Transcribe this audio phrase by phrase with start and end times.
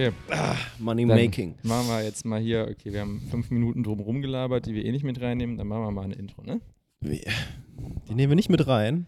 [0.00, 0.12] Okay.
[0.78, 1.56] Money Dann making.
[1.62, 4.92] Machen wir jetzt mal hier, okay, wir haben fünf Minuten drum rumgelabert, die wir eh
[4.92, 5.58] nicht mit reinnehmen.
[5.58, 6.62] Dann machen wir mal ein Intro, ne?
[7.02, 9.06] Die nehmen wir nicht mit rein.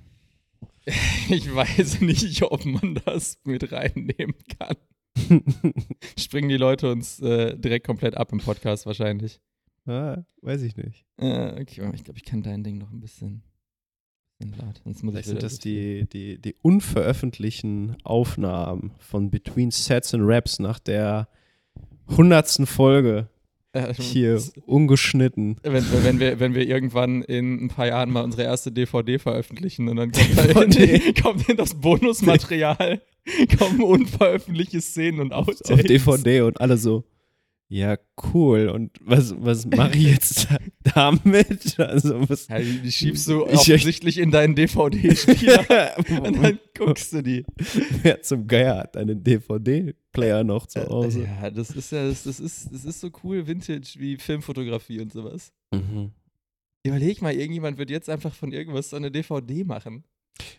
[1.28, 4.76] Ich weiß nicht, ob man das mit reinnehmen kann.
[6.18, 9.40] Springen die Leute uns äh, direkt komplett ab im Podcast wahrscheinlich.
[9.86, 11.06] ah, weiß ich nicht.
[11.18, 13.44] Äh, okay, ich glaube, ich kann dein Ding noch ein bisschen,
[14.84, 20.24] Sonst muss Vielleicht ich sind das die, die, die unveröffentlichten Aufnahmen von Between Sets and
[20.26, 21.28] Raps nach der
[22.08, 23.28] hundertsten Folge
[23.74, 25.56] Äh, hier ungeschnitten.
[25.62, 29.88] Wenn, wenn, wir, wenn wir irgendwann in ein paar Jahren mal unsere erste DVD veröffentlichen
[29.88, 30.12] und dann
[30.52, 33.00] kommt, da in, kommt in das Bonusmaterial,
[33.58, 35.70] kommen unveröffentlichte Szenen und Outtakes.
[35.70, 37.04] auf DVD und alle so,
[37.72, 37.96] ja,
[38.34, 38.68] cool.
[38.68, 40.58] Und was, was mache ich jetzt da-
[40.94, 41.80] damit?
[41.80, 42.46] Also, was.
[42.48, 47.46] Ja, die, schiebst du Ich- offensichtlich in deinen DVD-Spieler und dann guckst du die.
[48.02, 51.22] Wer zum Geier hat einen DVD-Player noch zu Hause?
[51.24, 55.10] Ja, das ist ja, das, das, ist, das ist so cool, Vintage wie Filmfotografie und
[55.10, 55.50] sowas.
[55.72, 56.10] Mhm.
[56.84, 60.04] Überleg mal, irgendjemand wird jetzt einfach von irgendwas so eine DVD machen.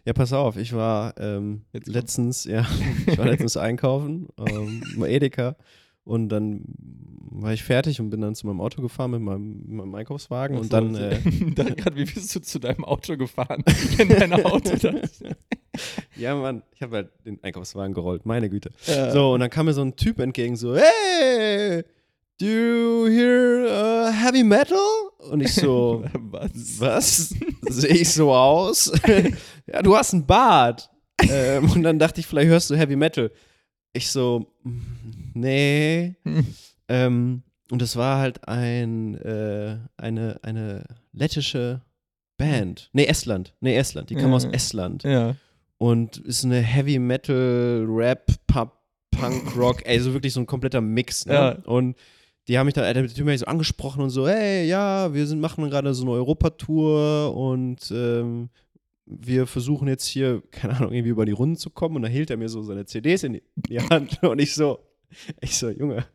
[0.06, 2.66] Ja, pass auf, ich war ähm, letztens, ja,
[3.06, 5.58] ich war letztens einkaufen, ähm, Edeka
[6.05, 6.63] und dann
[7.35, 10.57] war ich fertig und bin dann zu meinem Auto gefahren mit meinem, mit meinem Einkaufswagen
[10.57, 11.19] und dann, äh,
[11.55, 13.63] dann grad, wie bist du zu deinem Auto gefahren?
[13.97, 14.75] In dein Auto.
[14.75, 15.23] Das,
[16.15, 18.71] ja Mann, ich habe halt den Einkaufswagen gerollt, meine Güte.
[18.85, 19.11] Ja.
[19.11, 21.83] So, und dann kam mir so ein Typ entgegen, so, hey,
[22.39, 24.77] do you hear uh, heavy metal?
[25.31, 26.79] Und ich so, Was?
[26.79, 27.35] was?
[27.69, 28.91] Sehe ich so aus?
[29.67, 30.89] ja, du hast einen Bart.
[31.21, 33.31] ähm, und dann dachte ich, vielleicht hörst du Heavy Metal.
[33.93, 34.81] Ich so, mm,
[35.33, 36.15] nee.
[36.87, 41.81] ähm, und es war halt ein, äh, eine, eine lettische
[42.38, 42.89] Band.
[42.94, 43.53] Nee, Estland.
[43.61, 44.09] Nee, Estland.
[44.09, 44.35] Die kam Ja.
[44.35, 45.03] aus Estland.
[45.03, 45.35] Ja.
[45.77, 48.77] Und ist eine Heavy Metal, Rap, Pop,
[49.11, 49.85] Punk, Rock.
[49.85, 51.25] Ey, so wirklich so ein kompletter Mix.
[51.25, 51.33] Ne?
[51.33, 51.51] Ja.
[51.66, 51.95] Und
[52.47, 55.69] die haben mich dann, hat mich so angesprochen und so, hey, ja, wir sind, machen
[55.69, 58.49] gerade so eine Europatour und ähm,
[59.05, 61.95] wir versuchen jetzt hier, keine Ahnung, irgendwie über die Runden zu kommen.
[61.95, 64.79] Und dann hielt er mir so seine CDs in die, die Hand und ich so,
[65.41, 66.06] ich so, Junge,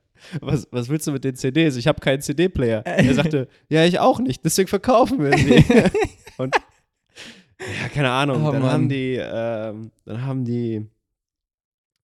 [0.41, 1.77] was, was willst du mit den CDs?
[1.77, 2.83] Ich habe keinen CD-Player.
[2.85, 5.65] Er sagte, ja, ich auch nicht, deswegen verkaufen wir sie.
[6.39, 6.55] und
[7.61, 8.45] ja, keine Ahnung.
[8.47, 10.87] Oh, dann haben die, ähm, dann haben die,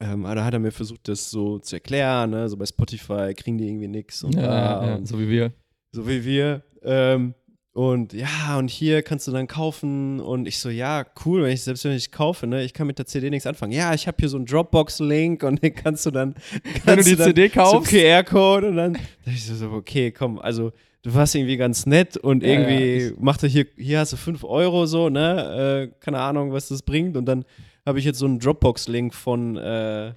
[0.00, 2.48] ähm, da hat er mir versucht, das so zu erklären, ne?
[2.48, 3.88] so bei Spotify kriegen die irgendwie
[4.24, 5.52] und, Ja, ja, und so wie wir.
[5.92, 6.62] so wie wir.
[6.82, 7.34] Ähm,
[7.74, 10.20] und ja, und hier kannst du dann kaufen.
[10.20, 12.98] Und ich so, ja, cool, wenn ich, selbst wenn ich kaufe, ne, ich kann mit
[12.98, 13.72] der CD nichts anfangen.
[13.72, 16.34] Ja, ich habe hier so einen Dropbox-Link und den kannst du dann.
[16.62, 17.90] Kannst Wenn du die dann CD kaufst.
[17.90, 22.48] QR-Code und dann ich so, okay, komm, also du warst irgendwie ganz nett und Ja,
[22.48, 26.20] ja, irgendwie ich- macht er hier, hier hast du 5 Euro so, ne, äh, keine
[26.20, 27.16] Ahnung, was das bringt.
[27.16, 27.44] Und dann
[27.84, 30.12] habe ich jetzt so einen Dropbox-Link von, äh,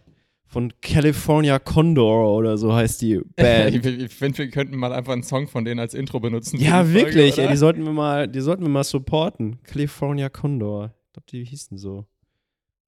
[0.47, 3.75] von California Condor oder so heißt die Band.
[3.75, 6.59] ich ich finde, wir könnten mal einfach einen Song von denen als Intro benutzen.
[6.59, 7.43] Ja, die Folge, wirklich, oder?
[7.43, 9.59] ey, die sollten wir mal, die sollten wir mal supporten.
[9.63, 10.93] California Condor.
[11.07, 12.05] Ich glaube, die hießen so.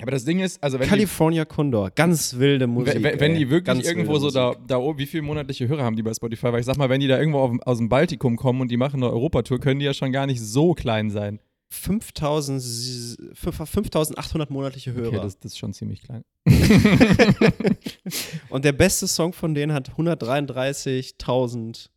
[0.02, 3.03] Aber das Ding ist, also wenn die, California Condor, ganz wilde Musik.
[3.03, 6.03] wenn, wenn, die wirklich irgendwo so da, da oben, wie viele monatliche Hörer haben die
[6.03, 6.53] bei Spotify?
[6.53, 8.78] Weil ich sag mal, wenn die da irgendwo auf, aus dem Baltikum kommen und die
[8.78, 11.40] machen eine Europatour, können die ja schon gar nicht so klein sein.
[11.72, 15.07] 5000, s- fünf- 5800 monatliche Hörer.
[15.09, 16.24] Okay, das, das ist schon ziemlich klein.
[18.50, 21.90] Und der beste Song von denen hat 133.000.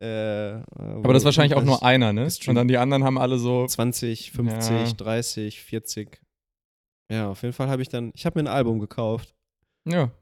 [0.00, 2.28] Äh, Aber das ist wahrscheinlich auch nur einer, ne?
[2.46, 3.66] Und dann die anderen haben alle so.
[3.66, 4.92] 20, 50, Ja.
[4.92, 6.20] 30, 40.
[7.10, 9.34] Ja, auf jeden Fall habe ich dann, ich habe mir ein Album gekauft.
[9.88, 10.12] Ja,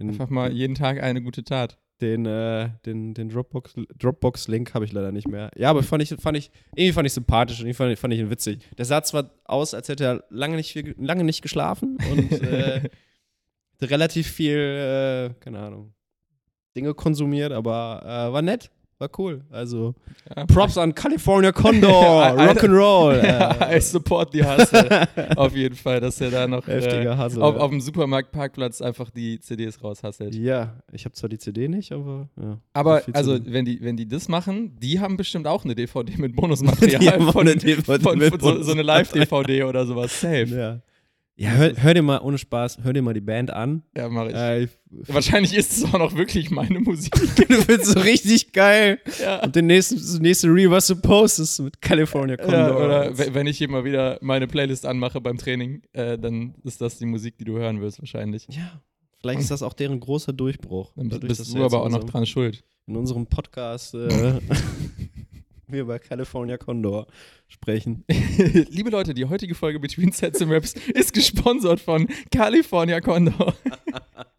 [0.00, 1.78] Den, einfach mal jeden Tag eine gute Tat.
[2.00, 5.50] Den, äh, den, den Dropbox, Dropbox-Link habe ich leider nicht mehr.
[5.56, 8.14] Ja, aber fand ich, fand ich, irgendwie fand ich sympathisch und irgendwie fand, ich- fand
[8.14, 8.68] ich ihn witzig.
[8.78, 12.88] Der sah zwar aus, als hätte er lange nicht, viel, lange nicht geschlafen und äh,
[13.82, 15.92] relativ viel, äh, keine Ahnung,
[16.76, 19.42] Dinge konsumiert, aber äh, war nett, war cool.
[19.50, 19.94] Also
[20.36, 20.44] Ja.
[20.46, 22.26] Props an California Condor.
[22.38, 23.22] Rock'n'Roll.
[23.24, 25.06] Ja, I Äh, support die Hustle.
[25.36, 27.42] auf jeden Fall, dass er da noch äh, heftiger Hustle.
[27.42, 30.34] auf, auf dem Supermarktparkplatz einfach die CDs raushasselt.
[30.34, 32.58] ja, ich habe zwar die CD nicht, aber ja.
[32.72, 36.32] Aber also, wenn die, wenn die das machen, die haben bestimmt auch eine DVD mit
[36.32, 38.82] Die Bonusmaterial haben auch von, eine DVD von, mit von so, so eine.
[38.82, 40.20] Live-DVD oder sowas.
[40.20, 40.44] Safe.
[40.46, 40.80] Ja,
[41.38, 43.82] ja hör, hör dir mal, ohne Spaß, hör dir mal die Band an.
[43.96, 44.34] Ja, mach ich.
[44.34, 44.70] Äh, ich
[45.08, 47.12] Wahrscheinlich ist es auch noch wirklich meine Musik.
[47.36, 48.98] du findest so richtig geil.
[49.22, 49.42] ja.
[49.44, 52.52] Und den nächsten, das nächste Reel, was du postest mit California Condor.
[52.58, 56.54] Ja, oder we- wenn ich hier mal wieder meine Playlist anmache beim Training, äh, dann
[56.64, 58.46] ist das die Musik, die du hören wirst, wahrscheinlich.
[58.50, 58.80] ja,
[59.20, 60.92] vielleicht ist das auch deren großer Durchbruch.
[60.96, 62.64] Dann Dadurch, bist dass du aber auch noch dran schuld.
[62.86, 64.08] In unserem Podcast äh,
[65.72, 67.06] wir über California Condor
[67.46, 68.04] sprechen.
[68.70, 73.54] Liebe Leute, die heutige Folge Between Sets and Raps ist gesponsert von California Condor.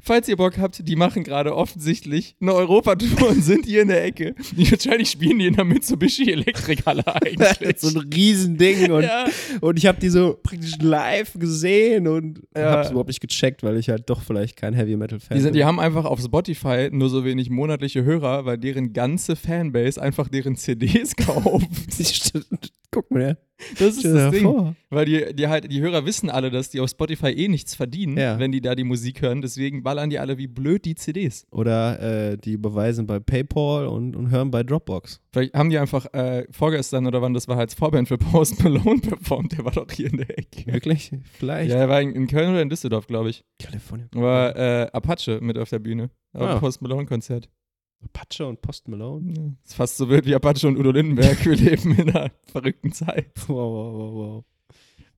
[0.00, 4.04] Falls ihr Bock habt, die machen gerade offensichtlich eine Europatour und sind hier in der
[4.04, 4.34] Ecke.
[4.56, 7.78] Die, wahrscheinlich spielen die in der Mitsubishi Elektrikhalle eigentlich.
[7.78, 9.26] so ein Riesending und, ja.
[9.60, 12.70] und ich habe die so praktisch live gesehen und Ja.
[12.70, 15.42] habe es überhaupt nicht gecheckt, weil ich halt doch vielleicht kein Heavy Metal Fan Die,
[15.42, 15.58] sind, bin.
[15.58, 20.28] die haben einfach auf Spotify nur so wenig monatliche Hörer, weil deren ganze Fanbase einfach
[20.28, 21.68] deren CDs kauft.
[22.92, 23.36] Guck mal, ja.
[23.78, 24.42] Das ist das Ding.
[24.42, 24.74] vor.
[24.88, 28.16] Weil die, die halt, die Hörer wissen alle, dass die auf Spotify eh nichts verdienen,
[28.16, 28.38] Ja.
[28.38, 29.42] wenn die da die Musik hören.
[29.42, 31.46] Deswegen ballern die alle wie blöd die CDs.
[31.50, 32.00] Oder
[32.32, 35.20] äh, die überweisen bei PayPal und, und hören bei Dropbox.
[35.32, 39.00] Vielleicht haben die einfach äh, vorgestern oder wann das war, als Vorband für Post Malone
[39.02, 39.52] performt.
[39.52, 40.72] Der war doch hier in der Ecke.
[40.72, 41.12] Wirklich?
[41.34, 41.70] Vielleicht.
[41.70, 43.44] Ja, er war in, in Köln oder in Düsseldorf, glaube ich.
[43.62, 44.08] Kalifornien.
[44.14, 46.10] War äh, Apache mit auf der Bühne.
[46.32, 46.58] Auf Ah.
[46.58, 47.50] Post Malone-Konzert.
[48.04, 49.34] Apache und Post Malone.
[49.36, 49.42] Ja.
[49.64, 51.44] Ist fast so wild wie Apache und Udo Lindenberg.
[51.44, 53.30] Wir leben in einer verrückten Zeit.
[53.46, 54.44] Wow, wow, wow, wow.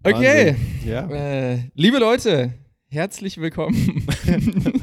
[0.05, 0.57] Okay.
[0.57, 0.89] Wahnsinn.
[0.89, 1.09] Ja.
[1.11, 2.55] Äh, liebe Leute,
[2.89, 4.07] herzlich willkommen.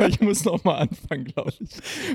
[0.08, 1.68] ich muss noch mal anfangen, glaube ich.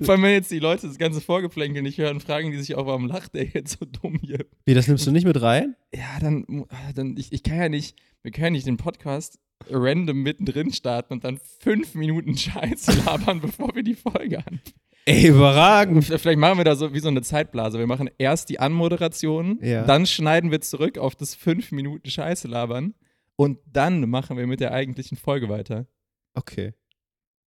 [0.04, 2.86] Vor allem, wenn jetzt die Leute das ganze Vorgeplänkel nicht hören, fragen die sich auch,
[2.86, 4.46] warum lacht der jetzt so dumm hier?
[4.66, 5.76] Wie, das nimmst du nicht mit rein?
[5.94, 6.66] Ja, dann,
[6.96, 9.40] dann ich, ich kann ja nicht, wir können ja nicht den Podcast
[9.70, 14.62] random mittendrin starten und dann fünf Minuten Scheiße labern, bevor wir die Folge anfangen.
[15.06, 16.06] Ey, überragend.
[16.06, 17.78] Vielleicht machen wir da so wie so eine Zeitblase.
[17.78, 19.84] Wir machen erst die Anmoderation, Ja.
[19.84, 22.94] dann schneiden wir zurück auf das fünf Minuten Scheiße labern
[23.36, 25.88] und dann machen wir mit der eigentlichen Folge weiter.
[26.36, 26.74] Okay.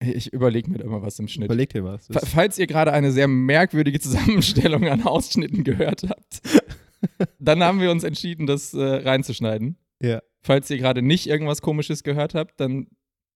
[0.03, 1.45] Ich überlege mir da immer was im Schnitt.
[1.45, 2.07] Überleg dir was.
[2.07, 6.41] Fa- Falls ihr gerade eine sehr merkwürdige Zusammenstellung an Ausschnitten gehört habt,
[7.39, 9.77] dann haben wir uns entschieden, das äh, reinzuschneiden.
[10.01, 10.21] Ja.
[10.41, 12.87] Falls ihr gerade nicht irgendwas Komisches gehört habt, dann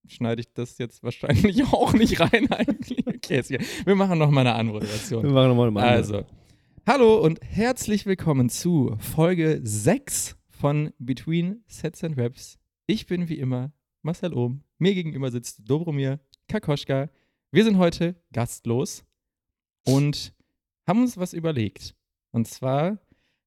[0.08, 3.06] schneide ich das jetzt wahrscheinlich auch nicht rein eigentlich.
[3.06, 3.42] Okay,
[3.84, 5.22] wir machen noch mal eine Anmoderation.
[5.22, 6.24] Wir machen nochmal eine Also,
[6.86, 12.58] hallo und herzlich willkommen zu Folge 6 von Between Sets and Raps.
[12.86, 13.72] Ich bin wie immer
[14.02, 14.62] Marcel Ohm.
[14.78, 16.18] Mir gegenüber sitzt Dobromir
[16.48, 17.08] Kakoschka.
[17.52, 19.04] Wir sind heute gastlos
[19.86, 20.32] und
[20.86, 21.94] haben uns was überlegt.
[22.32, 22.98] Und zwar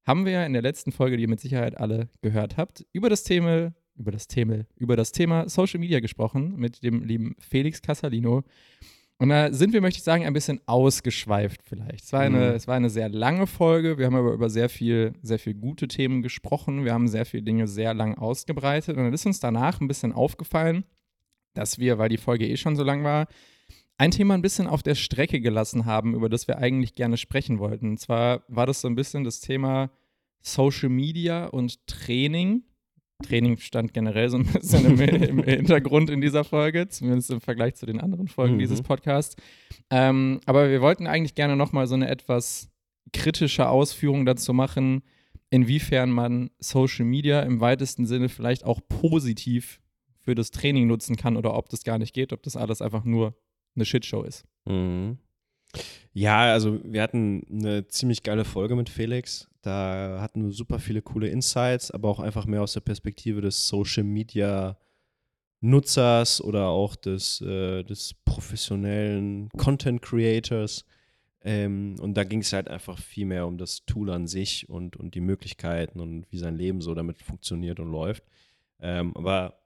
[0.06, 3.22] haben wir in der letzten Folge, die ihr mit Sicherheit alle gehört habt, über das
[3.22, 8.42] Thema, über das Thema, über das Thema Social Media gesprochen mit dem lieben Felix Casalino.
[9.18, 12.04] Und da sind wir, möchte ich sagen, ein bisschen ausgeschweift vielleicht.
[12.04, 12.54] Es war eine, Mhm.
[12.54, 13.98] es war eine sehr lange Folge.
[13.98, 16.84] Wir haben aber über sehr viel, sehr viel gute Themen gesprochen.
[16.86, 18.96] Wir haben sehr viele Dinge sehr lang ausgebreitet.
[18.96, 20.84] Und dann ist uns danach ein bisschen aufgefallen,
[21.54, 23.26] dass wir, weil die Folge eh schon so lang war,
[23.98, 27.58] ein Thema ein bisschen auf der Strecke gelassen haben, über das wir eigentlich gerne sprechen
[27.58, 27.90] wollten.
[27.90, 29.90] Und zwar war das so ein bisschen das Thema
[30.40, 32.62] Social Media und Training.
[33.22, 34.98] Training stand generell so ein bisschen im,
[35.38, 38.60] im Hintergrund in dieser Folge, zumindest im Vergleich zu den anderen Folgen Mhm.
[38.60, 39.36] dieses Podcasts.
[39.90, 42.70] Ähm, aber wir wollten eigentlich gerne nochmal so eine etwas
[43.12, 45.02] kritische Ausführung dazu machen,
[45.50, 49.79] inwiefern man Social Media im weitesten Sinne vielleicht auch positiv
[50.20, 53.04] für das Training nutzen kann oder ob das gar nicht geht, ob das alles einfach
[53.04, 53.34] nur
[53.74, 54.44] eine Shitshow ist.
[54.66, 55.18] Mhm.
[56.12, 59.48] Ja, also wir hatten eine ziemlich geile Folge mit Felix.
[59.62, 63.68] Da hatten wir super viele coole Insights, aber auch einfach mehr aus der Perspektive des
[63.68, 64.76] Social Media
[65.60, 70.84] Nutzers oder auch des, äh, des professionellen Content Creators.
[71.42, 74.96] Ähm, und da ging es halt einfach viel mehr um das Tool an sich und,
[74.96, 78.24] und die Möglichkeiten und wie sein Leben so damit funktioniert und läuft.
[78.80, 79.59] Ähm, aber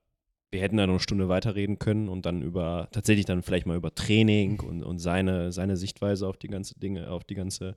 [0.54, 3.76] wir hätten da noch eine Stunde weiterreden können und dann über, tatsächlich dann vielleicht mal
[3.76, 7.76] über Training und, und seine, seine Sichtweise auf die ganze Dinge, auf die ganze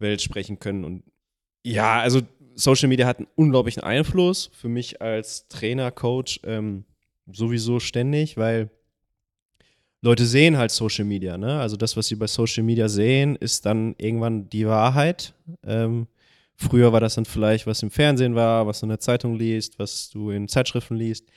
[0.00, 0.84] Welt sprechen können.
[0.84, 1.04] Und
[1.62, 2.20] ja, also
[2.56, 6.84] Social Media hat einen unglaublichen Einfluss für mich als Trainer, Coach ähm,
[7.30, 8.70] sowieso ständig, weil
[10.02, 11.60] Leute sehen halt Social Media, ne?
[11.60, 15.32] Also das, was sie bei Social Media sehen, ist dann irgendwann die Wahrheit.
[15.62, 16.08] Ähm,
[16.56, 19.78] früher war das dann vielleicht, was im Fernsehen war, was du in der Zeitung liest,
[19.78, 21.30] was du in Zeitschriften liest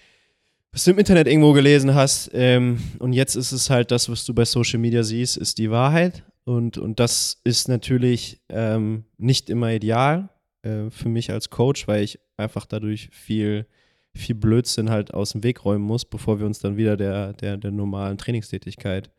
[0.74, 2.32] was du im Internet irgendwo gelesen hast.
[2.34, 5.70] Ähm, und jetzt ist es halt das, was du bei Social Media siehst, ist die
[5.70, 6.24] Wahrheit.
[6.46, 10.30] Und, und das ist natürlich ähm, nicht immer ideal
[10.64, 13.68] äh, für mich als Coach, weil ich einfach dadurch viel,
[14.16, 17.58] viel Blödsinn halt aus dem Weg räumen muss, bevor wir uns dann wieder der, der,
[17.58, 19.12] der normalen Trainingstätigkeit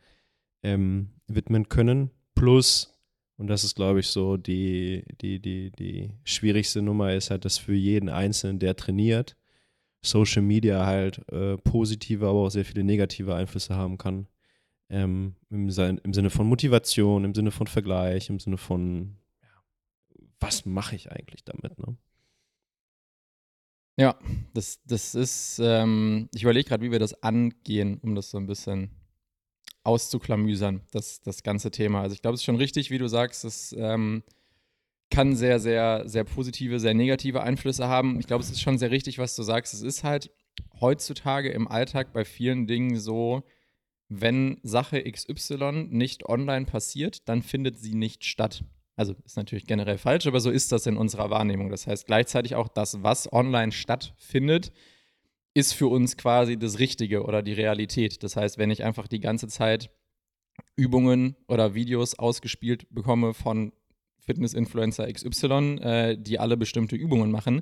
[0.61, 2.11] ähm, widmen können.
[2.35, 2.93] Plus,
[3.37, 7.57] und das ist, glaube ich, so die, die, die, die schwierigste Nummer, ist halt, dass
[7.57, 9.37] für jeden Einzelnen, der trainiert,
[10.05, 14.27] Social Media halt äh, positive, aber auch sehr viele negative Einflüsse haben kann.
[14.89, 19.49] Ähm, im, Im Sinne von Motivation, im Sinne von Vergleich, im Sinne von, ja,
[20.39, 21.79] was mache ich eigentlich damit?
[21.79, 21.97] Ne?
[23.97, 24.19] Ja,
[24.53, 28.45] das, das ist, ähm, ich überlege gerade, wie wir das angehen, um das so ein
[28.45, 28.91] bisschen
[29.83, 32.01] auszuklamüsern, das, das ganze Thema.
[32.01, 34.23] Also ich glaube, es ist schon richtig, wie du sagst, es ähm,
[35.09, 38.19] kann sehr, sehr, sehr positive, sehr negative Einflüsse haben.
[38.19, 39.73] Ich glaube, es ist schon sehr richtig, was du sagst.
[39.73, 40.31] Es ist halt
[40.79, 43.43] heutzutage im Alltag bei vielen Dingen so,
[44.09, 48.63] wenn Sache XY nicht online passiert, dann findet sie nicht statt.
[48.95, 51.69] Also ist natürlich generell falsch, aber so ist das in unserer Wahrnehmung.
[51.69, 54.71] Das heißt gleichzeitig auch das, was online stattfindet,
[55.53, 58.23] ist für uns quasi das Richtige oder die Realität.
[58.23, 59.89] Das heißt, wenn ich einfach die ganze Zeit
[60.75, 63.73] Übungen oder Videos ausgespielt bekomme von
[64.25, 67.61] Fitness-Influencer XY, äh, die alle bestimmte Übungen machen,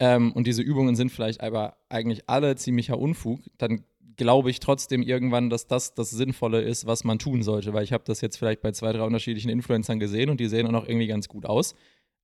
[0.00, 3.84] ähm, und diese Übungen sind vielleicht aber eigentlich alle ziemlicher Unfug, dann
[4.16, 7.92] glaube ich trotzdem irgendwann, dass das das Sinnvolle ist, was man tun sollte, weil ich
[7.92, 10.88] habe das jetzt vielleicht bei zwei, drei unterschiedlichen Influencern gesehen und die sehen auch noch
[10.88, 11.74] irgendwie ganz gut aus.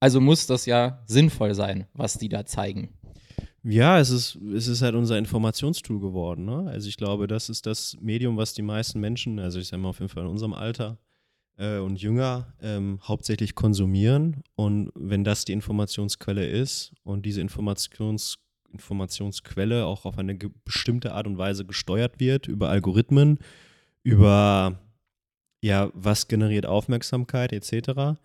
[0.01, 2.91] Also muss das ja sinnvoll sein, was die da zeigen.
[3.63, 6.45] Ja, es ist, es ist halt unser Informationstool geworden.
[6.45, 6.69] Ne?
[6.69, 9.89] Also ich glaube, das ist das Medium, was die meisten Menschen, also ich sage mal
[9.89, 10.99] auf jeden Fall in unserem Alter
[11.59, 14.43] äh, und jünger, ähm, hauptsächlich konsumieren.
[14.57, 18.39] Und wenn das die Informationsquelle ist und diese Informations
[18.73, 23.39] Informationsquelle auch auf eine bestimmte Art und Weise gesteuert wird, über Algorithmen,
[24.03, 24.81] über
[25.61, 28.19] ja, was generiert Aufmerksamkeit etc.,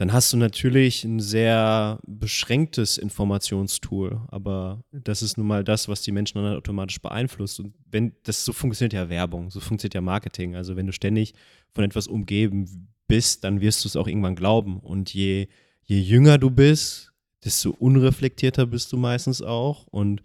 [0.00, 4.22] dann hast du natürlich ein sehr beschränktes Informationstool.
[4.28, 7.60] Aber das ist nun mal das, was die Menschen dann automatisch beeinflusst.
[7.60, 10.56] Und wenn das so funktioniert ja Werbung, so funktioniert ja Marketing.
[10.56, 11.34] Also wenn du ständig
[11.74, 14.80] von etwas umgeben bist, dann wirst du es auch irgendwann glauben.
[14.80, 15.48] Und je,
[15.82, 17.12] je jünger du bist,
[17.44, 20.22] desto unreflektierter bist du meistens auch und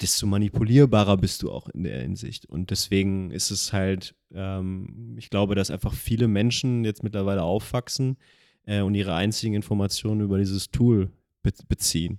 [0.00, 2.46] desto manipulierbarer bist du auch in der Hinsicht.
[2.46, 8.16] Und deswegen ist es halt, ähm, ich glaube, dass einfach viele Menschen jetzt mittlerweile aufwachsen
[8.66, 11.10] äh, und ihre einzigen Informationen über dieses Tool
[11.42, 12.18] be beziehen.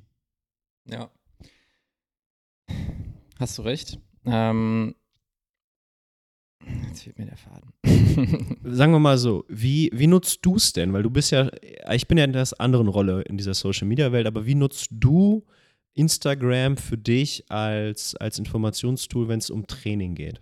[0.85, 1.09] Ja.
[3.39, 3.99] Hast du recht.
[4.25, 4.95] Ähm,
[6.87, 7.73] Jetzt fehlt mir der Faden.
[8.63, 10.93] Sagen wir mal so, wie, wie nutzt du es denn?
[10.93, 11.49] Weil du bist ja,
[11.91, 14.87] ich bin ja in der anderen Rolle in dieser Social Media Welt, aber wie nutzt
[14.91, 15.43] du
[15.93, 20.41] Instagram für dich als, als Informationstool, wenn es um Training geht?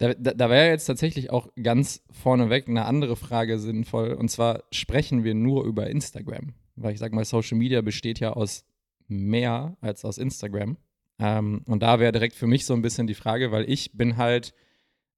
[0.00, 4.14] Da, da, da wäre jetzt tatsächlich auch ganz vorneweg eine andere Frage sinnvoll.
[4.14, 6.54] Und zwar sprechen wir nur über Instagram.
[6.74, 8.64] Weil ich sage mal, Social Media besteht ja aus
[9.08, 10.78] mehr als aus Instagram.
[11.18, 14.16] Ähm, und da wäre direkt für mich so ein bisschen die Frage, weil ich bin
[14.16, 14.54] halt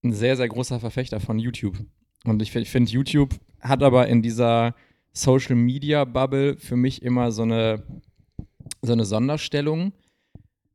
[0.03, 1.79] ein sehr, sehr großer Verfechter von YouTube.
[2.25, 4.75] Und ich, ich finde, YouTube hat aber in dieser
[5.13, 7.85] Social Media Bubble für mich immer so eine,
[8.81, 9.93] so eine Sonderstellung,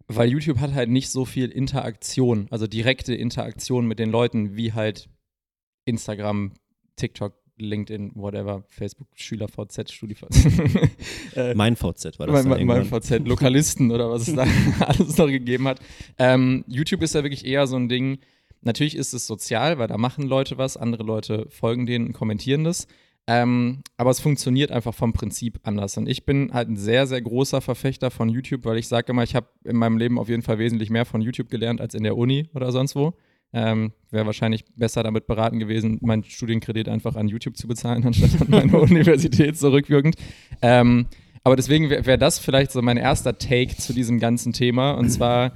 [0.08, 4.74] weil YouTube hat halt nicht so viel Interaktion, also direkte Interaktion mit den Leuten, wie
[4.74, 5.10] halt
[5.86, 6.54] Instagram,
[6.96, 10.46] TikTok, LinkedIn, whatever, Facebook, Schüler VZ, StudiVZ.
[11.36, 12.46] äh, mein VZ war das.
[12.46, 14.46] Mein, mein VZ, Lokalisten oder was es da
[14.80, 15.80] alles noch gegeben hat.
[16.20, 18.20] Ähm, YouTube ist ja wirklich eher so ein Ding,
[18.62, 22.64] Natürlich ist es sozial, weil da machen Leute was, andere Leute folgen denen und kommentieren
[22.64, 22.88] das.
[23.28, 25.98] Ähm, aber es funktioniert einfach vom Prinzip anders.
[25.98, 29.24] Und ich bin halt ein sehr, sehr großer Verfechter von YouTube, weil ich sage immer,
[29.24, 32.04] ich habe in meinem Leben auf jeden Fall wesentlich mehr von YouTube gelernt als in
[32.04, 33.14] der Uni oder sonst wo.
[33.54, 38.42] Ähm, Wäre wahrscheinlich besser damit beraten gewesen, meinen Studienkredit einfach an YouTube zu bezahlen, anstatt
[38.42, 40.16] an meine Universität zurückwirkend.
[40.62, 41.08] Ähm,
[41.44, 44.92] aber deswegen wäre wär das vielleicht so mein erster Take zu diesem ganzen Thema.
[44.92, 45.54] Und zwar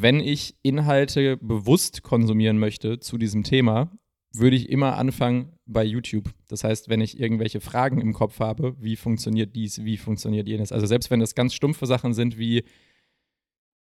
[0.00, 3.90] wenn ich Inhalte bewusst konsumieren möchte zu diesem Thema,
[4.34, 6.30] würde ich immer anfangen bei YouTube.
[6.48, 10.72] Das heißt, wenn ich irgendwelche Fragen im Kopf habe, wie funktioniert dies, wie funktioniert jenes.
[10.72, 12.64] Also selbst wenn das ganz stumpfe Sachen sind wie,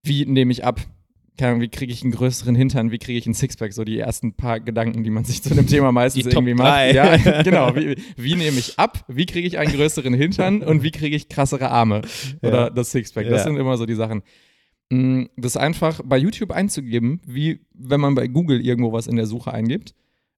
[0.02, 0.80] wie nehme ich ab,
[1.36, 4.60] wie kriege ich einen größeren Hintern, wie kriege ich einen Sixpack, so die ersten paar
[4.60, 6.94] Gedanken, die man sich zu dem Thema meistens irgendwie macht.
[6.94, 7.74] Ja, genau.
[7.74, 11.28] Wie, wie, nehme ich ab, wie kriege ich einen größeren Hintern und wie kriege ich
[11.28, 12.02] krassere Arme
[12.40, 12.70] oder ja.
[12.70, 13.28] das Sixpack.
[13.28, 13.44] Das ja.
[13.44, 14.22] sind immer so die Sachen.
[14.90, 19.26] Mm, das einfach bei YouTube einzugeben, wie wenn man bei Google irgendwo was in der
[19.26, 19.94] Suche eingibt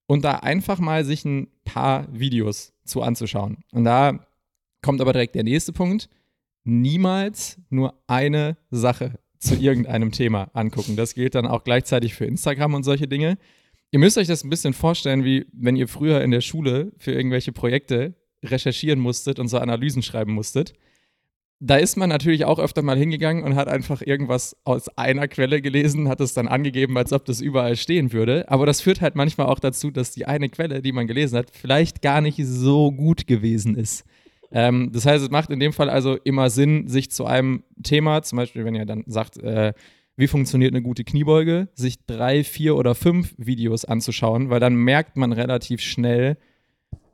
[0.07, 3.59] und da einfach mal sich ein paar Videos zu anzuschauen.
[3.73, 4.27] Und da
[4.83, 6.09] kommt aber direkt der nächste Punkt.
[6.65, 10.97] Niemals nur eine Sache zu irgendeinem Thema angucken.
[10.97, 13.39] Das gilt dann auch gleichzeitig für Instagram und solche Dinge.
[13.91, 17.13] Ihr müsst euch das ein bisschen vorstellen, wie wenn ihr früher in der Schule für
[17.13, 20.75] irgendwelche Projekte recherchieren musstet und so Analysen schreiben musstet
[21.59, 25.63] da ist man natürlich auch öfter mal hingegangen und hat einfach irgendwas aus einer Quelle
[25.63, 28.51] gelesen, hat es dann angegeben, als ob das überall stehen würde.
[28.51, 31.51] Aber das führt halt manchmal auch dazu, dass die eine Quelle, die man gelesen hat,
[31.51, 34.05] vielleicht gar nicht so gut gewesen ist.
[34.53, 38.23] Ähm, das heißt, es macht in dem Fall also immer Sinn, sich zu einem Thema,
[38.23, 39.73] zum Beispiel, wenn ihr dann sagt, äh,
[40.17, 45.17] wie funktioniert eine gute Kniebeuge, sich drei, vier oder fünf Videos anzuschauen, weil dann merkt
[45.17, 46.37] man relativ schnell,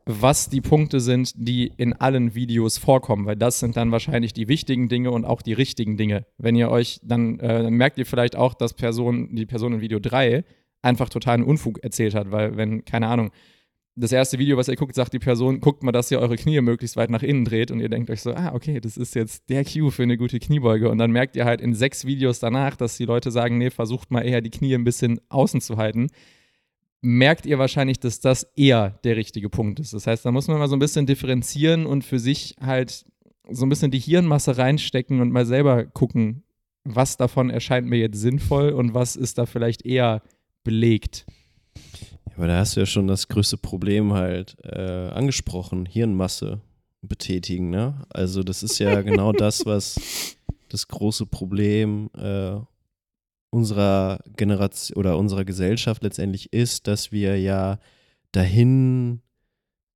[0.05, 4.49] was die Punkte sind, die in allen Videos vorkommen, weil das sind dann wahrscheinlich die
[4.49, 6.27] wichtigen Dinge und auch die richtigen Dinge.
[6.39, 9.81] Wenn ihr euch dann, äh, dann merkt ihr vielleicht auch, dass Person, die Person in
[9.81, 10.45] Video 3
[10.83, 13.31] einfach totalen Unfug erzählt hat, weil wenn, keine Ahnung,
[13.95, 16.61] das erste Video, was ihr guckt, sagt die Person, guckt mal, dass ihr eure Knie
[16.63, 19.51] möglichst weit nach innen dreht und ihr denkt euch so, ah, okay, das ist jetzt
[19.51, 22.75] der Cue für eine gute Kniebeuge und dann merkt ihr halt in sechs Videos danach,
[22.77, 26.09] dass die Leute sagen, nee, versucht mal eher die Knie ein bisschen außen zu halten,
[27.03, 29.93] merkt ihr wahrscheinlich, dass das eher der richtige Punkt ist.
[29.93, 33.05] Das heißt, da muss man mal so ein bisschen differenzieren und für sich halt
[33.51, 36.45] so ein bisschen die Hirnmasse reinstecken und mal selber gucken,
[36.85, 40.23] was davon erscheint mir jetzt sinnvoll und was ist da vielleicht eher
[40.65, 41.27] belegt.
[42.37, 46.61] Aber da hast du ja schon das größte Problem halt äh, angesprochen, Hirnmasse
[47.03, 48.07] betätigen, ne?
[48.11, 50.37] Also das ist ja genau das, was
[50.69, 52.59] das große Problem äh,
[53.53, 57.79] unserer Generation oder unserer Gesellschaft letztendlich ist, dass wir ja
[58.33, 59.21] dahin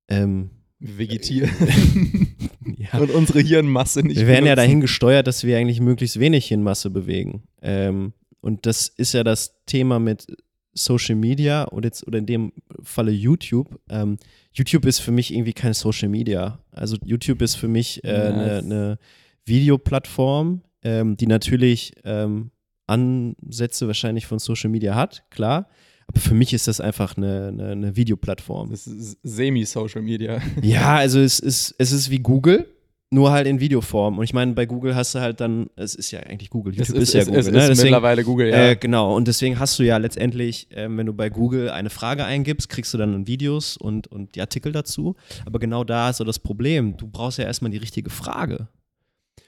[0.07, 1.49] ähm, vegetieren
[2.77, 2.99] ja.
[2.99, 4.17] und unsere Hirnmasse nicht.
[4.17, 4.47] Wir werden benutzen.
[4.47, 7.43] ja dahin gesteuert, dass wir eigentlich möglichst wenig Hirnmasse bewegen.
[7.63, 10.27] Ähm, und das ist ja das Thema mit
[10.75, 13.79] Social Media oder jetzt oder in dem Falle YouTube.
[13.89, 14.17] Ähm,
[14.53, 16.63] YouTube ist für mich irgendwie kein Social Media.
[16.71, 18.65] Also YouTube ist für mich eine äh, yes.
[18.65, 18.99] ne
[19.45, 22.51] Videoplattform, ähm, die natürlich ähm,
[22.87, 25.67] Ansätze wahrscheinlich von Social Media hat, klar.
[26.07, 28.71] Aber für mich ist das einfach eine, eine, eine Videoplattform.
[28.71, 30.41] Das ist semi-Social Media.
[30.61, 32.65] Ja, also es ist, es ist wie Google,
[33.09, 34.17] nur halt in Videoform.
[34.17, 36.97] Und ich meine, bei Google hast du halt dann, es ist ja eigentlich Google, YouTube
[36.97, 37.39] ist, ist, ja Google.
[37.39, 37.59] Es, ne?
[37.59, 38.69] ist deswegen, mittlerweile Google, ja.
[38.69, 42.23] Äh, genau, und deswegen hast du ja letztendlich, äh, wenn du bei Google eine Frage
[42.25, 45.15] eingibst, kriegst du dann Videos und, und die Artikel dazu.
[45.45, 46.95] Aber genau da ist so das Problem.
[46.97, 48.69] Du brauchst ja erstmal die richtige Frage.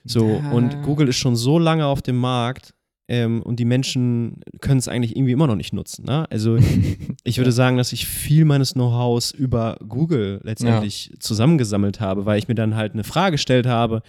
[0.06, 0.52] So, ja.
[0.52, 2.74] und Google ist schon so lange auf dem Markt,
[3.10, 6.06] ähm, und die Menschen können es eigentlich irgendwie immer noch nicht nutzen.
[6.06, 6.30] Ne?
[6.30, 6.58] Also
[7.24, 11.20] ich würde sagen, dass ich viel meines Know-hows über Google letztendlich ja.
[11.20, 14.04] zusammengesammelt habe, weil ich mir dann halt eine Frage gestellt habe.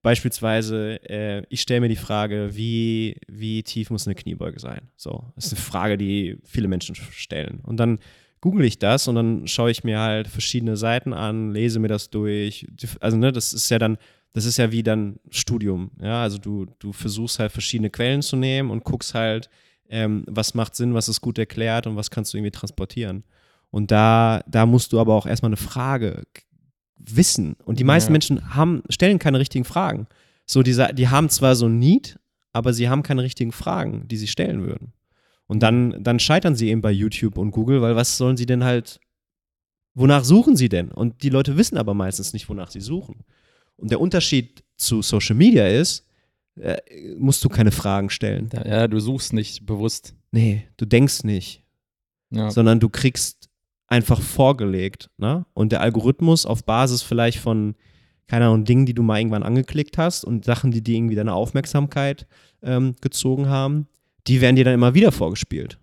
[0.00, 4.88] Beispielsweise, äh, ich stelle mir die Frage, wie, wie tief muss eine Kniebeuge sein?
[4.96, 7.60] So, das ist eine Frage, die viele Menschen stellen.
[7.64, 7.98] Und dann
[8.40, 12.10] google ich das und dann schaue ich mir halt verschiedene Seiten an, lese mir das
[12.10, 12.66] durch.
[13.00, 13.98] Also, ne, das ist ja dann
[14.32, 15.90] das ist ja wie dann Studium.
[16.00, 19.48] Ja, also du, du versuchst halt verschiedene Quellen zu nehmen und guckst halt,
[19.88, 23.24] ähm, was macht Sinn, was ist gut erklärt und was kannst du irgendwie transportieren.
[23.70, 26.24] Und da, da musst du aber auch erstmal eine Frage
[26.98, 27.56] wissen.
[27.64, 28.12] Und die meisten ja.
[28.12, 30.06] Menschen haben, stellen keine richtigen Fragen.
[30.46, 32.18] So, die, die haben zwar so ein Need,
[32.52, 34.92] aber sie haben keine richtigen Fragen, die sie stellen würden.
[35.48, 38.62] Und dann, dann scheitern sie eben bei YouTube und Google, weil was sollen sie denn
[38.62, 39.00] halt,
[39.94, 40.90] wonach suchen sie denn?
[40.92, 43.24] Und die Leute wissen aber meistens nicht, wonach sie suchen.
[43.76, 46.06] Und der Unterschied zu Social Media ist,
[46.60, 46.76] äh,
[47.16, 48.50] musst du keine Fragen stellen.
[48.52, 50.14] Ja, du suchst nicht bewusst.
[50.32, 51.64] Nee, du denkst nicht.
[52.30, 52.50] Ja.
[52.50, 53.48] Sondern du kriegst
[53.86, 55.08] einfach vorgelegt.
[55.16, 55.46] Ne?
[55.54, 57.74] Und der Algorithmus auf Basis vielleicht von,
[58.26, 61.32] keine Ahnung, Dingen, die du mal irgendwann angeklickt hast und Sachen, die dir irgendwie deine
[61.32, 62.26] Aufmerksamkeit
[62.62, 63.86] ähm, gezogen haben,
[64.28, 65.78] die werden dir dann immer wieder vorgespielt.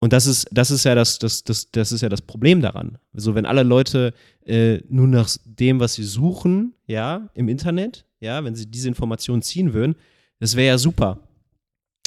[0.00, 2.98] Und das ist, das ist ja das, das, das, das ist ja das Problem daran.
[3.12, 4.14] Also wenn alle Leute
[4.46, 9.42] äh, nur nach dem, was sie suchen, ja, im Internet, ja, wenn sie diese Informationen
[9.42, 9.96] ziehen würden,
[10.38, 11.28] das wäre ja super.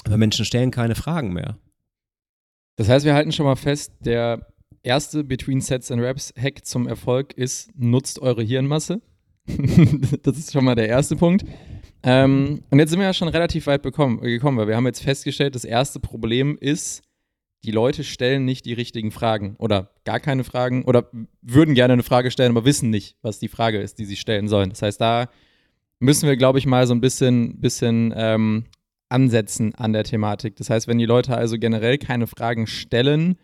[0.06, 1.58] Aber Menschen stellen keine Fragen mehr.
[2.76, 4.48] Das heißt, wir halten schon mal fest, der
[4.82, 9.02] erste Between Sets and Raps Hack zum Erfolg ist, nutzt eure Hirnmasse.
[10.24, 11.46] das ist schon mal der erste Punkt.
[12.04, 15.02] Ähm, und jetzt sind wir ja schon relativ weit bekommen, gekommen, weil wir haben jetzt
[15.02, 17.02] festgestellt, das erste Problem ist,
[17.64, 21.10] die Leute stellen nicht die richtigen Fragen oder gar keine Fragen oder
[21.42, 24.50] würden gerne eine Frage stellen, aber wissen nicht, was die Frage ist, die sie stellen
[24.50, 24.70] sollen.
[24.70, 25.30] Das heißt, da
[26.00, 28.66] müssen wir, glaube ich, mal so ein bisschen, bisschen ähm,
[29.08, 30.58] ansetzen an der Thematik.
[30.58, 33.38] Das heißt, wenn die Leute also generell keine Fragen stellen,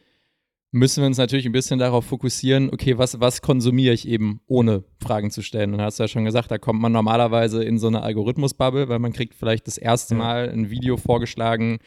[0.72, 4.84] müssen wir uns natürlich ein bisschen darauf fokussieren, okay, was, was konsumiere ich eben, ohne
[5.02, 5.74] Fragen zu stellen?
[5.74, 9.00] Und hast du ja schon gesagt, da kommt man normalerweise in so eine Algorithmusbubble, weil
[9.00, 11.80] man kriegt vielleicht das erste Mal ein Video vorgeschlagen,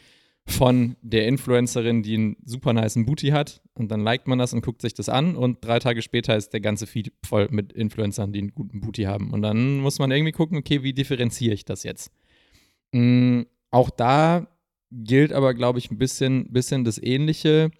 [0.46, 3.62] von der Influencerin, die einen super nice Booty hat.
[3.74, 5.36] Und dann liked man das und guckt sich das an.
[5.36, 9.04] Und drei Tage später ist der ganze Feed voll mit Influencern, die einen guten Booty
[9.04, 9.32] haben.
[9.32, 12.10] Und dann muss man irgendwie gucken, okay, wie differenziere ich das jetzt?
[12.92, 14.48] Mhm, auch da
[14.90, 17.70] gilt aber, glaube ich, ein bisschen, bisschen das Ähnliche.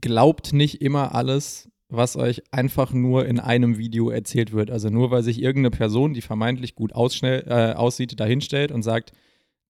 [0.00, 4.70] Glaubt nicht immer alles, was euch einfach nur in einem Video erzählt wird.
[4.70, 9.12] Also nur weil sich irgendeine Person, die vermeintlich gut äh, aussieht, dahinstellt und sagt,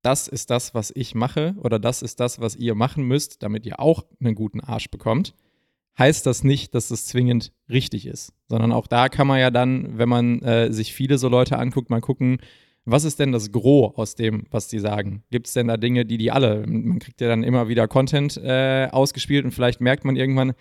[0.02, 3.64] das ist das, was ich mache oder das ist das, was ihr machen müsst, damit
[3.66, 5.34] ihr auch einen guten Arsch bekommt,
[5.98, 8.32] heißt das nicht, dass es zwingend richtig ist.
[8.46, 11.88] Sondern auch da kann man ja dann, wenn man äh, sich viele so Leute anguckt,
[11.90, 12.38] mal gucken,
[12.84, 15.22] was ist denn das Gros aus dem, was die sagen?
[15.30, 18.36] Gibt es denn da Dinge, die die alle, man kriegt ja dann immer wieder Content
[18.36, 20.52] äh, ausgespielt und vielleicht merkt man irgendwann,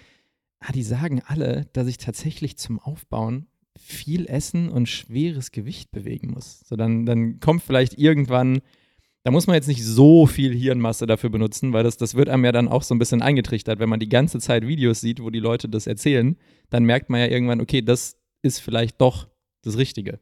[0.60, 6.32] ah, die sagen alle, dass ich tatsächlich zum Aufbauen viel essen und schweres Gewicht bewegen
[6.32, 6.62] muss.
[6.66, 8.62] So, dann, dann kommt vielleicht irgendwann
[9.26, 12.44] Da muss man jetzt nicht so viel Hirnmasse dafür benutzen, weil das, das wird einem
[12.46, 13.80] ja dann auch so ein bisschen eingetrichtert.
[13.80, 16.36] Wenn man die ganze Zeit Videos sieht, wo die Leute das erzählen,
[16.70, 19.30] dann merkt man ja irgendwann, okay, das ist vielleicht doch
[19.62, 20.20] das Richtige.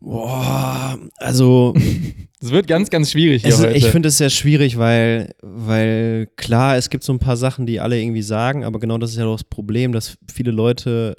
[0.00, 1.74] Boah, also
[2.40, 3.76] Es wird ganz, ganz schwierig hier es, heute.
[3.76, 7.80] ich finde es sehr schwierig, weil, weil klar, es gibt so ein paar Sachen, die
[7.80, 11.16] alle irgendwie sagen, aber genau das ist ja doch das Problem, dass viele Leute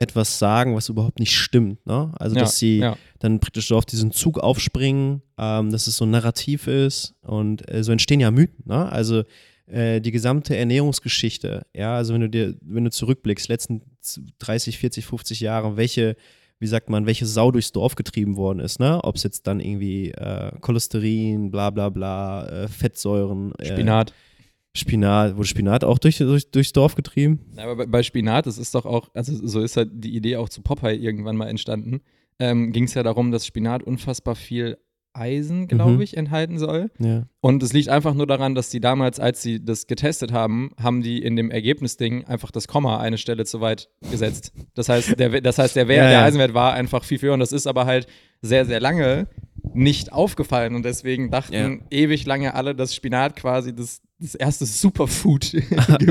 [0.00, 1.84] etwas sagen, was überhaupt nicht stimmt.
[1.86, 2.12] Ne?
[2.18, 2.96] Also, ja, dass sie ja.
[3.20, 7.68] dann praktisch so auf diesen Zug aufspringen, ähm, dass es so ein Narrativ ist und
[7.72, 8.64] äh, so entstehen ja Mythen.
[8.64, 8.90] Ne?
[8.90, 9.22] Also
[9.66, 14.78] äh, die gesamte Ernährungsgeschichte, ja, also wenn du dir, wenn du zurückblickst, letzten z- 30,
[14.78, 16.16] 40, 50 Jahre, welche,
[16.60, 19.00] wie sagt man, welche Sau durchs Dorf getrieben worden ist, ne?
[19.04, 24.12] Ob es jetzt dann irgendwie äh, Cholesterin, bla bla bla, äh, Fettsäuren, äh, Spinat.
[24.74, 27.40] Spinat, wurde Spinat auch durch, durch, durchs Dorf getrieben?
[27.56, 30.36] Ja, Aber bei- bei Spinat, das ist doch auch, also so ist halt die Idee
[30.36, 32.00] auch zu Popeye irgendwann mal entstanden,
[32.38, 34.78] ähm, ging es ja darum, dass Spinat unfassbar viel
[35.18, 36.00] Eisen, glaube Mhm.
[36.00, 36.90] ich, enthalten soll.
[36.98, 37.24] Ja.
[37.40, 41.02] Und es liegt einfach nur daran, dass die damals, als sie das getestet haben, haben
[41.02, 44.52] die in dem Ergebnisding einfach das Komma eine Stelle zu weit gesetzt.
[44.74, 46.24] Das heißt, der, das heißt, der, Wert, Ja, der ja.
[46.24, 48.06] Eisenwert war einfach viel höher und das ist aber halt
[48.42, 49.26] sehr, sehr lange
[49.74, 55.52] nicht aufgefallen und deswegen dachten ewig lange alle, dass Spinat quasi das, das erste Superfood
[55.52, 55.62] ge-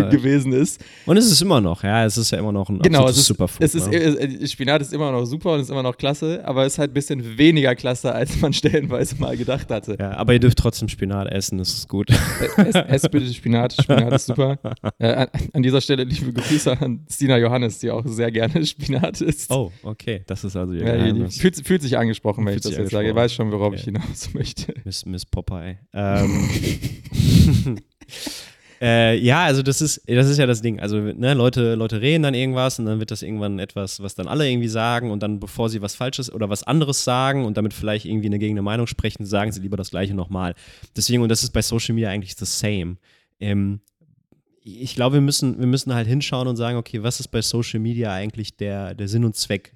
[0.10, 0.82] gewesen ist.
[1.06, 3.26] Und es ist immer noch, ja, es ist ja immer noch ein Genau, es ist,
[3.26, 3.62] Superfood.
[3.62, 3.96] es ist, ne?
[3.98, 6.94] äh, Spinat ist immer noch super und ist immer noch klasse, aber ist halt ein
[6.94, 9.98] bisschen weniger klasse, als man stellenweise mal gedacht hatte.
[10.00, 12.10] ja, aber ihr dürft trotzdem Spinat essen, das ist gut.
[12.58, 14.58] Ess, ess bitte Spinat, Spinat ist super.
[15.00, 19.22] Äh, an, an dieser Stelle liebe Grüße an Stina Johannes, die auch sehr gerne Spinat
[19.22, 19.52] isst.
[19.52, 22.80] Oh, okay, das ist also ihr ja, fühlt, fühlt sich angesprochen, wenn Fühlt ich das
[22.80, 23.10] jetzt sage.
[23.10, 23.24] Ich angesprochen.
[23.24, 23.76] weiß schon, worauf Okay.
[23.78, 24.74] ich hinaus möchte.
[24.86, 25.78] Miss, Miss Popeye.
[25.94, 26.50] Ähm,
[28.82, 30.80] äh, ja, also das ist, das ist ja das Ding.
[30.80, 34.28] Also, ne, Leute, Leute reden dann irgendwas und dann wird das irgendwann etwas, was dann
[34.28, 37.74] alle irgendwie sagen und dann, bevor sie was Falsches oder was anderes sagen und damit
[37.74, 40.56] vielleicht irgendwie eine gegen eine Meinung sprechen, sagen sie lieber das Gleiche nochmal.
[40.96, 42.98] Deswegen, und das ist bei Social Media eigentlich the same.
[43.40, 43.82] Ähm,
[44.68, 47.80] ich glaube, wir müssen, wir müssen halt hinschauen und sagen, okay, was ist bei Social
[47.80, 49.74] Media eigentlich der, der Sinn und Zweck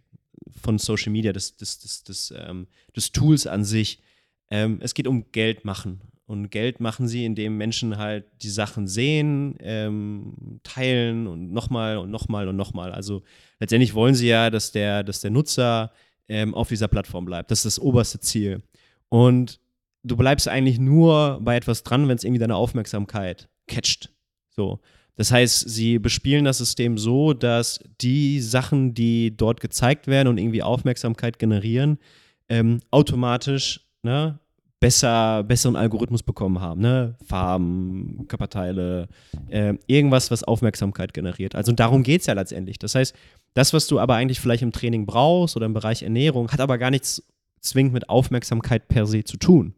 [0.62, 4.02] von Social Media, des, des, des, des, ähm, des Tools an sich?
[4.50, 6.02] Ähm, es geht um Geld machen.
[6.32, 12.10] Und Geld machen sie, indem Menschen halt die Sachen sehen, ähm, teilen und nochmal und
[12.10, 12.94] nochmal und nochmal.
[12.94, 13.22] Also
[13.60, 15.91] letztendlich wollen sie ja, dass der, dass der Nutzer
[16.30, 17.52] ähm, auf dieser Plattform bleibt.
[17.52, 18.63] Das ist das oberste Ziel.
[19.10, 19.60] Und
[20.04, 24.10] du bleibst eigentlich nur bei etwas dran, wenn es irgendwie deine Aufmerksamkeit catcht.
[24.52, 24.80] So.
[25.17, 30.38] Das heißt, sie bespielen das System so, dass die Sachen, die dort gezeigt werden und
[30.38, 32.00] irgendwie Aufmerksamkeit generieren,
[32.48, 34.39] ähm, automatisch ne,
[34.82, 36.82] besser, besseren Algorithmus bekommen haben.
[36.82, 37.15] Ne?
[37.26, 39.08] Farben, Körperteile,
[39.48, 41.56] äh, irgendwas, was Aufmerksamkeit generiert.
[41.56, 42.80] Also darum geht es ja letztendlich.
[42.80, 43.15] Das heißt,
[43.54, 46.78] das, was du aber eigentlich vielleicht im Training brauchst oder im Bereich Ernährung, hat aber
[46.78, 47.24] gar nichts
[47.62, 49.76] zwingend mit Aufmerksamkeit per se zu tun.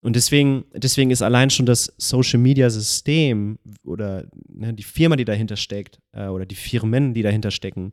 [0.00, 5.24] Und deswegen, deswegen ist allein schon das Social Media System oder ne, die Firma, die
[5.24, 7.92] dahinter steckt, äh, oder die Firmen, die dahinter stecken,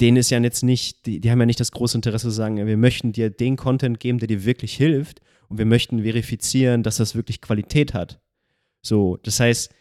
[0.00, 2.64] denen ist ja jetzt nicht, die, die haben ja nicht das große Interesse zu sagen,
[2.64, 6.98] wir möchten dir den Content geben, der dir wirklich hilft und wir möchten verifizieren, dass
[6.98, 8.20] das wirklich Qualität hat.
[8.82, 9.72] So, das heißt,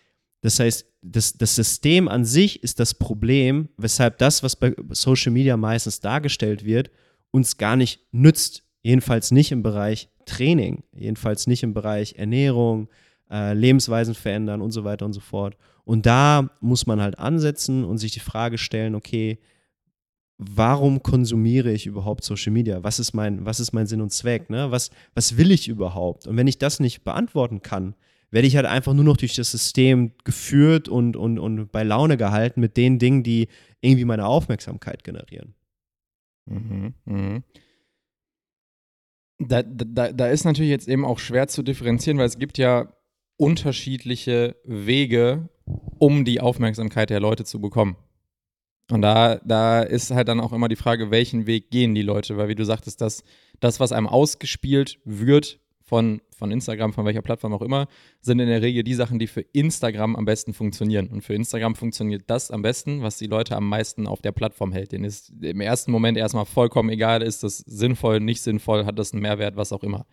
[0.41, 5.31] das heißt, das, das System an sich ist das Problem, weshalb das, was bei Social
[5.31, 6.91] Media meistens dargestellt wird,
[7.31, 8.63] uns gar nicht nützt.
[8.81, 12.89] Jedenfalls nicht im Bereich Training, jedenfalls nicht im Bereich Ernährung,
[13.29, 15.57] äh, Lebensweisen verändern und so weiter und so fort.
[15.83, 19.39] Und da muss man halt ansetzen und sich die Frage stellen, okay,
[20.37, 22.83] warum konsumiere ich überhaupt Social Media?
[22.83, 24.49] Was ist mein, was ist mein Sinn und Zweck?
[24.49, 24.71] Ne?
[24.71, 26.27] Was, was will ich überhaupt?
[26.27, 27.95] Und wenn ich das nicht beantworten kann,
[28.29, 32.17] werde ich halt einfach nur noch durch das System geführt und, und, und bei Laune
[32.17, 33.47] gehalten mit den Dingen, die
[33.81, 35.55] irgendwie meine Aufmerksamkeit generieren.
[36.45, 37.43] Mhm, mhm.
[39.39, 42.91] Da, da, da ist natürlich jetzt eben auch schwer zu differenzieren, weil es gibt ja
[43.37, 45.49] unterschiedliche Wege,
[45.99, 47.97] um die Aufmerksamkeit der Leute zu bekommen.
[48.89, 52.37] Und da, da ist halt dann auch immer die Frage, welchen Weg gehen die Leute,
[52.37, 53.23] weil wie du sagtest, das,
[53.59, 57.87] das was einem ausgespielt wird von, von Instagram, von welcher Plattform auch immer,
[58.21, 61.07] sind in der Regel die Sachen, die für Instagram am besten funktionieren.
[61.07, 64.71] Und für Instagram funktioniert das am besten, was die Leute am meisten auf der Plattform
[64.71, 64.93] hält.
[64.93, 69.13] Denen ist im ersten Moment erstmal vollkommen egal, ist das sinnvoll, nicht sinnvoll, hat das
[69.13, 70.05] einen Mehrwert, was auch immer.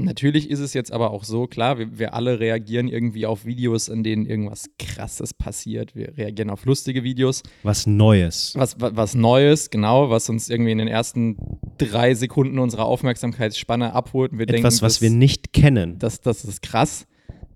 [0.00, 3.88] Natürlich ist es jetzt aber auch so, klar, wir, wir alle reagieren irgendwie auf Videos,
[3.88, 5.96] in denen irgendwas Krasses passiert.
[5.96, 7.42] Wir reagieren auf lustige Videos.
[7.64, 8.54] Was Neues.
[8.56, 11.36] Was, was, was Neues, genau, was uns irgendwie in den ersten
[11.78, 14.30] drei Sekunden unserer Aufmerksamkeitsspanne abholt.
[14.30, 15.98] Und wir Etwas, denken, was das, wir nicht kennen.
[15.98, 17.06] das, das ist krass.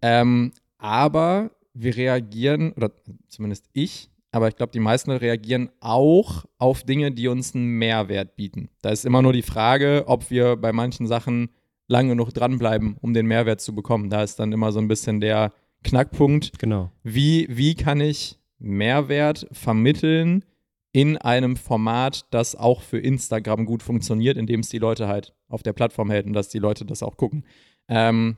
[0.02, 2.90] Ähm, aber wir reagieren, oder
[3.28, 8.34] zumindest ich, aber ich glaube, die meisten reagieren auch auf Dinge, die uns einen Mehrwert
[8.34, 8.68] bieten.
[8.80, 11.50] Da ist immer nur die Frage, ob wir bei manchen Sachen
[11.88, 14.10] lange genug dranbleiben, um den Mehrwert zu bekommen.
[14.10, 15.52] Da ist dann immer so ein bisschen der
[15.84, 16.58] Knackpunkt.
[16.58, 16.90] Genau.
[17.02, 20.44] Wie, wie kann ich Mehrwert vermitteln
[20.92, 25.62] in einem Format, das auch für Instagram gut funktioniert, indem es die Leute halt auf
[25.62, 27.44] der Plattform hält und dass die Leute das auch gucken.
[27.88, 28.36] Ähm,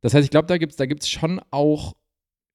[0.00, 1.94] das heißt, ich glaube, da gibt es da gibt's schon auch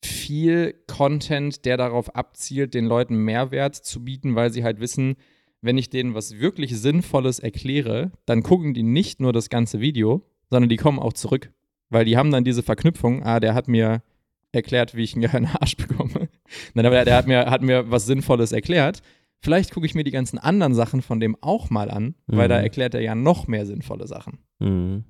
[0.04, 5.16] viel Content, der darauf abzielt, den Leuten Mehrwert zu bieten, weil sie halt wissen,
[5.62, 10.26] wenn ich denen was wirklich Sinnvolles erkläre, dann gucken die nicht nur das ganze Video,
[10.50, 11.52] sondern die kommen auch zurück.
[11.90, 14.04] Weil die haben dann diese Verknüpfung, ah, der hat mir
[14.52, 16.30] erklärt, wie ich einen geilen Arsch bekomme.
[16.74, 19.02] Nein, aber der hat mir, hat mir was Sinnvolles erklärt.
[19.42, 22.38] Vielleicht gucke ich mir die ganzen anderen Sachen von dem auch mal an, mhm.
[22.38, 22.64] weil da mhm.
[22.64, 24.40] erklärt er ja noch mehr sinnvolle Sachen.
[24.60, 25.06] Mhm.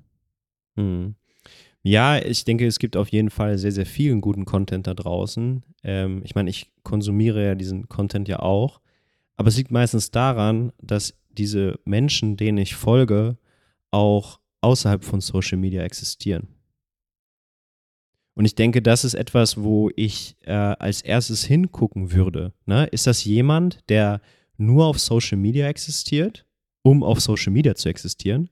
[0.76, 1.14] Mhm.
[1.82, 5.64] Ja, ich denke, es gibt auf jeden Fall sehr, sehr vielen guten Content da draußen.
[5.82, 8.80] Ähm, ich meine, ich konsumiere ja diesen Content ja auch.
[9.40, 13.38] Aber es liegt meistens daran, dass diese Menschen, denen ich folge,
[13.90, 16.48] auch außerhalb von Social Media existieren.
[18.34, 22.52] Und ich denke, das ist etwas, wo ich äh, als erstes hingucken würde.
[22.66, 22.84] Ne?
[22.88, 24.20] Ist das jemand, der
[24.58, 26.44] nur auf Social Media existiert,
[26.82, 28.50] um auf Social Media zu existieren?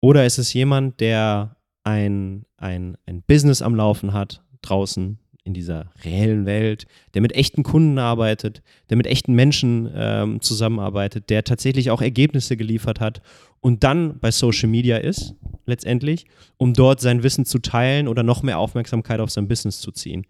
[0.00, 5.18] Oder ist es jemand, der ein, ein, ein Business am Laufen hat, draußen
[5.50, 11.28] in dieser reellen Welt, der mit echten Kunden arbeitet, der mit echten Menschen ähm, zusammenarbeitet,
[11.28, 13.20] der tatsächlich auch Ergebnisse geliefert hat
[13.60, 15.34] und dann bei Social Media ist,
[15.66, 19.90] letztendlich, um dort sein Wissen zu teilen oder noch mehr Aufmerksamkeit auf sein Business zu
[19.90, 20.24] ziehen.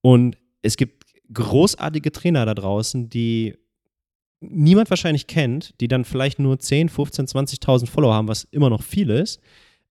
[0.00, 3.54] Und es gibt großartige Trainer da draußen, die
[4.40, 8.82] niemand wahrscheinlich kennt, die dann vielleicht nur 10, 15, 20.000 Follower haben, was immer noch
[8.82, 9.38] viel ist,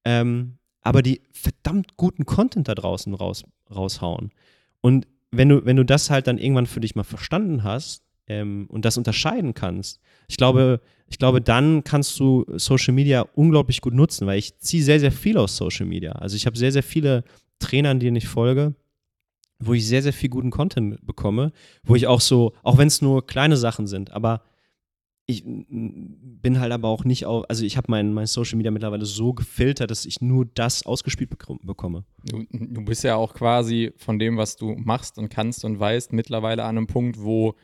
[0.06, 4.32] ähm, aber die verdammt guten Content da draußen raus, raushauen.
[4.82, 8.68] Und wenn du, wenn du das halt dann irgendwann für dich mal verstanden hast ähm,
[8.70, 13.94] und das unterscheiden kannst, ich glaube, ich glaube, dann kannst du Social Media unglaublich gut
[13.94, 16.14] nutzen, weil ich ziehe sehr, sehr viel aus Social Media.
[16.14, 17.24] Also ich habe sehr, sehr viele
[17.60, 18.76] Trainern, denen ich folge,
[19.60, 21.52] wo ich sehr, sehr viel guten Content bekomme,
[21.84, 24.42] wo ich auch so, auch wenn es nur kleine Sachen sind, aber
[25.32, 29.06] ich bin halt aber auch nicht auf, also ich habe mein, mein Social Media mittlerweile
[29.06, 31.30] so gefiltert, dass ich nur das ausgespielt
[31.64, 32.04] bekomme.
[32.24, 36.14] Du, du bist ja auch quasi von dem, was du machst und kannst und weißt,
[36.14, 37.56] mittlerweile an einem Punkt, wo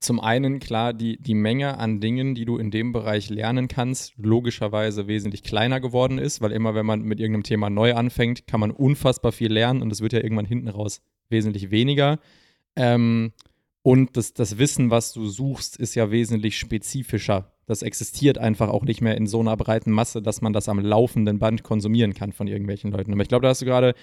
[0.00, 4.14] zum einen klar die, die Menge an Dingen, die du in dem Bereich lernen kannst,
[4.16, 8.60] logischerweise wesentlich kleiner geworden ist, weil immer wenn man mit irgendeinem Thema neu anfängt, kann
[8.60, 12.18] man unfassbar viel lernen und es wird ja irgendwann hinten raus wesentlich weniger.
[12.74, 13.32] Ähm,
[13.82, 17.52] und das, das Wissen, was du suchst, ist ja wesentlich spezifischer.
[17.66, 20.78] Das existiert einfach auch nicht mehr in so einer breiten Masse, dass man das am
[20.78, 23.12] laufenden Band konsumieren kann von irgendwelchen Leuten.
[23.12, 23.94] Aber ich glaube, da hast du gerade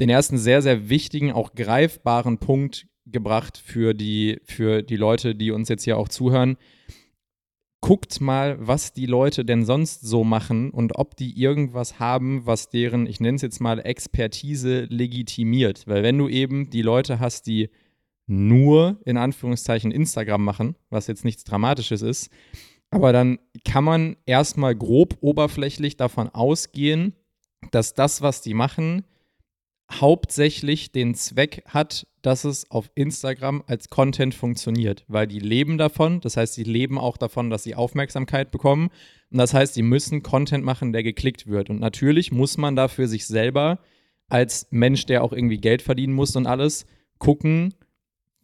[0.00, 5.52] den ersten sehr, sehr wichtigen, auch greifbaren Punkt gebracht für die, für die Leute, die
[5.52, 6.56] uns jetzt hier auch zuhören.
[7.80, 12.70] Guckt mal, was die Leute denn sonst so machen und ob die irgendwas haben, was
[12.70, 15.86] deren, ich nenne es jetzt mal, Expertise legitimiert.
[15.86, 17.70] Weil wenn du eben die Leute hast, die
[18.28, 22.30] nur in Anführungszeichen Instagram machen, was jetzt nichts Dramatisches ist.
[22.90, 27.14] Aber dann kann man erstmal grob oberflächlich davon ausgehen,
[27.70, 29.04] dass das, was die machen,
[29.90, 36.20] hauptsächlich den Zweck hat, dass es auf Instagram als Content funktioniert, weil die leben davon.
[36.20, 38.90] Das heißt, sie leben auch davon, dass sie Aufmerksamkeit bekommen.
[39.30, 41.70] Und das heißt, sie müssen Content machen, der geklickt wird.
[41.70, 43.78] Und natürlich muss man dafür sich selber
[44.28, 46.84] als Mensch, der auch irgendwie Geld verdienen muss und alles,
[47.18, 47.74] gucken,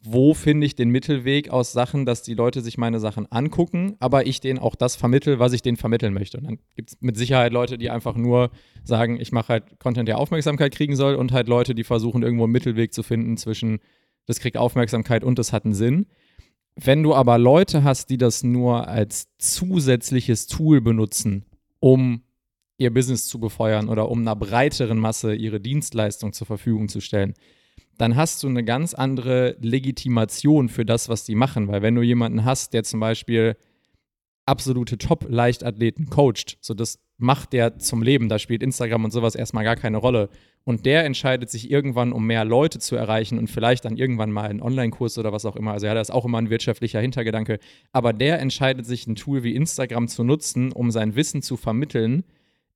[0.06, 4.26] wo finde ich den Mittelweg aus Sachen, dass die Leute sich meine Sachen angucken, aber
[4.26, 6.36] ich denen auch das vermittel, was ich denen vermitteln möchte.
[6.36, 8.50] Und dann gibt es mit Sicherheit Leute, die einfach nur
[8.84, 12.44] sagen, ich mache halt Content, der Aufmerksamkeit kriegen soll und halt Leute, die versuchen, irgendwo
[12.44, 13.78] einen Mittelweg zu finden zwischen,
[14.26, 16.06] das kriegt Aufmerksamkeit und das hat einen Sinn.
[16.76, 21.46] Wenn du aber Leute hast, die das nur als zusätzliches Tool benutzen,
[21.80, 22.24] um
[22.76, 27.32] ihr Business zu befeuern oder um einer breiteren Masse ihre Dienstleistung zur Verfügung zu stellen,
[27.98, 31.68] dann hast du eine ganz andere Legitimation für das, was die machen.
[31.68, 33.56] Weil wenn du jemanden hast, der zum Beispiel
[34.46, 39.64] absolute Top-Leichtathleten coacht, so das macht der zum Leben, da spielt Instagram und sowas erstmal
[39.64, 40.28] gar keine Rolle.
[40.64, 44.48] Und der entscheidet sich irgendwann, um mehr Leute zu erreichen und vielleicht dann irgendwann mal
[44.48, 45.72] einen Online-Kurs oder was auch immer.
[45.72, 47.58] Also ja, das ist auch immer ein wirtschaftlicher Hintergedanke.
[47.92, 52.24] Aber der entscheidet sich, ein Tool wie Instagram zu nutzen, um sein Wissen zu vermitteln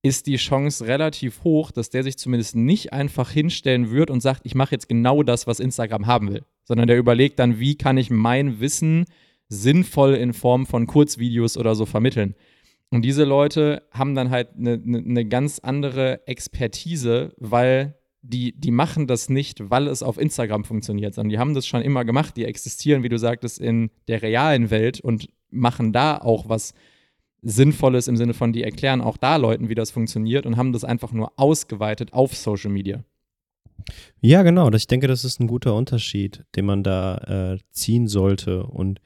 [0.02, 4.42] ist die Chance relativ hoch, dass der sich zumindest nicht einfach hinstellen wird und sagt,
[4.44, 7.98] ich mache jetzt genau das, was Instagram haben will, sondern der überlegt dann, wie kann
[7.98, 9.06] ich mein Wissen
[9.48, 12.34] sinnvoll in Form von Kurzvideos oder so vermitteln.
[12.90, 18.70] Und diese Leute haben dann halt eine, eine, eine ganz andere Expertise, weil die, die
[18.70, 22.36] machen das nicht, weil es auf Instagram funktioniert, sondern die haben das schon immer gemacht.
[22.36, 26.74] Die existieren, wie du sagtest, in der realen Welt und machen da auch was
[27.42, 30.84] Sinnvolles im Sinne von, die erklären auch da Leuten, wie das funktioniert und haben das
[30.84, 33.04] einfach nur ausgeweitet auf Social Media.
[34.20, 34.70] Ja, genau.
[34.72, 38.64] Ich denke, das ist ein guter Unterschied, den man da äh, ziehen sollte.
[38.64, 39.00] Und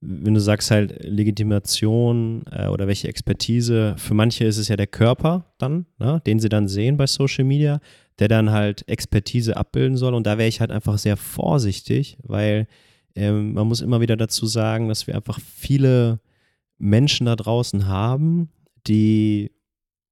[0.00, 4.86] wenn du sagst halt Legitimation äh, oder welche Expertise, für manche ist es ja der
[4.86, 7.80] Körper dann, ne, den sie dann sehen bei Social Media,
[8.18, 10.14] der dann halt Expertise abbilden soll.
[10.14, 12.68] Und da wäre ich halt einfach sehr vorsichtig, weil
[13.14, 16.20] ähm, man muss immer wieder dazu sagen, dass wir einfach viele
[16.78, 18.50] Menschen da draußen haben,
[18.86, 19.50] die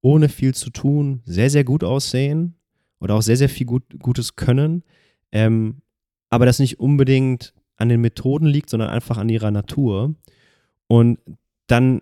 [0.03, 2.55] ohne viel zu tun sehr, sehr gut aussehen
[3.01, 4.83] oder auch sehr, sehr viel gut, Gutes können,
[5.33, 5.83] ähm,
[6.29, 10.15] aber das nicht unbedingt an den Methoden liegt, sondern einfach an ihrer Natur.
[10.87, 11.19] Und
[11.67, 12.01] dann,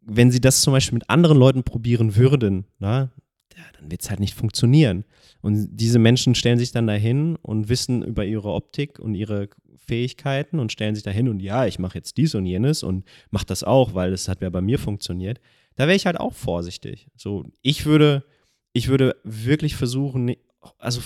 [0.00, 3.10] wenn sie das zum Beispiel mit anderen Leuten probieren würden, na,
[3.56, 5.04] ja, dann wird es halt nicht funktionieren.
[5.40, 9.48] Und diese Menschen stellen sich dann dahin und wissen über ihre Optik und ihre
[9.86, 13.46] Fähigkeiten und stellen sich dahin und ja, ich mache jetzt dies und jenes und mache
[13.46, 15.40] das auch, weil das hat ja bei mir funktioniert.
[15.76, 17.08] Da wäre ich halt auch vorsichtig.
[17.16, 18.24] So, ich würde,
[18.72, 20.34] ich würde wirklich versuchen,
[20.78, 21.00] also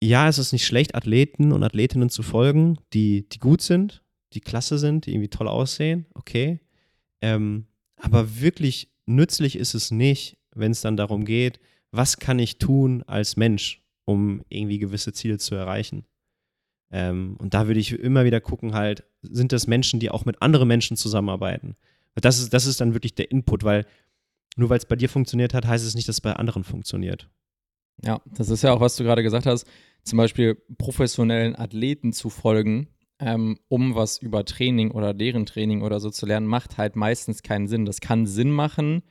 [0.00, 4.40] ja, es ist nicht schlecht, Athleten und Athletinnen zu folgen, die, die gut sind, die
[4.40, 6.60] klasse sind, die irgendwie toll aussehen, okay.
[7.20, 11.58] Ähm, aber wirklich nützlich ist es nicht, wenn es dann darum geht,
[11.90, 16.04] was kann ich tun als Mensch, um irgendwie gewisse Ziele zu erreichen.
[16.90, 20.40] Ähm, und da würde ich immer wieder gucken, halt, sind das Menschen, die auch mit
[20.42, 21.76] anderen Menschen zusammenarbeiten?
[22.14, 23.86] Das ist, das ist dann wirklich der Input, weil
[24.56, 27.28] nur weil es bei dir funktioniert hat, heißt es nicht, dass es bei anderen funktioniert.
[28.04, 29.66] Ja, das ist ja auch, was du gerade gesagt hast,
[30.02, 32.88] zum Beispiel professionellen Athleten zu folgen,
[33.20, 37.42] ähm, um was über Training oder deren Training oder so zu lernen, macht halt meistens
[37.42, 37.84] keinen Sinn.
[37.84, 39.02] Das kann Sinn machen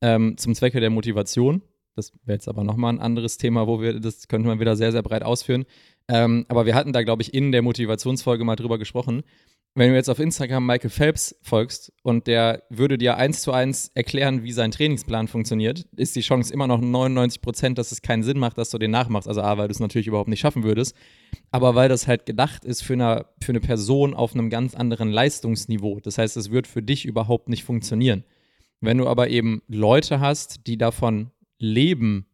[0.00, 1.62] ähm, zum Zwecke der Motivation.
[1.96, 4.90] Das wäre jetzt aber nochmal ein anderes Thema, wo wir, das könnte man wieder sehr,
[4.90, 5.64] sehr breit ausführen.
[6.08, 9.22] Ähm, aber wir hatten da, glaube ich, in der Motivationsfolge mal drüber gesprochen.
[9.76, 13.90] Wenn du jetzt auf Instagram Michael Phelps folgst und der würde dir eins zu eins
[13.94, 18.22] erklären, wie sein Trainingsplan funktioniert, ist die Chance immer noch 99 Prozent, dass es keinen
[18.22, 19.26] Sinn macht, dass du den nachmachst.
[19.26, 20.94] Also A, weil du es natürlich überhaupt nicht schaffen würdest,
[21.50, 25.10] aber weil das halt gedacht ist für eine, für eine Person auf einem ganz anderen
[25.10, 25.98] Leistungsniveau.
[25.98, 28.22] Das heißt, es wird für dich überhaupt nicht funktionieren.
[28.80, 32.26] Wenn du aber eben Leute hast, die davon leben,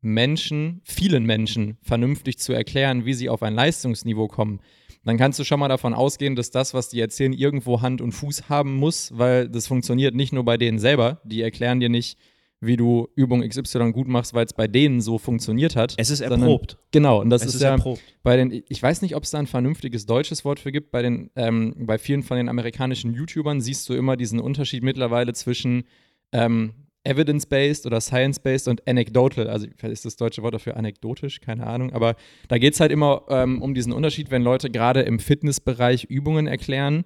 [0.00, 4.60] Menschen, vielen Menschen vernünftig zu erklären, wie sie auf ein Leistungsniveau kommen,
[5.04, 8.12] dann kannst du schon mal davon ausgehen, dass das, was die erzählen, irgendwo Hand und
[8.12, 11.20] Fuß haben muss, weil das funktioniert nicht nur bei denen selber.
[11.24, 12.18] Die erklären dir nicht,
[12.60, 15.94] wie du Übung XY gut machst, weil es bei denen so funktioniert hat.
[15.96, 16.72] Es ist erprobt.
[16.72, 18.02] Sondern, genau, und das es ist, ist ja erprobt.
[18.22, 21.02] bei den, ich weiß nicht, ob es da ein vernünftiges deutsches Wort für gibt, bei
[21.02, 25.84] den, ähm, bei vielen von den amerikanischen YouTubern siehst du immer diesen Unterschied mittlerweile zwischen
[26.32, 26.72] ähm,
[27.06, 29.48] evidence-based oder science-based und anecdotal.
[29.48, 31.92] Also ist das deutsche Wort dafür anekdotisch, keine Ahnung.
[31.92, 32.16] Aber
[32.48, 36.46] da geht es halt immer ähm, um diesen Unterschied, wenn Leute gerade im Fitnessbereich Übungen
[36.46, 37.04] erklären.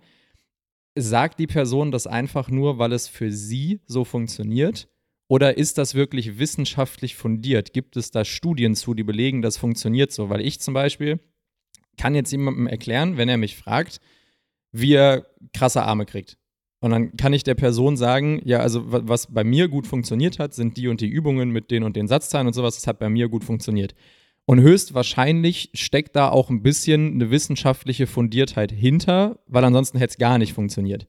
[0.97, 4.89] Sagt die Person das einfach nur, weil es für sie so funktioniert?
[5.29, 7.73] Oder ist das wirklich wissenschaftlich fundiert?
[7.73, 10.29] Gibt es da Studien zu, die belegen, das funktioniert so?
[10.29, 11.21] Weil ich zum Beispiel
[11.97, 14.01] kann jetzt jemandem erklären, wenn er mich fragt,
[14.73, 16.40] wie er krasse Arme kriegt.
[16.81, 20.55] Und dann kann ich der Person sagen, ja, also was bei mir gut funktioniert hat,
[20.55, 23.11] sind die und die Übungen mit den und den Satzzahlen und sowas, das hat bei
[23.11, 23.95] mir gut funktioniert.
[24.47, 30.19] Und höchstwahrscheinlich steckt da auch ein bisschen eine wissenschaftliche Fundiertheit hinter, weil ansonsten hätte es
[30.19, 31.07] gar nicht funktioniert.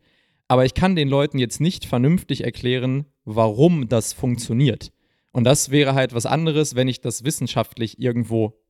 [0.49, 4.91] Aber ich kann den Leuten jetzt nicht vernünftig erklären, warum das funktioniert.
[5.31, 8.60] Und das wäre halt was anderes, wenn ich das wissenschaftlich irgendwo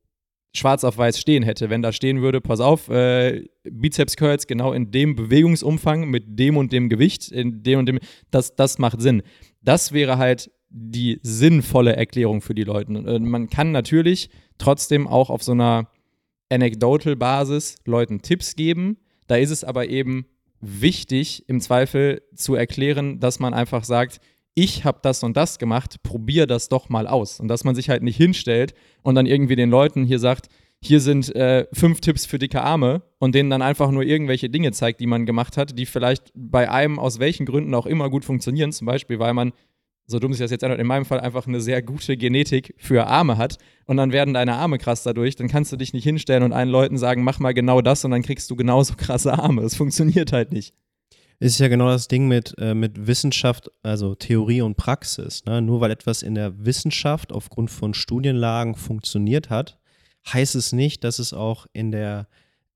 [0.54, 1.70] schwarz auf weiß stehen hätte.
[1.70, 6.56] Wenn da stehen würde, pass auf, äh, Bizeps Curls genau in dem Bewegungsumfang mit dem
[6.56, 7.98] und dem Gewicht, in dem und dem,
[8.30, 9.22] das, das macht Sinn.
[9.62, 12.92] Das wäre halt die sinnvolle Erklärung für die Leute.
[12.92, 15.88] Und äh, man kann natürlich trotzdem auch auf so einer
[16.50, 18.98] Anecdotal-Basis Leuten Tipps geben.
[19.26, 20.26] Da ist es aber eben
[20.60, 24.20] wichtig, im Zweifel zu erklären, dass man einfach sagt,
[24.54, 27.40] ich habe das und das gemacht, probier das doch mal aus.
[27.40, 30.48] Und dass man sich halt nicht hinstellt und dann irgendwie den Leuten hier sagt,
[30.84, 34.72] hier sind äh, fünf Tipps für dicke Arme und denen dann einfach nur irgendwelche Dinge
[34.72, 38.24] zeigt, die man gemacht hat, die vielleicht bei einem aus welchen Gründen auch immer gut
[38.24, 38.72] funktionieren.
[38.72, 39.52] Zum Beispiel, weil man,
[40.06, 43.06] so dumm sich das jetzt ändert, in meinem Fall einfach eine sehr gute Genetik für
[43.06, 45.36] Arme hat und dann werden deine Arme krass dadurch.
[45.36, 48.10] Dann kannst du dich nicht hinstellen und allen Leuten sagen, mach mal genau das und
[48.10, 49.62] dann kriegst du genauso krasse Arme.
[49.62, 50.74] Es funktioniert halt nicht
[51.42, 55.44] ist ja genau das Ding mit, äh, mit Wissenschaft, also Theorie und Praxis.
[55.44, 55.60] Ne?
[55.60, 59.78] Nur weil etwas in der Wissenschaft aufgrund von Studienlagen funktioniert hat,
[60.32, 62.28] heißt es nicht, dass es auch in der,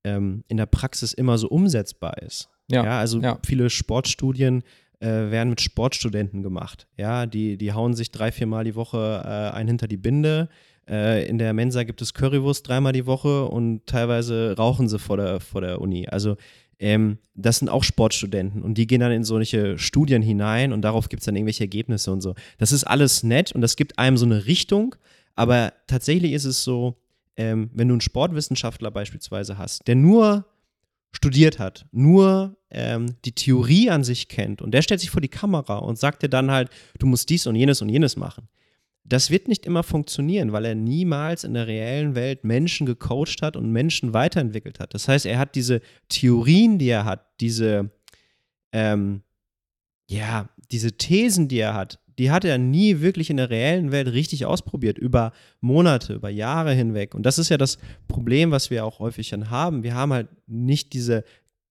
[0.03, 2.49] ähm, in der Praxis immer so umsetzbar ist.
[2.69, 3.39] Ja, ja also ja.
[3.45, 4.63] viele Sportstudien
[4.99, 6.87] äh, werden mit Sportstudenten gemacht.
[6.97, 10.49] Ja, die, die hauen sich drei, vier Mal die Woche äh, ein hinter die Binde.
[10.89, 15.17] Äh, in der Mensa gibt es Currywurst dreimal die Woche und teilweise rauchen sie vor
[15.17, 16.07] der, vor der Uni.
[16.07, 16.35] Also
[16.79, 21.09] ähm, das sind auch Sportstudenten und die gehen dann in solche Studien hinein und darauf
[21.09, 22.35] gibt es dann irgendwelche Ergebnisse und so.
[22.57, 24.95] Das ist alles nett und das gibt einem so eine Richtung,
[25.35, 26.97] aber tatsächlich ist es so,
[27.35, 30.45] ähm, wenn du einen Sportwissenschaftler beispielsweise hast, der nur
[31.11, 35.29] studiert hat, nur ähm, die Theorie an sich kennt und der stellt sich vor die
[35.29, 36.69] Kamera und sagt dir dann halt,
[36.99, 38.47] du musst dies und jenes und jenes machen.
[39.07, 43.55] Das wird nicht immer funktionieren, weil er niemals in der reellen Welt Menschen gecoacht hat
[43.55, 44.93] und Menschen weiterentwickelt hat.
[44.93, 47.89] Das heißt, er hat diese Theorien, die er hat, diese,
[48.73, 49.21] ähm,
[50.09, 54.07] ja, diese Thesen, die er hat, die hat er nie wirklich in der reellen Welt
[54.07, 55.31] richtig ausprobiert, über
[55.61, 57.13] Monate, über Jahre hinweg.
[57.13, 57.77] Und das ist ja das
[58.07, 59.83] Problem, was wir auch häufig dann haben.
[59.83, 61.23] Wir haben halt nicht diese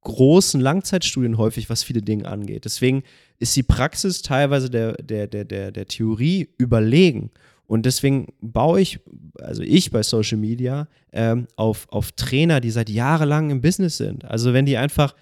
[0.03, 2.65] großen Langzeitstudien häufig, was viele Dinge angeht.
[2.65, 3.03] Deswegen
[3.39, 7.31] ist die Praxis teilweise der, der, der, der, der Theorie überlegen.
[7.67, 9.01] Und deswegen baue ich,
[9.41, 14.25] also ich bei Social Media, ähm, auf, auf Trainer, die seit jahrelang im Business sind.
[14.25, 15.15] Also wenn die einfach,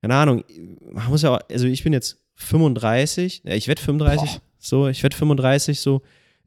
[0.00, 0.44] keine Ahnung,
[0.90, 4.40] man muss ja, auch, also ich bin jetzt 35, ich werde 35, Boah.
[4.58, 6.02] so, ich werde 35 so,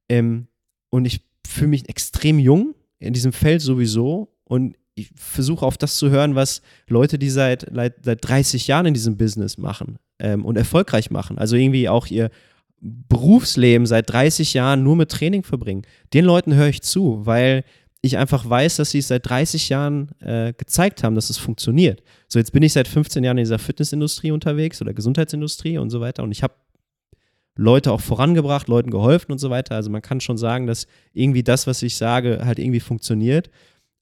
[0.08, 0.48] ähm,
[0.90, 5.98] und ich fühle mich extrem jung in diesem Feld sowieso und ich versuche auf das
[5.98, 7.66] zu hören, was Leute, die seit,
[8.02, 12.30] seit 30 Jahren in diesem Business machen ähm, und erfolgreich machen, also irgendwie auch ihr
[12.82, 15.84] Berufsleben seit 30 Jahren nur mit Training verbringen.
[16.14, 17.66] Den Leuten höre ich zu, weil
[18.02, 22.02] ich einfach weiß, dass sie es seit 30 Jahren äh, gezeigt haben, dass es funktioniert.
[22.30, 26.00] So, jetzt bin ich seit 15 Jahren in dieser Fitnessindustrie unterwegs oder Gesundheitsindustrie und so
[26.00, 26.54] weiter und ich habe
[27.60, 29.76] Leute auch vorangebracht, Leuten geholfen und so weiter.
[29.76, 33.50] Also man kann schon sagen, dass irgendwie das, was ich sage, halt irgendwie funktioniert.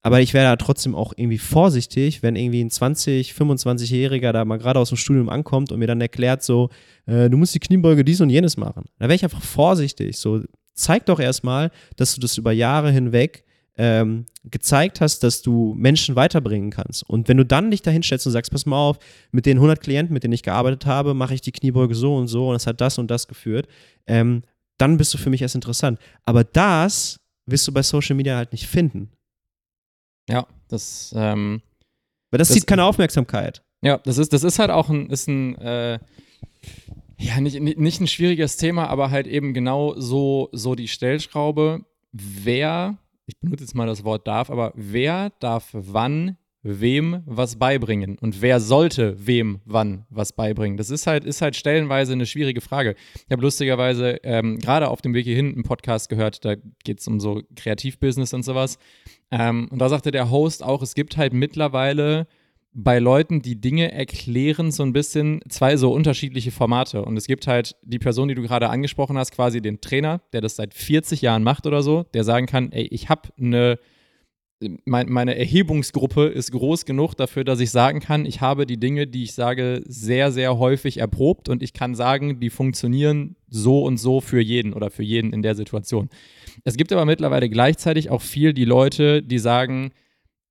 [0.02, 4.58] Aber ich wäre da trotzdem auch irgendwie vorsichtig, wenn irgendwie ein 20, 25-Jähriger da mal
[4.58, 6.70] gerade aus dem Studium ankommt und mir dann erklärt, so,
[7.06, 8.84] äh, du musst die Kniebeuge dies und jenes machen.
[8.98, 10.16] Da wäre ich einfach vorsichtig.
[10.16, 10.42] So,
[10.74, 13.44] zeig doch erstmal, dass du das über Jahre hinweg
[13.76, 17.08] ähm, gezeigt hast, dass du Menschen weiterbringen kannst.
[17.08, 18.98] Und wenn du dann dich dahin stellst und sagst, pass mal auf,
[19.30, 22.26] mit den 100 Klienten, mit denen ich gearbeitet habe, mache ich die Kniebeuge so und
[22.26, 23.68] so und es hat das und das geführt,
[24.06, 24.42] ähm,
[24.78, 25.98] dann bist du für mich erst interessant.
[26.24, 29.10] Aber das wirst du bei Social Media halt nicht finden.
[30.28, 31.14] Ja, das.
[31.16, 31.62] Ähm,
[32.30, 33.62] Weil das, das zieht keine Aufmerksamkeit.
[33.82, 35.98] Ja, das ist, das ist halt auch ein, ist ein äh,
[37.18, 41.84] ja, nicht, nicht ein schwieriges Thema, aber halt eben genau so, so die Stellschraube.
[42.12, 42.98] Wer
[43.28, 46.38] ich benutze jetzt mal das Wort darf, aber wer darf wann
[46.68, 50.76] wem was beibringen und wer sollte wem wann was beibringen?
[50.76, 52.94] Das ist halt, ist halt stellenweise eine schwierige Frage.
[53.14, 56.54] Ich habe lustigerweise ähm, gerade auf dem Weg hierhin einen Podcast gehört, da
[56.84, 58.78] geht es um so Kreativbusiness und sowas.
[59.30, 62.26] Ähm, und da sagte der Host auch, es gibt halt mittlerweile
[62.80, 67.04] bei Leuten, die Dinge erklären, so ein bisschen zwei so unterschiedliche Formate.
[67.04, 70.40] Und es gibt halt die Person, die du gerade angesprochen hast, quasi den Trainer, der
[70.42, 73.78] das seit 40 Jahren macht oder so, der sagen kann, ey, ich habe eine,
[74.84, 79.06] mein, meine Erhebungsgruppe ist groß genug dafür, dass ich sagen kann, ich habe die Dinge,
[79.06, 83.98] die ich sage, sehr, sehr häufig erprobt und ich kann sagen, die funktionieren so und
[83.98, 86.08] so für jeden oder für jeden in der Situation.
[86.64, 89.92] Es gibt aber mittlerweile gleichzeitig auch viel die Leute, die sagen,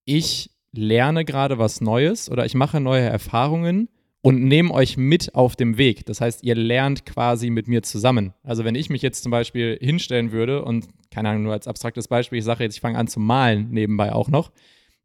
[0.05, 3.89] ich lerne gerade was Neues oder ich mache neue Erfahrungen
[4.28, 6.05] und nehme euch mit auf dem Weg.
[6.05, 8.34] Das heißt, ihr lernt quasi mit mir zusammen.
[8.43, 12.09] Also wenn ich mich jetzt zum Beispiel hinstellen würde und, keine Ahnung, nur als abstraktes
[12.09, 14.51] Beispiel, ich sage jetzt, ich fange an zu malen nebenbei auch noch,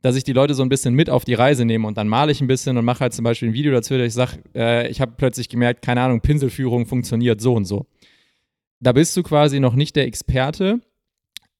[0.00, 2.32] dass ich die Leute so ein bisschen mit auf die Reise nehme und dann male
[2.32, 4.88] ich ein bisschen und mache halt zum Beispiel ein Video dazu, dass ich sage, äh,
[4.88, 7.86] ich habe plötzlich gemerkt, keine Ahnung, Pinselführung funktioniert so und so.
[8.80, 10.80] Da bist du quasi noch nicht der Experte,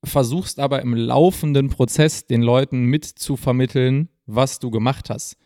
[0.03, 5.37] versuchst aber im laufenden Prozess den Leuten mitzuvermitteln, was du gemacht hast.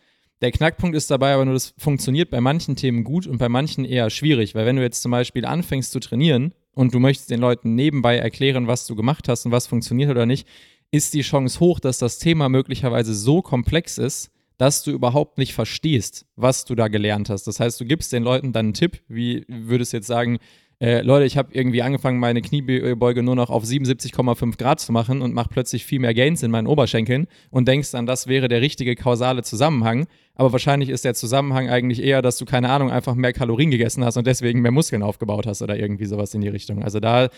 [0.41, 3.85] Der Knackpunkt ist dabei aber nur, das funktioniert bei manchen Themen gut und bei manchen
[3.85, 7.39] eher schwierig, weil wenn du jetzt zum Beispiel anfängst zu trainieren und du möchtest den
[7.39, 10.47] Leuten nebenbei erklären, was du gemacht hast und was funktioniert oder nicht,
[10.91, 15.53] ist die Chance hoch, dass das Thema möglicherweise so komplex ist, dass du überhaupt nicht
[15.53, 17.45] verstehst, was du da gelernt hast.
[17.45, 20.39] Das heißt, du gibst den Leuten dann einen Tipp, wie würdest jetzt sagen,
[20.79, 25.23] äh, Leute, ich habe irgendwie angefangen, meine Kniebeuge nur noch auf 77,5 Grad zu machen
[25.23, 28.61] und mache plötzlich viel mehr Gains in meinen Oberschenkeln und denkst dann, das wäre der
[28.61, 30.05] richtige kausale Zusammenhang.
[30.35, 34.05] Aber wahrscheinlich ist der Zusammenhang eigentlich eher, dass du, keine Ahnung, einfach mehr Kalorien gegessen
[34.05, 36.83] hast und deswegen mehr Muskeln aufgebaut hast oder irgendwie sowas in die Richtung.
[36.83, 37.29] Also da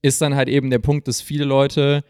[0.00, 2.02] ist dann halt eben der Punkt, dass viele Leute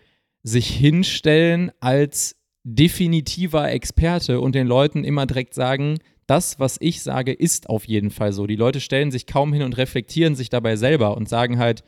[0.44, 7.32] sich hinstellen als definitiver Experte und den Leuten immer direkt sagen, das, was ich sage,
[7.32, 8.46] ist auf jeden Fall so.
[8.46, 11.84] Die Leute stellen sich kaum hin und reflektieren sich dabei selber und sagen halt,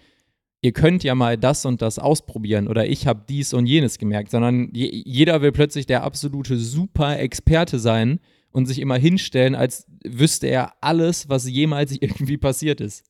[0.61, 4.31] ihr könnt ja mal das und das ausprobieren oder ich habe dies und jenes gemerkt,
[4.31, 8.21] sondern jeder will plötzlich der absolute Super-Experte sein
[8.51, 13.05] und sich immer hinstellen, als wüsste er alles, was jemals irgendwie passiert ist.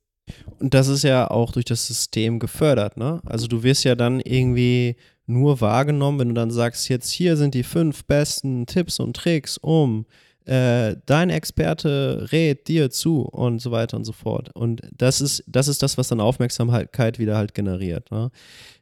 [0.58, 3.22] Und das ist ja auch durch das System gefördert, ne?
[3.24, 7.54] Also du wirst ja dann irgendwie nur wahrgenommen, wenn du dann sagst, jetzt hier sind
[7.54, 10.04] die fünf besten Tipps und Tricks, um
[10.48, 14.50] äh, dein Experte rät dir zu und so weiter und so fort.
[14.54, 18.10] Und das ist, das ist das, was dann Aufmerksamkeit wieder halt generiert.
[18.10, 18.30] Ne?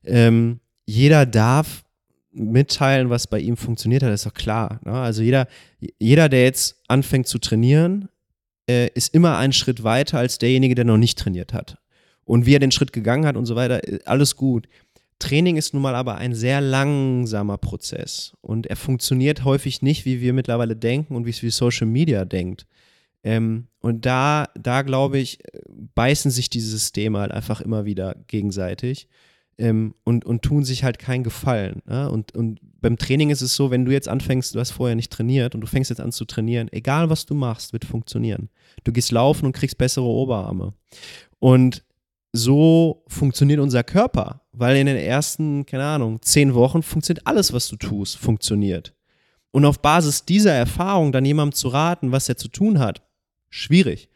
[0.05, 1.83] Ähm, jeder darf
[2.31, 4.79] mitteilen, was bei ihm funktioniert hat, ist doch klar.
[4.85, 4.93] Ne?
[4.93, 5.49] Also jeder,
[5.99, 8.11] jeder, der jetzt anfängt zu trainieren,
[8.71, 11.79] äh, ist immer einen Schritt weiter als derjenige, der noch nicht trainiert hat.
[12.25, 14.69] Und wie er den Schritt gegangen hat und so weiter, äh, alles gut.
[15.19, 20.21] Training ist nun mal aber ein sehr langsamer Prozess und er funktioniert häufig nicht, wie
[20.21, 22.67] wir mittlerweile denken und wie es wie Social Media denkt.
[23.25, 25.39] Ähm, und da, da glaube ich,
[25.95, 29.09] beißen sich diese Systeme halt einfach immer wieder gegenseitig
[29.59, 31.83] ähm, und, und tun sich halt keinen Gefallen.
[31.89, 32.07] Ja?
[32.09, 35.12] Und, und beim Training ist es so, wenn du jetzt anfängst, du hast vorher nicht
[35.12, 38.51] trainiert und du fängst jetzt an zu trainieren, egal was du machst, wird funktionieren.
[38.85, 40.75] Du gehst laufen und kriegst bessere Oberarme.
[41.39, 41.85] Und
[42.33, 47.68] so funktioniert unser Körper, weil in den ersten, keine Ahnung, zehn Wochen funktioniert alles, was
[47.68, 48.95] du tust, funktioniert.
[49.53, 53.03] Und auf Basis dieser Erfahrung dann jemandem zu raten, was er zu tun hat,
[53.49, 54.09] schwierig.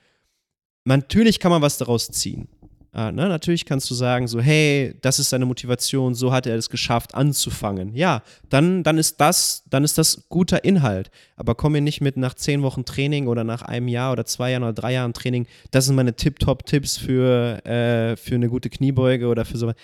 [0.85, 2.49] Natürlich kann man was daraus ziehen.
[2.93, 3.29] Äh, ne?
[3.29, 7.15] Natürlich kannst du sagen, so, hey, das ist seine Motivation, so hat er es geschafft,
[7.15, 7.95] anzufangen.
[7.95, 11.11] Ja, dann, dann ist das, dann ist das guter Inhalt.
[11.37, 14.51] Aber komm mir nicht mit nach zehn Wochen Training oder nach einem Jahr oder zwei
[14.51, 19.29] Jahren oder drei Jahren Training, das sind meine Tip-Top-Tipps für, äh, für eine gute Kniebeuge
[19.29, 19.77] oder für sowas.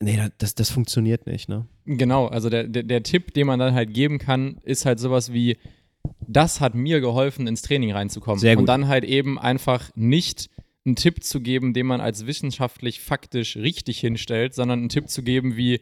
[0.00, 1.66] Nee, das, das funktioniert nicht, ne?
[1.84, 5.32] Genau, also der, der, der Tipp, den man dann halt geben kann, ist halt sowas
[5.32, 5.58] wie,
[6.20, 8.38] das hat mir geholfen, ins Training reinzukommen.
[8.38, 8.62] Sehr gut.
[8.62, 10.50] Und dann halt eben einfach nicht
[10.88, 15.22] einen Tipp zu geben, den man als wissenschaftlich faktisch richtig hinstellt, sondern einen Tipp zu
[15.22, 15.80] geben wie,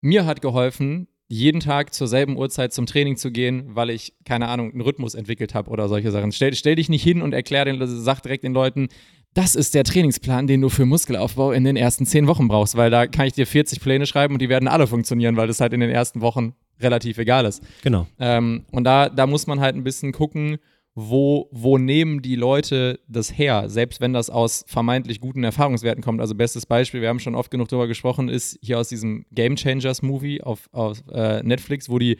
[0.00, 4.48] mir hat geholfen, jeden Tag zur selben Uhrzeit zum Training zu gehen, weil ich, keine
[4.48, 6.30] Ahnung, einen Rhythmus entwickelt habe oder solche Sachen.
[6.30, 8.88] Stell, stell dich nicht hin und erklär den, sag direkt den Leuten,
[9.34, 12.90] das ist der Trainingsplan, den du für Muskelaufbau in den ersten zehn Wochen brauchst, weil
[12.90, 15.72] da kann ich dir 40 Pläne schreiben und die werden alle funktionieren, weil das halt
[15.72, 17.62] in den ersten Wochen relativ egal ist.
[17.82, 18.06] Genau.
[18.18, 20.58] Ähm, und da, da muss man halt ein bisschen gucken,
[20.94, 26.20] wo, wo nehmen die Leute das her, selbst wenn das aus vermeintlich guten Erfahrungswerten kommt.
[26.20, 29.56] Also bestes Beispiel, wir haben schon oft genug darüber gesprochen, ist hier aus diesem Game
[29.56, 32.18] Changers Movie auf, auf äh, Netflix, wo die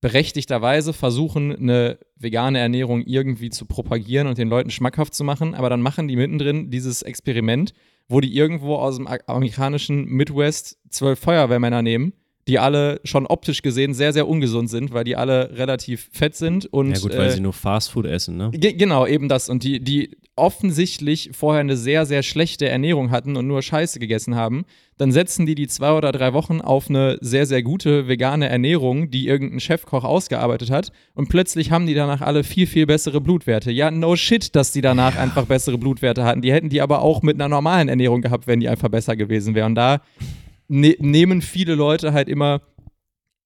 [0.00, 5.70] berechtigterweise versuchen, eine vegane Ernährung irgendwie zu propagieren und den Leuten schmackhaft zu machen, aber
[5.70, 7.72] dann machen die mittendrin dieses Experiment,
[8.08, 12.12] wo die irgendwo aus dem amerikanischen Midwest zwölf Feuerwehrmänner nehmen
[12.48, 16.66] die alle schon optisch gesehen sehr, sehr ungesund sind, weil die alle relativ fett sind.
[16.66, 18.50] Und, ja gut, weil äh, sie nur Fastfood essen, ne?
[18.52, 19.48] Genau, eben das.
[19.48, 24.34] Und die, die offensichtlich vorher eine sehr, sehr schlechte Ernährung hatten und nur Scheiße gegessen
[24.34, 24.64] haben,
[24.96, 29.10] dann setzen die die zwei oder drei Wochen auf eine sehr, sehr gute vegane Ernährung,
[29.10, 30.90] die irgendein Chefkoch ausgearbeitet hat.
[31.14, 33.70] Und plötzlich haben die danach alle viel, viel bessere Blutwerte.
[33.70, 36.40] Ja, no shit, dass die danach einfach bessere Blutwerte hatten.
[36.40, 39.54] Die hätten die aber auch mit einer normalen Ernährung gehabt, wenn die einfach besser gewesen
[39.54, 39.72] wären.
[39.72, 40.00] Und da
[40.72, 42.62] ne nehmen viele Leute halt immer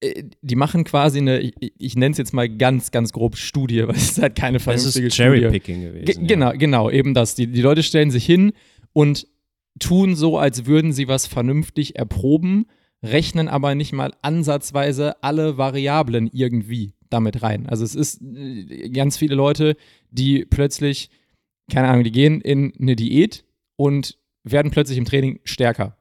[0.00, 3.82] äh, die machen quasi eine, ich, ich nenne es jetzt mal ganz, ganz grob Studie,
[3.88, 6.04] weil es ist halt keine vernünftige das ist Cherry-Picking gewesen.
[6.04, 6.56] Ge genau, ja.
[6.56, 7.34] genau, eben das.
[7.34, 8.52] Die, die Leute stellen sich hin
[8.92, 9.26] und
[9.78, 12.66] tun so, als würden sie was vernünftig erproben,
[13.02, 17.66] rechnen aber nicht mal ansatzweise alle Variablen irgendwie damit rein.
[17.66, 19.76] Also es ist äh, ganz viele Leute,
[20.10, 21.10] die plötzlich,
[21.70, 23.44] keine Ahnung, die gehen in eine Diät
[23.76, 25.96] und werden plötzlich im Training stärker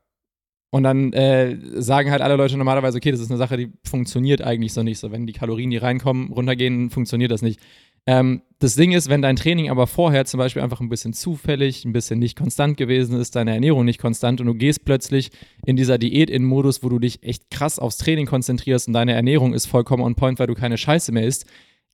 [0.76, 4.42] und dann äh, sagen halt alle Leute normalerweise, okay, das ist eine Sache, die funktioniert
[4.42, 5.00] eigentlich so nicht.
[5.00, 7.62] So, wenn die Kalorien, die reinkommen, runtergehen, funktioniert das nicht.
[8.06, 11.86] Ähm, das Ding ist, wenn dein Training aber vorher zum Beispiel einfach ein bisschen zufällig,
[11.86, 15.30] ein bisschen nicht konstant gewesen ist, deine Ernährung nicht konstant und du gehst plötzlich
[15.66, 19.14] in dieser Diät in Modus, wo du dich echt krass aufs Training konzentrierst und deine
[19.14, 21.46] Ernährung ist vollkommen on point, weil du keine Scheiße mehr isst,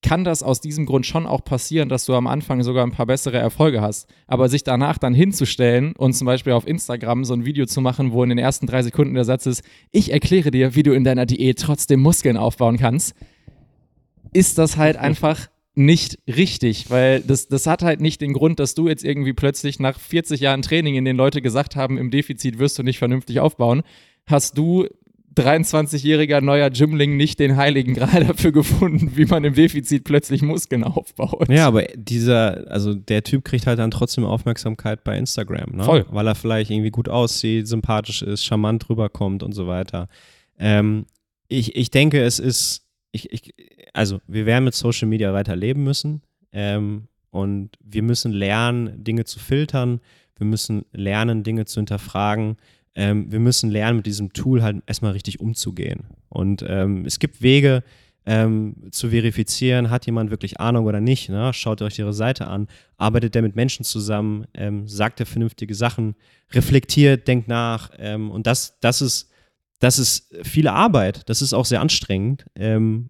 [0.04, 3.06] kann das aus diesem Grund schon auch passieren, dass du am Anfang sogar ein paar
[3.06, 4.10] bessere Erfolge hast.
[4.28, 8.12] Aber sich danach dann hinzustellen und zum Beispiel auf Instagram so ein Video zu machen,
[8.12, 11.04] wo in den ersten drei Sekunden der Satz ist, ich erkläre dir, wie du in
[11.04, 13.16] deiner Diät trotzdem Muskeln aufbauen kannst,
[14.34, 18.76] ist das halt einfach nicht richtig, weil das, das hat halt nicht den Grund, dass
[18.76, 22.60] du jetzt irgendwie plötzlich nach 40 Jahren Training, in denen Leute gesagt haben, im Defizit
[22.60, 23.84] wirst du nicht vernünftig aufbauen,
[24.26, 24.88] hast du
[25.36, 30.84] 23-jähriger neuer Gymling nicht den heiligen Gral dafür gefunden, wie man im Defizit plötzlich Muskeln
[30.84, 31.50] aufbaut.
[31.50, 35.84] Ja, aber dieser, also der Typ kriegt halt dann trotzdem Aufmerksamkeit bei Instagram, ne?
[35.84, 36.06] Voll.
[36.10, 40.10] Weil er vielleicht irgendwie gut aussieht, sympathisch ist, charmant rüberkommt und so weiter.
[40.60, 41.06] Ähm,
[41.48, 43.54] ich, ich denke, es ist, ich, ich,
[43.94, 46.22] also wir werden mit Social Media weiter leben müssen
[46.52, 50.02] ähm, und wir müssen lernen, Dinge zu filtern,
[50.38, 52.58] wir müssen lernen, Dinge zu hinterfragen
[52.96, 56.06] ähm, wir müssen lernen, mit diesem Tool halt erstmal richtig umzugehen.
[56.30, 57.84] Und ähm, es gibt Wege,
[58.26, 61.30] ähm, zu verifizieren, hat jemand wirklich Ahnung oder nicht.
[61.30, 61.54] Ne?
[61.54, 62.68] Schaut euch ihre Seite an,
[62.98, 66.16] arbeitet der mit Menschen zusammen, ähm, sagt er vernünftige Sachen,
[66.52, 67.89] reflektiert, denkt nach.
[67.98, 69.30] Ähm, und das, das, ist,
[69.80, 72.46] das ist viel Arbeit, das ist auch sehr anstrengend.
[72.56, 73.10] Ähm,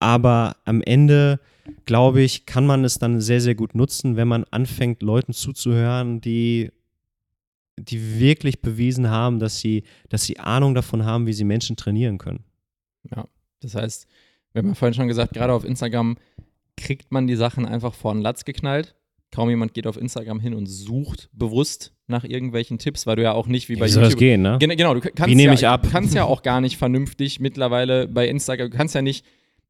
[0.00, 1.38] aber am Ende,
[1.84, 6.20] glaube ich, kann man es dann sehr, sehr gut nutzen, wenn man anfängt, Leuten zuzuhören,
[6.20, 6.72] die
[7.78, 12.18] die wirklich bewiesen haben, dass sie, dass sie Ahnung davon haben, wie sie Menschen trainieren
[12.18, 12.44] können.
[13.14, 13.26] Ja,
[13.60, 14.06] das heißt,
[14.52, 16.16] wir haben ja vorhin schon gesagt, gerade auf Instagram
[16.76, 18.94] kriegt man die Sachen einfach vor den Latz geknallt.
[19.30, 23.32] Kaum jemand geht auf Instagram hin und sucht bewusst nach irgendwelchen Tipps, weil du ja
[23.32, 24.18] auch nicht wie bei wie soll YouTube.
[24.18, 24.58] das gehen, ne?
[24.60, 25.82] Gen genau, du kannst, Wie nehme ja, ich ab?
[25.84, 29.24] du kannst ja auch gar nicht vernünftig mittlerweile bei Instagram, du kannst ja nicht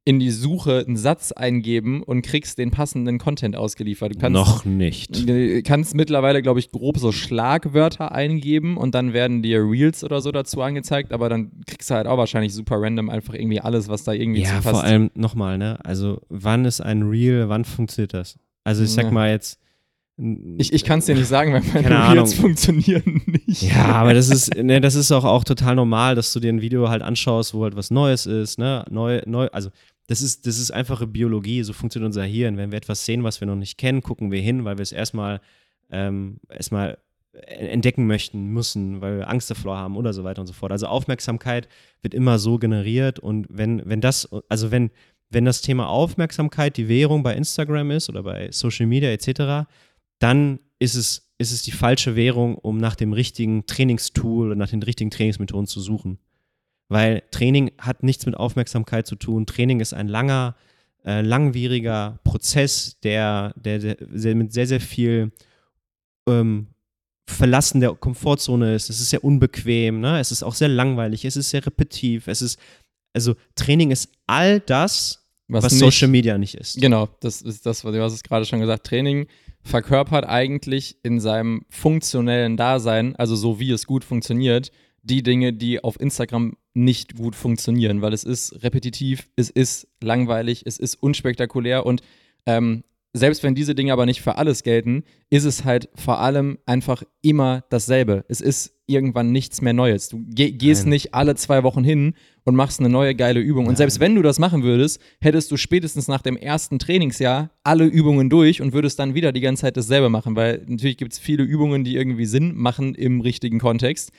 [0.05, 4.15] in die Suche einen Satz eingeben und kriegst den passenden Content ausgeliefert.
[4.15, 5.29] Du kannst, Noch nicht.
[5.29, 10.21] Du kannst mittlerweile, glaube ich, grob so Schlagwörter eingeben und dann werden dir Reels oder
[10.21, 13.89] so dazu angezeigt, aber dann kriegst du halt auch wahrscheinlich super random einfach irgendwie alles,
[13.89, 14.69] was da irgendwie Ja, zu passt.
[14.71, 15.79] vor allem nochmal, ne?
[15.85, 18.37] Also, wann ist ein Reel, wann funktioniert das?
[18.65, 19.11] Also, ich sag Ja.
[19.13, 19.61] mal jetzt.
[20.59, 22.41] Ich, ich kann es dir nicht sagen, weil meine Keine Reels Ahnung.
[22.43, 23.63] funktionieren nicht.
[23.63, 26.61] Ja, aber das ist, ne, das ist auch, auch total normal, dass du dir ein
[26.61, 28.85] Video halt anschaust, wo halt was Neues ist, ne?
[28.91, 29.71] Neu, neu, also
[30.07, 32.57] das ist, das ist einfache Biologie, so funktioniert unser Hirn.
[32.57, 34.93] Wenn wir etwas sehen, was wir noch nicht kennen, gucken wir hin, weil wir es
[34.93, 35.41] erstmal
[35.91, 36.99] ähm, erstmal
[37.33, 40.73] entdecken möchten, müssen, weil wir Angst davor haben oder so weiter und so fort.
[40.73, 41.69] Also Aufmerksamkeit
[42.03, 44.91] wird immer so generiert und wenn, wenn das, also wenn,
[45.31, 49.67] wenn das Thema Aufmerksamkeit die Währung bei Instagram ist oder bei Social Media etc.,
[50.19, 54.69] dann ist es, ist es die falsche Währung, um nach dem richtigen Trainingstool oder nach
[54.69, 56.19] den richtigen Trainingsmethoden zu suchen.
[56.93, 59.47] Weil Training hat nichts mit Aufmerksamkeit zu tun.
[59.47, 60.57] Training ist ein langer,
[61.07, 65.33] äh, langwieriger Prozess, der, der, der sehr, mit sehr, sehr viel
[66.29, 66.67] ähm,
[67.27, 68.91] Verlassen der Komfortzone ist.
[68.91, 70.21] Es ist sehr unbequem, ne?
[70.21, 72.59] es ist auch sehr langweilig, es ist sehr repetitiv, es ist,
[73.15, 76.81] also Training ist all das, was, nicht- Social Media nicht ist.
[76.81, 78.87] Genau, das ist das, was du hast es gerade schon gesagt.
[78.87, 79.27] Training
[79.63, 84.71] verkörpert eigentlich in seinem funktionellen Dasein, also so wie es gut funktioniert,
[85.03, 90.63] die Dinge, die auf Instagram nicht gut funktionieren, weil es ist repetitiv, es ist langweilig,
[90.65, 92.03] es ist unspektakulär und
[92.47, 92.83] ähm,
[93.15, 97.03] selbst wenn diese Dinge aber nicht für alles gelten, ist es halt vor allem einfach
[97.21, 98.25] immer dasselbe.
[98.29, 100.09] Es ist irgendwann nichts mehr Neues.
[100.09, 100.91] Du ge gehst Nein.
[100.91, 102.15] nicht alle zwei Wochen hin
[102.45, 103.67] und machst eine neue geile Übung.
[103.67, 107.85] Und selbst wenn du das machen würdest, hättest du spätestens nach dem ersten Trainingsjahr alle
[107.85, 111.19] Übungen durch und würdest dann wieder die ganze Zeit dasselbe machen, weil natürlich gibt es
[111.19, 114.11] viele Übungen, die irgendwie Sinn machen im richtigen Kontext.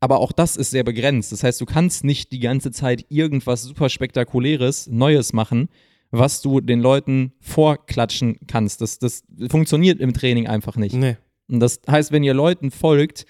[0.00, 1.32] Aber auch das ist sehr begrenzt.
[1.32, 5.68] Das heißt, du kannst nicht die ganze Zeit irgendwas super spektakuläres, Neues machen,
[6.10, 8.80] was du den Leuten vorklatschen kannst.
[8.80, 10.94] Das, das funktioniert im Training einfach nicht.
[10.94, 11.16] Nee.
[11.48, 13.26] Und das heißt, wenn ihr Leuten folgt,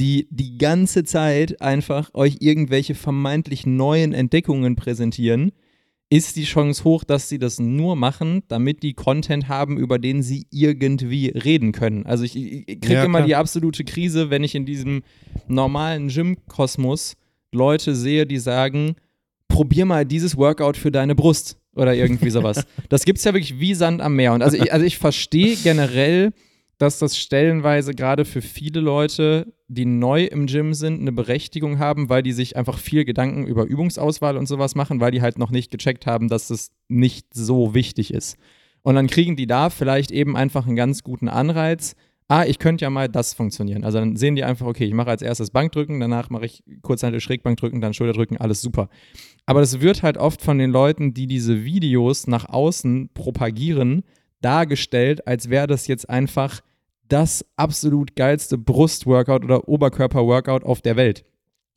[0.00, 5.52] die die ganze Zeit einfach euch irgendwelche vermeintlich neuen Entdeckungen präsentieren,
[6.10, 10.22] ist die Chance hoch, dass sie das nur machen, damit die Content haben, über den
[10.22, 12.06] sie irgendwie reden können.
[12.06, 15.02] Also ich, ich, kriege Ja, immer die absolute Krise, wenn ich in diesem
[15.48, 17.14] normalen Gym-Kosmos
[17.52, 18.96] Leute sehe, die sagen,
[19.48, 22.64] probier mal dieses Workout für deine Brust oder irgendwie sowas.
[22.88, 24.32] das gibt es ja wirklich wie Sand am Meer.
[24.32, 26.32] Und also ich, also ich verstehe generell,
[26.78, 32.08] dass das stellenweise gerade für viele Leute, die neu im Gym sind, eine Berechtigung haben,
[32.08, 35.50] weil die sich einfach viel Gedanken über Übungsauswahl und sowas machen, weil die halt noch
[35.50, 38.36] nicht gecheckt haben, dass das nicht so wichtig ist.
[38.82, 41.96] Und dann kriegen die da vielleicht eben einfach einen ganz guten Anreiz.
[42.28, 43.84] Ah, ich könnte ja mal das funktionieren.
[43.84, 47.20] Also dann sehen die einfach, okay, ich mache als erstes Bankdrücken, danach mache ich kurzhantel
[47.20, 48.88] Schrägbankdrücken, dann Schulterdrücken, alles super.
[49.46, 54.04] Aber das wird halt oft von den Leuten, die diese Videos nach außen propagieren,
[54.42, 56.60] dargestellt, als wäre das jetzt einfach
[57.08, 61.24] das absolut geilste Brustworkout oder Oberkörperworkout auf der Welt.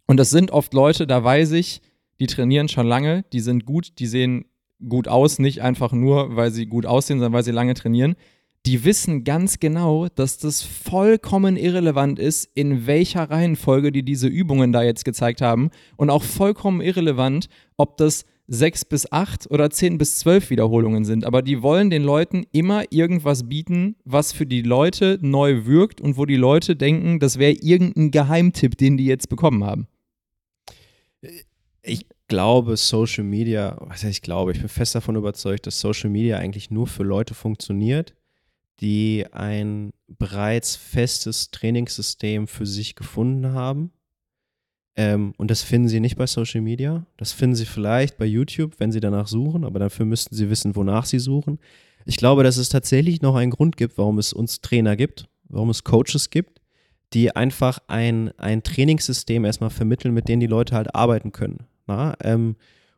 [0.07, 1.81] Und das sind oft Leute, da weiß ich,
[2.19, 4.45] die trainieren schon lange, die sind gut, die sehen
[4.87, 8.15] gut aus, nicht einfach nur, weil sie gut aussehen, sondern weil sie lange trainieren.
[8.65, 14.71] Die wissen ganz genau, dass das vollkommen irrelevant ist, in welcher Reihenfolge die diese Übungen
[14.71, 15.71] da jetzt gezeigt haben.
[15.97, 21.23] Und auch vollkommen irrelevant, ob das sechs bis acht oder zehn bis zwölf Wiederholungen sind.
[21.25, 26.17] Aber die wollen den Leuten immer irgendwas bieten, was für die Leute neu wirkt und
[26.17, 29.87] wo die Leute denken, das wäre irgendein Geheimtipp, den die jetzt bekommen haben.
[31.81, 36.37] Ich glaube, Social Media, was ich glaube, ich bin fest davon überzeugt, dass Social Media
[36.37, 38.13] eigentlich nur für Leute funktioniert,
[38.81, 43.91] die ein bereits festes Trainingssystem für sich gefunden haben.
[44.95, 47.05] Ähm, und das finden sie nicht bei Social Media.
[47.17, 50.75] Das finden sie vielleicht bei YouTube, wenn sie danach suchen, aber dafür müssten sie wissen,
[50.75, 51.59] wonach sie suchen.
[52.05, 55.69] Ich glaube, dass es tatsächlich noch einen Grund gibt, warum es uns Trainer gibt, warum
[55.69, 56.59] es Coaches gibt,
[57.13, 61.67] die einfach ein, ein Trainingssystem erstmal vermitteln, mit dem die Leute halt arbeiten können.
[61.87, 62.15] Na?
[62.23, 62.55] Ähm,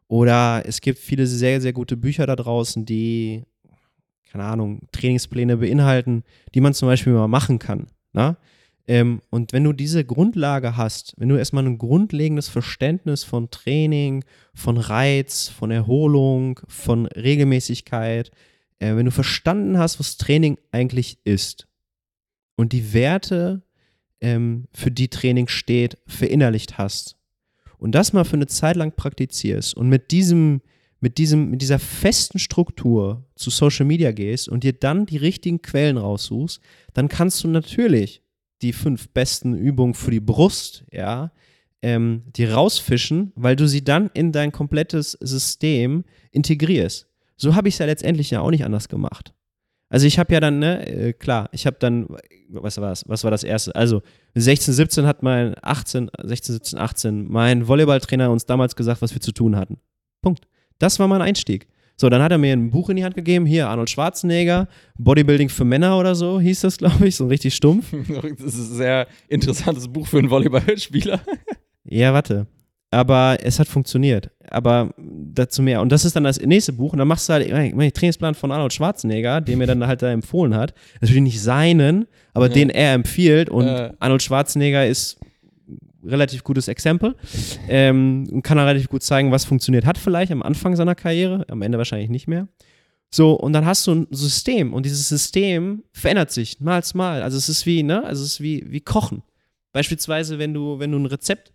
[0.07, 3.43] Oder es gibt viele sehr, sehr gute Bücher da draußen, die,
[4.31, 6.23] keine Ahnung, Trainingspläne beinhalten,
[6.53, 7.87] die man zum Beispiel mal machen kann.
[8.13, 8.37] Na?
[8.87, 14.25] Ähm, und wenn du diese Grundlage hast, wenn du erstmal ein grundlegendes Verständnis von Training,
[14.53, 18.31] von Reiz, von Erholung, von Regelmäßigkeit,
[18.79, 21.67] äh, wenn du verstanden hast, was Training eigentlich ist
[22.57, 23.63] und die Werte,
[24.19, 27.17] ähm, für die Training steht, verinnerlicht hast
[27.77, 30.61] und das mal für eine Zeit lang praktizierst und mit diesem
[30.99, 35.61] mit, diesem, mit dieser festen Struktur zu Social Media gehst und dir dann die richtigen
[35.61, 36.61] Quellen raussuchst,
[36.93, 38.22] dann kannst du natürlich
[38.63, 41.31] die fünf besten Übungen für die Brust, ja,
[41.81, 47.07] ähm, die rausfischen, weil du sie dann in dein komplettes System integrierst.
[47.35, 49.33] So habe ich es ja letztendlich ja auch nicht anders gemacht.
[49.89, 52.07] Also ich habe ja dann, ne, äh, klar, ich habe dann,
[52.49, 53.75] was war das, was war das erste?
[53.75, 54.01] Also
[54.33, 59.21] 16, 17 hat mein, 18, 16, 17, 18, mein Volleyballtrainer uns damals gesagt, was wir
[59.21, 59.77] zu tun hatten.
[60.21, 60.47] Punkt.
[60.79, 61.67] Das war mein Einstieg.
[61.95, 64.67] So, dann hat er mir ein Buch in die Hand gegeben, hier Arnold Schwarzenegger,
[64.97, 67.93] Bodybuilding für Männer oder so hieß das, glaube ich, so richtig stumpf.
[68.43, 71.21] Das ist ein sehr interessantes Buch für einen Volleyballspieler.
[71.83, 72.47] ja, warte.
[72.93, 74.29] Aber es hat funktioniert.
[74.49, 75.81] Aber dazu mehr.
[75.81, 76.93] Und das ist dann das nächste Buch.
[76.93, 80.03] Und dann machst du halt, ich meine, Trainingsplan von Arnold Schwarzenegger, den mir dann halt
[80.03, 80.75] da empfohlen hat.
[81.01, 82.53] Natürlich nicht seinen, aber ja.
[82.53, 83.49] den er empfiehlt.
[83.49, 83.91] Und äh.
[83.99, 85.19] Arnold Schwarzenegger ist
[86.05, 87.15] relativ gutes Exempel
[87.67, 91.45] ähm, und kann er relativ gut zeigen, was funktioniert hat vielleicht am Anfang seiner Karriere,
[91.49, 92.47] am Ende wahrscheinlich nicht mehr.
[93.09, 97.21] So, und dann hast du ein System und dieses System verändert sich mal als mal.
[97.21, 99.21] Also es ist wie, ne, also es ist wie, wie Kochen.
[99.71, 101.51] Beispielsweise, wenn du, wenn du ein Rezept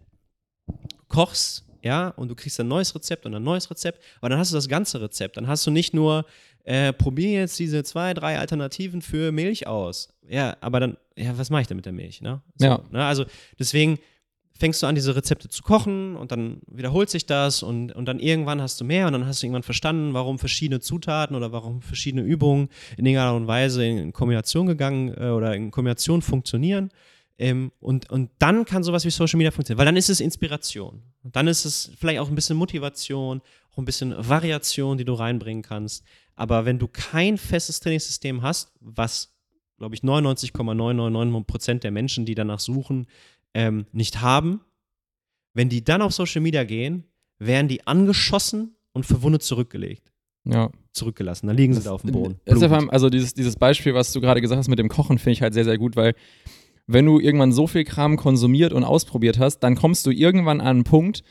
[1.08, 4.52] kochst, ja, und du kriegst ein neues Rezept und ein neues Rezept, aber dann hast
[4.52, 5.36] du das ganze Rezept.
[5.36, 6.24] Dann hast du nicht nur,
[6.68, 10.10] äh, probier jetzt diese zwei, drei Alternativen für Milch aus.
[10.28, 12.42] Ja, aber dann, ja, was mache ich denn mit der Milch, ne?
[12.56, 12.80] So, ja.
[12.90, 13.04] Ne?
[13.04, 13.24] Also
[13.58, 13.98] deswegen
[14.58, 18.18] fängst du an, diese Rezepte zu kochen und dann wiederholt sich das und, und dann
[18.18, 21.80] irgendwann hast du mehr und dann hast du irgendwann verstanden, warum verschiedene Zutaten oder warum
[21.80, 26.90] verschiedene Übungen in irgendeiner Art und Weise in Kombination gegangen äh, oder in Kombination funktionieren.
[27.38, 31.02] Ähm, und, und dann kann sowas wie Social Media funktionieren, weil dann ist es Inspiration.
[31.22, 33.40] Und dann ist es vielleicht auch ein bisschen Motivation,
[33.72, 36.04] auch ein bisschen Variation, die du reinbringen kannst.
[36.34, 39.36] Aber wenn du kein festes Trainingssystem hast, was,
[39.78, 43.06] glaube ich, 99,999 Prozent der Menschen, die danach suchen,
[43.54, 44.60] ähm, nicht haben,
[45.54, 47.04] wenn die dann auf Social Media gehen,
[47.38, 50.12] werden die angeschossen und verwundet zurückgelegt.
[50.44, 50.70] Ja.
[50.92, 51.46] Zurückgelassen.
[51.46, 52.40] Dann liegen sie da auf dem Boden.
[52.90, 55.54] also dieses, dieses Beispiel, was du gerade gesagt hast mit dem Kochen, finde ich halt
[55.54, 56.14] sehr, sehr gut, weil
[56.86, 60.66] wenn du irgendwann so viel Kram konsumiert und ausprobiert hast, dann kommst du irgendwann an
[60.66, 61.22] einen Punkt,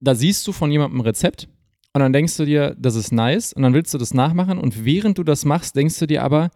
[0.00, 1.48] da siehst du von jemandem ein Rezept
[1.94, 4.84] und dann denkst du dir, das ist nice und dann willst du das nachmachen und
[4.84, 6.50] während du das machst, denkst du dir aber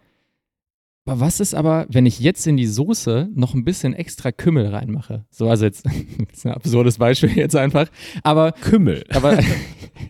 [1.05, 5.25] was ist aber, wenn ich jetzt in die Soße noch ein bisschen extra Kümmel reinmache?
[5.31, 5.93] So, also jetzt, das
[6.37, 7.87] ist ein absurdes Beispiel jetzt einfach.
[8.23, 9.03] Aber Kümmel.
[9.09, 9.39] Aber,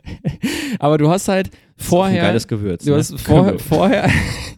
[0.80, 2.24] aber du hast halt vorher.
[2.24, 2.84] Ein geiles Gewürz.
[2.84, 2.98] Du ne?
[2.98, 3.58] hast vorher.
[3.60, 4.10] vorher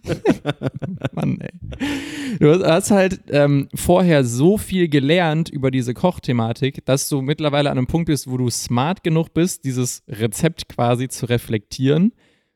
[1.13, 2.37] Mann, ey.
[2.39, 7.77] Du hast halt ähm, vorher so viel gelernt über diese Kochthematik, dass du mittlerweile an
[7.77, 12.11] einem Punkt bist, wo du smart genug bist, dieses Rezept quasi zu reflektieren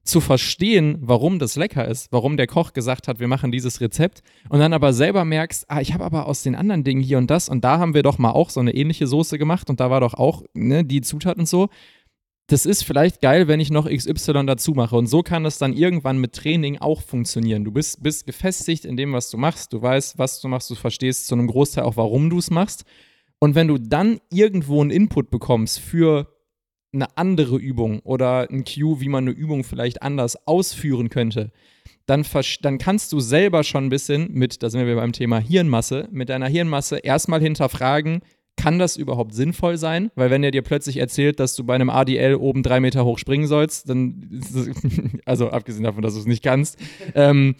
[0.07, 4.23] zu verstehen, warum das lecker ist, warum der Koch gesagt hat, wir machen dieses Rezept
[4.49, 7.29] und dann aber selber merkst, ah, ich habe aber aus den anderen Dingen hier und
[7.29, 9.89] das und da haben wir doch mal auch so eine ähnliche Soße gemacht und da
[9.89, 11.69] war doch auch ne, die Zutat und so.
[12.49, 14.95] Das ist vielleicht geil, wenn ich noch XY dazu mache.
[14.95, 17.65] Und so kann es dann irgendwann mit Training auch funktionieren.
[17.65, 19.73] Du bist, bist gefestigt in dem, was du machst.
[19.73, 20.69] Du weißt, was du machst.
[20.69, 22.85] Du verstehst zu einem Großteil auch, warum du es machst.
[23.39, 26.36] Und wenn du dann irgendwo einen Input bekommst für
[26.93, 31.51] eine andere Übung oder ein Cue, wie man eine Übung vielleicht anders ausführen könnte,
[32.05, 32.25] dann,
[32.61, 36.29] dann kannst du selber schon ein bisschen mit, da sind wir beim Thema Hirnmasse, mit
[36.29, 38.21] deiner Hirnmasse erstmal hinterfragen,
[38.55, 40.09] kann das überhaupt sinnvoll sein?
[40.15, 43.19] Weil wenn er dir plötzlich erzählt, dass du bei einem ADL oben drei Meter hoch
[43.19, 44.41] springen sollst, dann,
[45.25, 46.77] also abgesehen davon, dass du es nicht kannst,
[47.13, 47.55] ähm,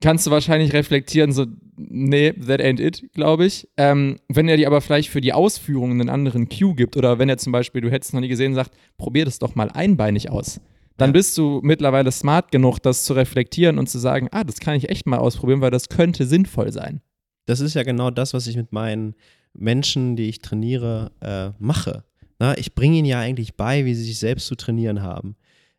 [0.00, 1.46] kannst du wahrscheinlich reflektieren, so,
[1.76, 3.68] nee, that ain't it, glaube ich.
[3.76, 7.28] Ähm, wenn er dir aber vielleicht für die Ausführung einen anderen Cue gibt oder wenn
[7.28, 10.60] er zum Beispiel, du hättest noch nie gesehen, sagt, probier das doch mal einbeinig aus.
[10.96, 11.12] Dann ja.
[11.12, 14.88] bist du mittlerweile smart genug, das zu reflektieren und zu sagen, ah, das kann ich
[14.88, 17.00] echt mal ausprobieren, weil das könnte sinnvoll sein.
[17.46, 19.14] Das ist ja genau das, was ich mit meinen
[19.54, 22.04] Menschen, die ich trainiere, äh, mache.
[22.38, 25.36] Na, ich bringe ihnen ja eigentlich bei, wie sie sich selbst zu trainieren haben.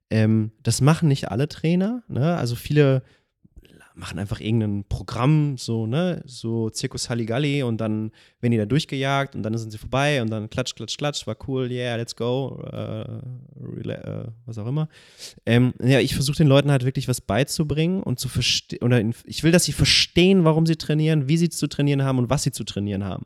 [0.10, 2.04] Ähm, das machen nicht alle Trainer.
[2.08, 2.36] Ne?
[2.36, 3.04] Also viele
[4.02, 9.36] machen einfach irgendein Programm, so, ne, so Zirkus Halligalli und dann werden die da durchgejagt
[9.36, 12.62] und dann sind sie vorbei und dann klatsch, klatsch, klatsch, war cool, yeah, let's go,
[12.74, 13.02] äh,
[13.90, 14.90] äh, was auch immer.
[15.46, 19.44] Ähm, ja, ich versuche den Leuten halt wirklich was beizubringen und zu verstehen, oder ich
[19.44, 22.52] will, dass sie verstehen, warum sie trainieren, wie sie zu trainieren haben und was sie
[22.52, 23.26] zu trainieren haben.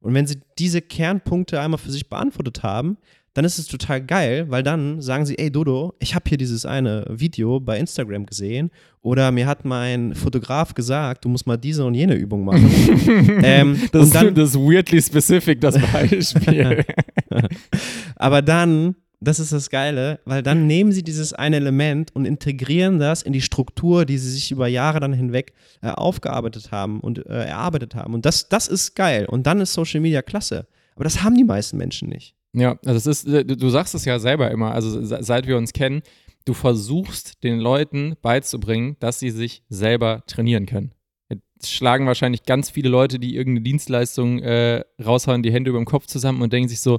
[0.00, 2.98] Und wenn sie diese Kernpunkte einmal für sich beantwortet haben,
[3.40, 6.66] dann ist es total geil, weil dann sagen sie, ey Dodo, ich habe hier dieses
[6.66, 8.70] eine Video bei Instagram gesehen
[9.00, 12.70] oder mir hat mein Fotograf gesagt, du musst mal diese und jene Übung machen.
[13.42, 16.84] ähm, das, und dann, das ist weirdly specific, das Beispiel.
[18.16, 22.98] Aber dann das ist das Geile, weil dann nehmen sie dieses eine Element und integrieren
[22.98, 27.24] das in die Struktur, die sie sich über Jahre dann hinweg äh, aufgearbeitet haben und
[27.24, 28.12] äh, erarbeitet haben.
[28.12, 29.24] Und das, das ist geil.
[29.24, 30.66] Und dann ist Social Media klasse.
[30.94, 32.34] Aber das haben die meisten Menschen nicht.
[32.52, 35.72] Ja, also das ist, äh, du sagst es ja selber immer, also seit wir uns
[35.72, 36.02] kennen,
[36.44, 40.92] du versuchst den Leuten beizubringen, dass sie sich selber trainieren können.
[41.28, 45.84] Jetzt schlagen wahrscheinlich ganz viele Leute, die irgendeine Dienstleistung äh, raushauen, die Hände über dem
[45.84, 46.98] Kopf zusammen und denken sich so,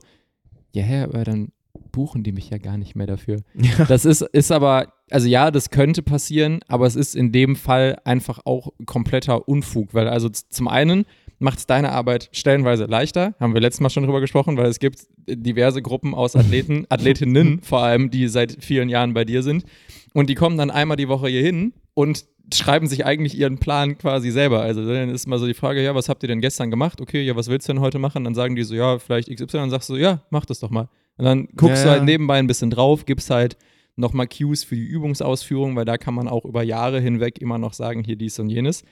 [0.73, 1.51] ja, aber dann
[1.91, 3.41] buchen die mich ja gar nicht mehr dafür.
[3.55, 3.85] Ja.
[3.85, 7.99] Das ist, ist aber, also ja, das könnte passieren, aber es ist in dem Fall
[8.05, 11.05] einfach auch kompletter Unfug, weil also zum einen
[11.41, 14.79] macht es deine Arbeit stellenweise leichter, haben wir letztes Mal schon drüber gesprochen, weil es
[14.79, 19.65] gibt diverse Gruppen aus Athleten, Athletinnen vor allem, die seit vielen Jahren bei dir sind
[20.13, 23.97] und die kommen dann einmal die Woche hier hin und schreiben sich eigentlich ihren Plan
[23.97, 24.61] quasi selber.
[24.61, 26.99] Also dann ist mal so die Frage, ja, was habt ihr denn gestern gemacht?
[27.01, 28.23] Okay, ja, was willst du denn heute machen?
[28.23, 29.45] Dann sagen die so, ja, vielleicht XY.
[29.57, 30.89] Dann sagst du, ja, mach das doch mal.
[31.17, 33.57] Und dann guckst ja, du halt nebenbei ein bisschen drauf, gibst halt
[33.95, 37.73] nochmal Cues für die Übungsausführung, weil da kann man auch über Jahre hinweg immer noch
[37.73, 38.83] sagen, hier dies und jenes.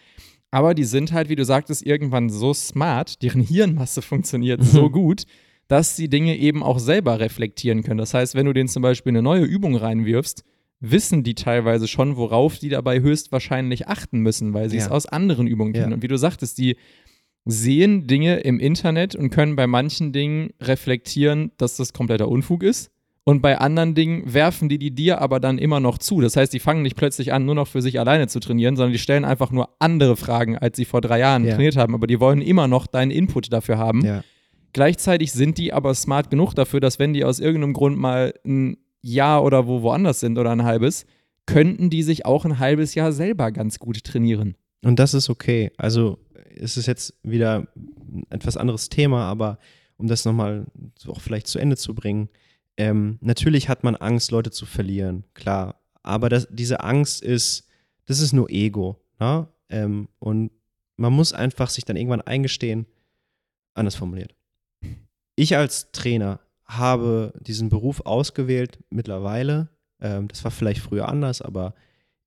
[0.52, 5.24] Aber die sind halt, wie du sagtest, irgendwann so smart, deren Hirnmasse funktioniert so gut,
[5.68, 8.00] dass sie Dinge eben auch selber reflektieren können.
[8.00, 10.44] Das heißt, wenn du denen zum Beispiel eine neue Übung reinwirfst,
[10.80, 14.86] wissen die teilweise schon, worauf die dabei höchstwahrscheinlich achten müssen, weil sie ja.
[14.86, 15.92] es aus anderen Übungen kennen.
[15.92, 15.96] Ja.
[15.96, 16.78] Und wie du sagtest, die
[17.46, 22.92] sehen Dinge im Internet und können bei manchen Dingen reflektieren, dass das kompletter Unfug ist.
[23.24, 26.20] Und bei anderen Dingen werfen die die dir aber dann immer noch zu.
[26.22, 28.94] Das heißt, die fangen nicht plötzlich an, nur noch für sich alleine zu trainieren, sondern
[28.94, 31.54] die stellen einfach nur andere Fragen, als sie vor drei Jahren ja.
[31.54, 31.94] trainiert haben.
[31.94, 34.04] Aber die wollen immer noch deinen Input dafür haben.
[34.04, 34.24] Ja.
[34.74, 38.78] Gleichzeitig sind die aber smart genug dafür, dass wenn die aus irgendeinem Grund mal ein
[39.02, 41.06] Jahr oder wo woanders sind oder ein halbes,
[41.46, 44.56] könnten die sich auch ein halbes Jahr selber ganz gut trainieren.
[44.84, 45.72] Und das ist okay.
[45.78, 46.20] Also
[46.56, 49.58] ist es jetzt wieder ein etwas anderes Thema, aber
[49.98, 50.66] um das nochmal
[51.08, 52.30] auch vielleicht zu Ende zu bringen,
[52.80, 55.82] ähm, natürlich hat man Angst, Leute zu verlieren, klar.
[56.02, 57.68] Aber das, diese Angst ist,
[58.06, 59.02] das ist nur Ego.
[59.20, 59.50] Ne?
[59.68, 60.52] Ähm, und
[60.96, 62.86] man muss einfach sich dann irgendwann eingestehen,
[63.74, 64.34] anders formuliert.
[65.36, 69.68] Ich als Trainer habe diesen Beruf ausgewählt mittlerweile.
[70.00, 71.76] Ähm, das war vielleicht früher anders, aber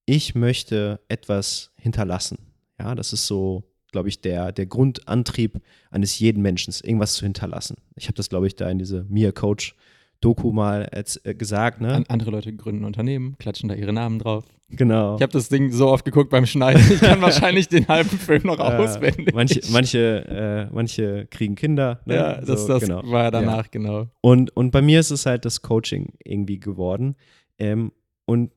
[0.04, 2.36] ich möchte etwas hinterlassen.
[2.78, 7.76] Ja, das ist so glaube ich, der, der Grundantrieb eines jeden Menschen, irgendwas zu hinterlassen.
[7.94, 9.76] Ich habe das, glaube ich, da in diese Mia Coach
[10.22, 11.80] Doku mal als, äh, gesagt.
[11.80, 11.92] Ne?
[11.92, 14.44] An, andere Leute gründen Unternehmen, klatschen da ihre Namen drauf.
[14.70, 15.16] Genau.
[15.16, 18.42] Ich habe das Ding so oft geguckt beim Schneiden, ich kann wahrscheinlich den halben Film
[18.44, 19.34] noch äh, auswendig.
[19.34, 22.00] Manche, manche, äh, manche kriegen Kinder.
[22.06, 22.14] Ne?
[22.14, 23.02] Ja, das, so, das genau.
[23.04, 23.70] war danach, ja.
[23.70, 24.06] genau.
[24.22, 27.16] Und, und bei mir ist es halt das Coaching irgendwie geworden.
[27.58, 27.92] Ähm,
[28.24, 28.52] und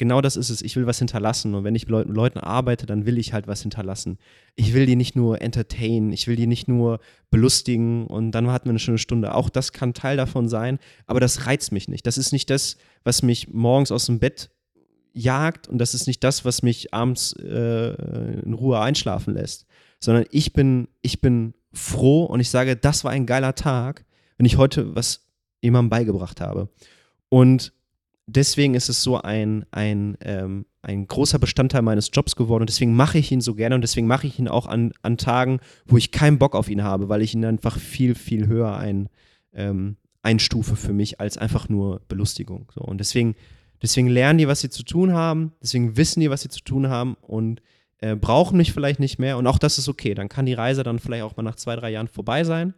[0.00, 0.62] genau das ist es.
[0.62, 1.54] Ich will was hinterlassen.
[1.54, 4.18] Und wenn ich mit Leuten arbeite, dann will ich halt was hinterlassen.
[4.56, 8.64] Ich will die nicht nur entertainen, ich will die nicht nur belustigen und dann hatten
[8.64, 9.34] wir eine schöne Stunde.
[9.34, 12.06] Auch das kann Teil davon sein, aber das reizt mich nicht.
[12.06, 14.48] Das ist nicht das, was mich morgens aus dem Bett
[15.12, 19.66] jagt und das ist nicht das, was mich abends äh, in Ruhe einschlafen lässt,
[20.00, 24.06] sondern ich bin, ich bin froh und ich sage, das war ein geiler Tag,
[24.38, 25.26] wenn ich heute was
[25.60, 26.70] jemandem beigebracht habe.
[27.28, 27.74] Und
[28.26, 32.94] deswegen ist es so ein, ein, ähm, ein großer Bestandteil meines Jobs geworden und deswegen
[32.94, 35.96] mache ich ihn so gerne und deswegen mache ich ihn auch an, an Tagen, wo
[35.96, 39.08] ich keinen Bock auf ihn habe, weil ich ihn einfach viel, viel höher ein,
[39.52, 42.70] ähm, einstufe für mich als einfach nur Belustigung.
[42.74, 42.82] So.
[42.82, 43.34] Und deswegen,
[43.82, 46.88] deswegen lernen die, was sie zu tun haben, deswegen wissen die, was sie zu tun
[46.88, 47.62] haben und
[47.98, 50.14] äh, brauchen mich vielleicht nicht mehr und auch das ist okay.
[50.14, 52.74] Dann kann die Reise dann vielleicht auch mal nach zwei, drei Jahren vorbei sein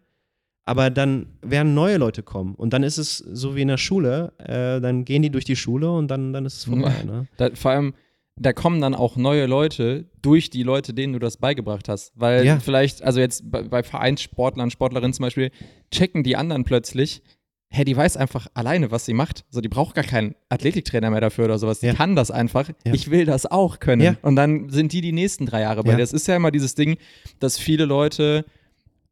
[0.64, 4.32] aber dann werden neue Leute kommen und dann ist es so wie in der Schule,
[4.38, 6.94] äh, dann gehen die durch die Schule und dann, dann ist es vorbei.
[7.04, 7.26] Ne?
[7.36, 7.94] Da, vor allem,
[8.36, 12.12] da kommen dann auch neue Leute durch die Leute, denen du das beigebracht hast.
[12.14, 12.60] Weil ja.
[12.60, 15.50] vielleicht, also jetzt bei, bei Vereinssportlern, Sportlerinnen zum Beispiel,
[15.90, 17.22] checken die anderen plötzlich,
[17.68, 19.44] hey, die weiß einfach alleine, was sie macht.
[19.50, 21.80] So, die braucht gar keinen Athletiktrainer mehr dafür oder sowas.
[21.80, 21.94] Die ja.
[21.94, 22.68] kann das einfach.
[22.84, 22.92] Ja.
[22.92, 24.02] Ich will das auch können.
[24.22, 25.98] Und dann sind die die nächsten drei Jahre bei dir.
[25.98, 26.98] Das ist ja immer dieses Ding,
[27.40, 28.44] dass viele Leute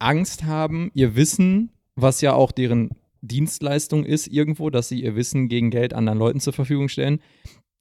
[0.00, 2.90] Angst haben, ihr Wissen, was ja auch deren
[3.22, 7.20] Dienstleistung ist irgendwo, dass sie ihr Wissen gegen Geld anderen Leuten zur Verfügung stellen,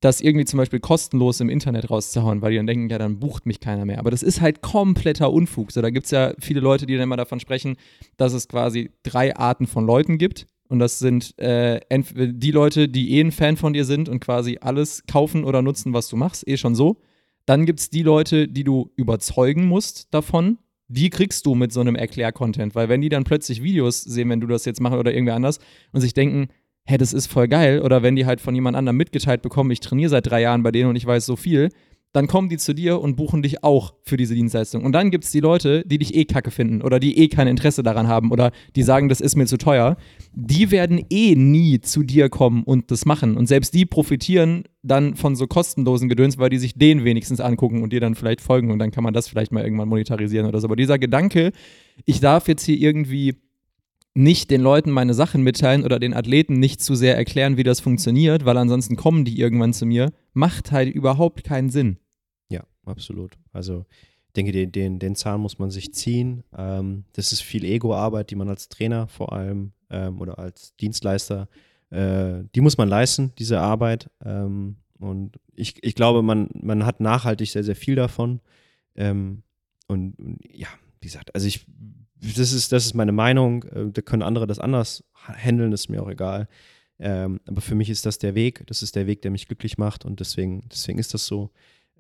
[0.02, 3.46] das irgendwie zum Beispiel kostenlos im Internet rauszuhauen, weil die dann denken, ja, dann bucht
[3.46, 4.00] mich keiner mehr.
[4.00, 5.72] Aber das ist halt kompletter Unfug.
[5.72, 7.76] So, da gibt es ja viele Leute, die dann immer davon sprechen,
[8.16, 10.48] dass es quasi drei Arten von Leuten gibt.
[10.70, 14.60] Und das sind äh, die Leute, die eh ein Fan von dir sind und quasi
[14.62, 17.02] alles kaufen oder nutzen, was du machst, eh schon so.
[17.46, 20.60] Dann gibt es die Leute, die du überzeugen musst davon,
[20.90, 24.42] die kriegst du mit so einem Erklär-Content, weil wenn die dann plötzlich Videos sehen, wenn
[24.42, 25.60] du das jetzt machst oder irgendwer anders
[25.92, 26.48] und sich denken,
[26.86, 29.80] hä, das ist voll geil, oder wenn die halt von jemand anderem mitgeteilt bekommen, ich
[29.80, 31.70] trainiere seit drei Jahren bei denen und ich weiß so viel,
[32.12, 34.84] dann kommen die zu dir und buchen dich auch für diese Dienstleistung.
[34.84, 37.48] Und dann gibt es die Leute, die dich eh kacke finden oder die eh kein
[37.48, 39.96] Interesse daran haben oder die sagen, das ist mir zu teuer.
[40.34, 43.38] Die werden eh nie zu dir kommen und das machen.
[43.38, 47.84] Und selbst die profitieren dann von so kostenlosen Gedöns, weil die sich den wenigstens angucken
[47.84, 50.60] und dir dann vielleicht folgen und dann kann man das vielleicht mal irgendwann monetarisieren oder
[50.60, 50.68] so.
[50.68, 51.52] Aber dieser Gedanke,
[52.06, 53.36] ich darf jetzt hier irgendwie
[54.14, 57.80] nicht den Leuten meine Sachen mitteilen oder den Athleten nicht zu sehr erklären, wie das
[57.80, 61.98] funktioniert, weil ansonsten kommen die irgendwann zu mir, macht halt überhaupt keinen Sinn.
[62.50, 63.38] Ja, absolut.
[63.54, 63.86] Also
[64.28, 66.44] ich denke, den, den, den Zahn muss man sich ziehen.
[66.56, 71.48] Ähm, das ist viel Ego-Arbeit, die man als Trainer vor allem ähm, oder als Dienstleister,
[71.90, 74.10] äh, die muss man leisten, diese Arbeit.
[74.24, 78.42] Ähm, und ich, ich glaube, man, man hat nachhaltig sehr, sehr viel davon.
[78.96, 79.44] Ähm,
[79.88, 80.68] und, und ja,
[81.02, 81.66] wie gesagt, also ich
[82.22, 83.64] das ist, das ist meine Meinung.
[83.64, 86.48] Äh, da können andere das anders handeln, ist mir auch egal.
[87.00, 88.64] Ähm, aber für mich ist das der Weg.
[88.68, 91.52] Das ist der Weg, der mich glücklich macht und deswegen, deswegen ist das so.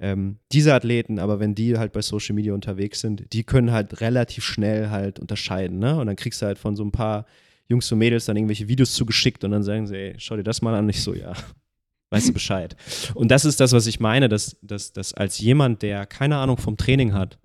[0.02, 4.00] Ähm, diese Athleten, aber wenn die halt bei Social Media unterwegs sind, die können halt
[4.00, 5.98] relativ schnell halt unterscheiden, ne?
[5.98, 7.26] Und dann kriegst du halt von so ein paar
[7.68, 10.62] Jungs und Mädels dann irgendwelche Videos zugeschickt und dann sagen sie, ey, schau dir das
[10.62, 10.88] mal an.
[10.88, 11.34] Ich so, ja,
[12.12, 12.78] weißt du Bescheid.
[13.14, 16.58] Und das ist das, was ich meine, dass, dass, dass als jemand, der keine Ahnung
[16.58, 17.38] vom Training hat,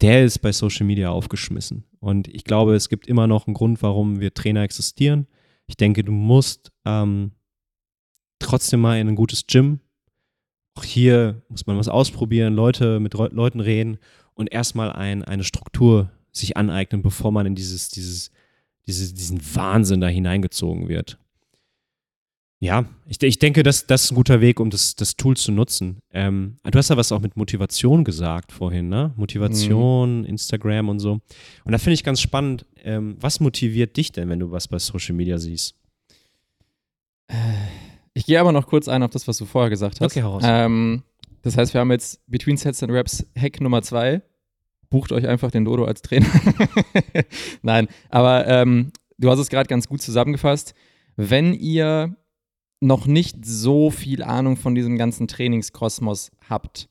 [0.00, 1.84] der ist bei Social Media aufgeschmissen.
[2.06, 5.26] Und ich glaube, es gibt immer noch einen Grund, warum wir Trainer existieren.
[5.66, 7.32] Ich denke, du musst ähm,
[8.38, 9.80] trotzdem mal in ein gutes Gym.
[10.76, 13.98] Auch hier muss man was ausprobieren, Leute mit Leuten reden
[14.34, 18.30] und erstmal ein, eine Struktur sich aneignen, bevor man in dieses, dieses,
[18.86, 21.18] dieses, diesen Wahnsinn da hineingezogen wird.
[22.58, 25.52] Ja, ich, ich denke, das, das ist ein guter Weg, um das, das Tool zu
[25.52, 25.98] nutzen.
[26.10, 29.12] Ähm, du hast ja was auch mit Motivation gesagt vorhin, ne?
[29.16, 30.26] Motivation, mhm.
[30.26, 31.20] Instagram und so.
[31.64, 34.78] Und da finde ich ganz spannend, ähm, was motiviert dich denn, wenn du was bei
[34.78, 35.74] Social Media siehst?
[38.14, 40.12] Ich gehe aber noch kurz ein auf das, was du vorher gesagt hast.
[40.12, 40.42] Okay, heraus.
[40.46, 41.02] Ähm,
[41.42, 44.22] das heißt, wir haben jetzt Between Sets and Raps Hack Nummer zwei.
[44.88, 46.28] Bucht euch einfach den Dodo als Trainer.
[47.62, 50.74] Nein, aber ähm, du hast es gerade ganz gut zusammengefasst.
[51.16, 52.16] Wenn ihr
[52.80, 56.88] noch nicht so viel Ahnung von diesem ganzen Trainingskosmos habt,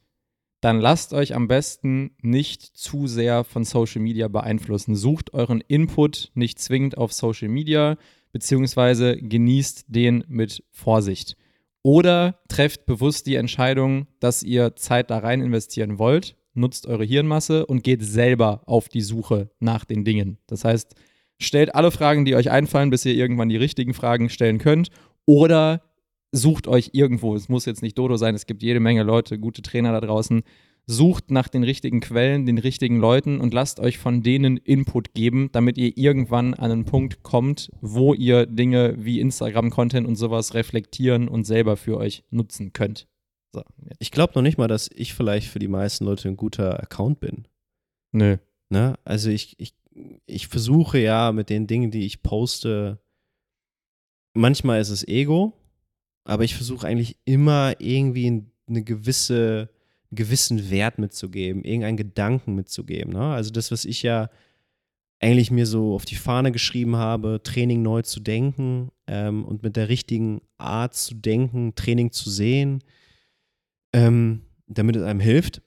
[0.61, 4.95] dann lasst euch am besten nicht zu sehr von Social Media beeinflussen.
[4.95, 7.97] Sucht euren Input nicht zwingend auf Social Media,
[8.31, 11.37] beziehungsweise genießt den mit Vorsicht.
[11.83, 17.67] Oder trefft bewusst die Entscheidung, dass ihr Zeit da rein investieren wollt, nutzt eure Hirnmasse
[17.67, 20.39] und geht selber auf die Suche nach den Dingen.
[20.47, 20.95] Das heißt,
[21.37, 24.89] stellt alle Fragen, die euch einfallen, bis ihr irgendwann die richtigen Fragen stellen könnt
[25.25, 25.81] oder
[26.31, 29.61] sucht euch irgendwo, es muss jetzt nicht Dodo sein, es gibt jede Menge Leute, gute
[29.61, 30.43] Trainer da draußen,
[30.87, 35.49] sucht nach den richtigen Quellen, den richtigen Leuten und lasst euch von denen Input geben,
[35.51, 41.27] damit ihr irgendwann an einen Punkt kommt, wo ihr Dinge wie Instagram-Content und sowas reflektieren
[41.27, 43.07] und selber für euch nutzen könnt.
[43.53, 43.63] So,
[43.99, 47.19] ich glaube noch nicht mal, dass ich vielleicht für die meisten Leute ein guter Account
[47.19, 47.47] bin.
[48.11, 48.37] Nö.
[48.69, 48.95] Ne?
[49.05, 49.73] Also ich, ich,
[50.25, 52.99] ich versuche ja mit den Dingen, die ich poste,
[54.35, 55.53] manchmal ist es Ego,
[56.23, 59.69] aber ich versuche eigentlich immer irgendwie eine gewisse,
[60.11, 63.13] einen gewissen Wert mitzugeben, irgendeinen Gedanken mitzugeben.
[63.13, 63.33] Ne?
[63.33, 64.29] Also das, was ich ja
[65.19, 69.75] eigentlich mir so auf die Fahne geschrieben habe, Training neu zu denken ähm, und mit
[69.75, 72.83] der richtigen Art zu denken, Training zu sehen,
[73.93, 75.61] ähm, damit es einem hilft.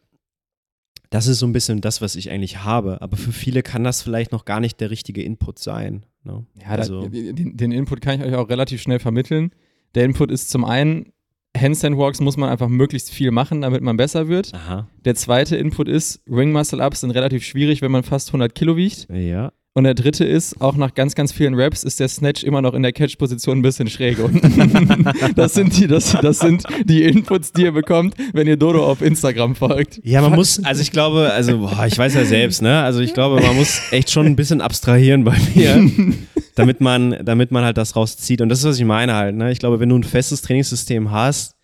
[1.10, 3.00] Das ist so ein bisschen das, was ich eigentlich habe.
[3.00, 6.04] Aber für viele kann das vielleicht noch gar nicht der richtige Input sein.
[6.28, 6.46] Ne?
[6.60, 9.52] Ja, also, da, den, den, Input kann ich euch auch relativ schnell vermitteln.
[9.94, 11.12] Der Input ist zum einen,
[11.56, 14.52] Handstand Walks muss man einfach möglichst viel machen, damit man besser wird.
[14.54, 14.88] Aha.
[15.04, 18.76] Der zweite Input ist, Ring Muscle Ups sind relativ schwierig, wenn man fast 100 Kilo
[18.76, 19.08] wiegt.
[19.10, 19.52] Ja.
[19.78, 22.74] Und der dritte ist, auch nach ganz, ganz vielen Raps ist der Snatch immer noch
[22.74, 24.18] in der Catch-Position ein bisschen schräg.
[25.36, 29.02] das, sind die, das, das sind die Inputs, die ihr bekommt, wenn ihr Dodo auf
[29.02, 30.00] Instagram folgt.
[30.02, 32.82] Ja, man muss, also ich glaube, also boah, ich weiß ja selbst, ne?
[32.82, 35.88] Also ich glaube, man muss echt schon ein bisschen abstrahieren bei mir,
[36.56, 38.40] damit man, damit man halt das rauszieht.
[38.40, 39.52] Und das ist, was ich meine halt, ne?
[39.52, 41.54] Ich glaube, wenn du ein festes Trainingssystem hast,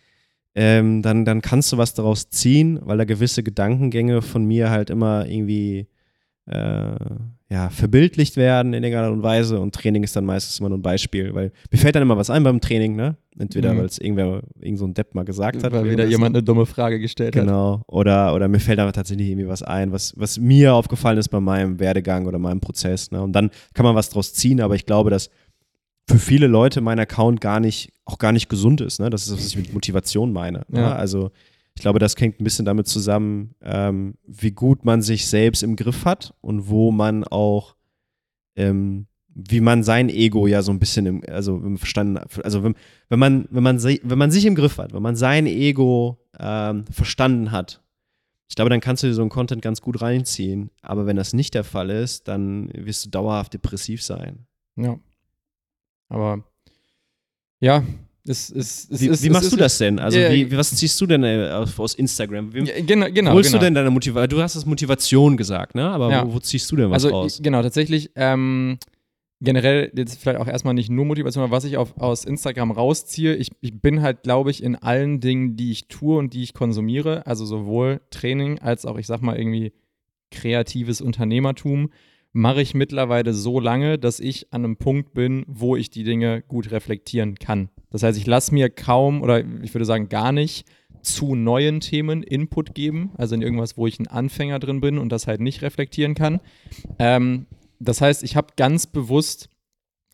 [0.54, 4.90] ähm, dann, dann kannst du was daraus ziehen, weil da gewisse Gedankengänge von mir halt
[4.90, 5.88] immer irgendwie
[6.46, 6.94] äh,
[7.50, 10.78] ja, verbildlicht werden in irgendeiner Art und Weise und Training ist dann meistens immer nur
[10.78, 13.16] ein Beispiel, weil mir fällt dann immer was ein beim Training, ne?
[13.38, 13.78] Entweder mhm.
[13.78, 15.72] weil es irgendwer, irgend so ein Depp mal gesagt hat.
[15.72, 17.44] Weil wieder jemand eine dumme Frage gestellt genau.
[17.44, 17.80] hat.
[17.80, 17.82] Genau.
[17.88, 21.40] Oder, oder mir fällt aber tatsächlich irgendwie was ein, was, was mir aufgefallen ist bei
[21.40, 23.20] meinem Werdegang oder meinem Prozess, ne?
[23.22, 25.28] Und dann kann man was draus ziehen, aber ich glaube, dass
[26.08, 29.10] für viele Leute mein Account gar nicht, auch gar nicht gesund ist, ne?
[29.10, 30.60] Das ist, was ich mit Motivation meine.
[30.68, 30.80] Ne?
[30.80, 30.88] Ja.
[30.88, 30.96] Ne?
[30.96, 31.30] Also
[31.76, 35.76] Ich glaube, das hängt ein bisschen damit zusammen, ähm, wie gut man sich selbst im
[35.76, 37.76] Griff hat und wo man auch,
[38.56, 42.76] ähm, wie man sein Ego ja so ein bisschen im, also im verstanden, also wenn,
[43.08, 46.86] wenn man, wenn man, wenn man sich im Griff hat, wenn man sein Ego ähm,
[46.86, 47.84] verstanden hat,
[48.48, 50.70] ich glaube, dann kannst du dir so einen Content ganz gut reinziehen.
[50.82, 54.46] Aber wenn das nicht der Fall ist, dann wirst du dauerhaft depressiv sein.
[54.76, 54.98] Ja.
[56.08, 56.44] Aber
[57.60, 57.82] ja,
[58.26, 59.98] es, es, es, wie, wie machst du das denn?
[59.98, 62.54] Also, ja, wie, was ziehst du denn äh, aus, Instagram?
[62.54, 63.32] Wie, Ja, genau, genau.
[63.32, 63.60] holst genau.
[63.60, 64.28] du denn deine Motivation?
[64.28, 65.88] Du hast das Motivation gesagt, ne?
[65.88, 66.26] Aber Ja.
[66.26, 67.40] wo, wo ziehst du denn was also raus?
[67.42, 68.78] genau, tatsächlich ähm,
[69.40, 73.34] generell jetzt vielleicht auch erstmal nicht nur Motivation, aber was ich auf, aus Instagram rausziehe,
[73.34, 76.54] ich, ich bin halt, glaube ich, in allen Dingen, die ich tue und die ich
[76.54, 79.72] konsumiere, also sowohl Training als auch, ich sag mal, irgendwie
[80.30, 81.90] kreatives Unternehmertum,
[82.34, 86.42] mache ich mittlerweile so lange, dass ich an einem Punkt bin, wo ich die Dinge
[86.42, 87.70] gut reflektieren kann.
[87.90, 90.66] Das heißt, ich lasse mir kaum oder ich würde sagen gar nicht
[91.00, 95.10] zu neuen Themen Input geben, also in irgendwas, wo ich ein Anfänger drin bin und
[95.10, 96.40] das halt nicht reflektieren kann.
[96.98, 97.46] Ähm,
[97.78, 99.48] das heißt, ich habe ganz bewusst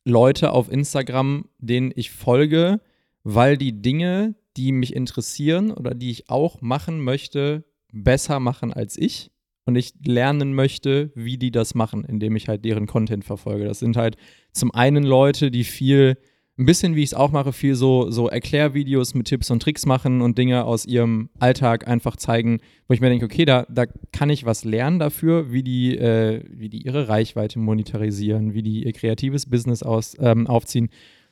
[0.04, 2.80] Leute auf Instagram, denen ich folge,
[3.24, 8.98] weil die Dinge, die mich interessieren oder die ich auch machen möchte, besser machen als
[8.98, 9.30] ich.
[9.66, 13.66] Und ich lernen möchte, wie die das machen, indem ich halt deren Content verfolge.
[13.66, 14.16] Das sind halt
[14.52, 16.16] zum einen Leute, die viel,
[16.58, 19.86] ein bisschen wie ich es auch mache, viel so, so Erklärvideos mit Tipps und Tricks
[19.86, 22.58] machen und Dinge aus ihrem Alltag einfach zeigen,
[22.88, 26.42] wo ich mir denke, okay, da, da kann ich was lernen dafür, wie die, äh,
[26.50, 30.88] wie die ihre Reichweite monetarisieren, wie die ihr kreatives Business aus, ähm, aufziehen.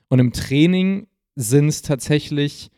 [0.08, 2.70] Und im Training sind es tatsächlich,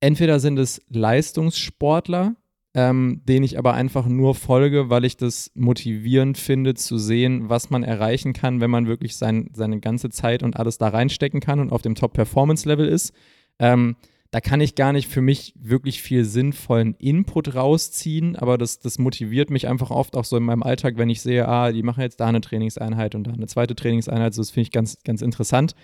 [0.00, 2.36] entweder sind es Leistungssportler,
[2.78, 7.70] ähm, denen ich aber einfach nur folge, weil ich das motivierend finde zu sehen, was
[7.70, 11.58] man erreichen kann, wenn man wirklich sein, seine ganze Zeit und alles da reinstecken kann
[11.58, 13.12] und auf dem Top-Performance-Level ist.
[13.58, 13.96] Ähm,
[14.30, 19.00] da kann ich gar nicht für mich wirklich viel sinnvollen Input rausziehen, aber das, das
[19.00, 22.02] motiviert mich einfach oft auch so in meinem Alltag, wenn ich sehe, ah, die machen
[22.02, 24.34] jetzt da eine Trainingseinheit und da eine zweite Trainingseinheit.
[24.34, 25.74] So, das finde ich ganz, ganz interessant.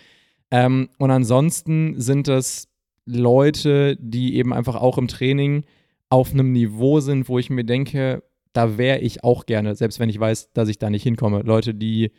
[0.53, 2.69] Ähm, und ansonsten sind das
[3.05, 5.65] Leute, die eben einfach auch im Training
[6.09, 10.09] auf einem Niveau sind, wo ich mir denke, da wäre ich auch gerne, selbst wenn
[10.09, 11.43] ich weiß, dass ich da nicht hinkomme.
[11.43, 12.13] Leute, die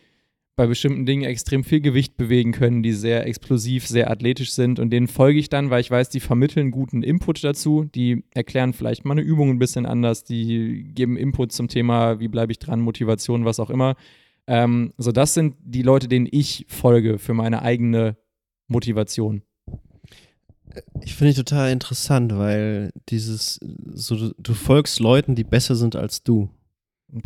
[0.56, 4.90] bei bestimmten Dingen extrem viel Gewicht bewegen können, die sehr explosiv, sehr athletisch sind und
[4.90, 9.04] denen folge ich dann, weil ich weiß, die vermitteln guten Input dazu, die erklären vielleicht
[9.04, 12.80] mal eine Übung ein bisschen anders, die geben Input zum Thema, wie bleibe ich dran,
[12.80, 13.96] Motivation, was auch immer.
[14.48, 18.16] Ähm, so, das sind die Leute, denen ich folge für meine eigene
[18.68, 19.42] Motivation.
[21.04, 23.60] Ich finde ich total interessant, weil dieses,
[23.94, 26.50] so, du- folgst Leuten, die besser sind als du.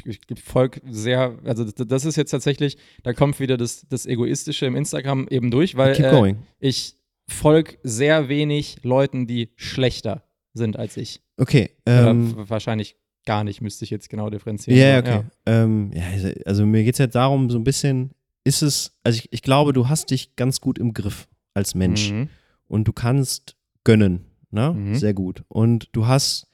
[0.05, 4.75] Ich folge sehr, also das, ist jetzt tatsächlich, da kommt wieder das, das Egoistische im
[4.75, 6.95] Instagram eben durch, weil äh, ich
[7.27, 10.23] folge sehr wenig Leuten, die schlechter
[10.53, 11.21] sind als ich.
[11.37, 11.71] Okay.
[11.87, 14.77] Oder Ähm, wahrscheinlich gar nicht, müsste ich jetzt genau differenzieren.
[14.79, 15.23] Ja, ja, aber okay.
[15.45, 18.11] Ähm, ja, also- also mir geht es jetzt darum, so ein bisschen,
[18.43, 22.11] ist es, also ich, ich glaube, du hast dich ganz gut im Griff als Mensch
[22.11, 22.29] Mhm.
[22.69, 24.73] Und du kannst gönnen, ne?
[24.73, 24.95] Mhm.
[24.95, 25.43] Sehr gut.
[25.49, 26.47] Und du hast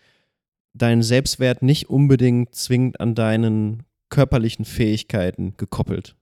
[0.73, 6.15] deinen Selbstwert nicht unbedingt zwingend an deinen körperlichen Fähigkeiten gekoppelt.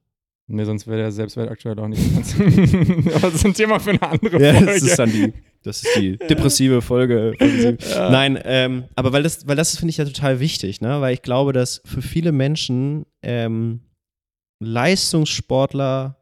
[0.48, 2.36] Nee, sonst wäre der Selbstwert aktuell auch nicht ganz.
[3.16, 4.66] aber das ist ein Thema für eine andere Ja, Folge.
[4.74, 5.34] das ist dann die,
[5.64, 7.34] das ist die depressive Folge.
[7.40, 8.10] Ja.
[8.10, 11.00] Nein, ähm, aber weil das, weil das finde ich ja total wichtig, ne?
[11.00, 13.80] Weil ich glaube, dass für viele Menschen ähm,
[14.60, 16.16] LeistungssportlerInnen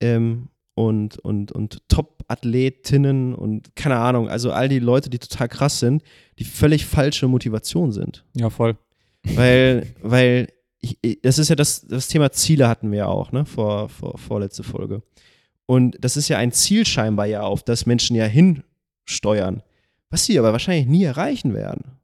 [0.00, 0.48] ähm,
[0.78, 6.04] und, und, und Top-Athletinnen und keine Ahnung, also all die Leute, die total krass sind,
[6.38, 8.24] die völlig falsche Motivation sind.
[8.34, 8.76] Ja, voll.
[9.24, 13.44] Weil, weil ich, das ist ja das, das Thema Ziele hatten wir ja auch, ne,
[13.44, 15.02] vor, vor vorletzte Folge.
[15.66, 19.64] Und das ist ja ein Ziel scheinbar ja, auf das Menschen ja hinsteuern,
[20.10, 21.97] was sie aber wahrscheinlich nie erreichen werden.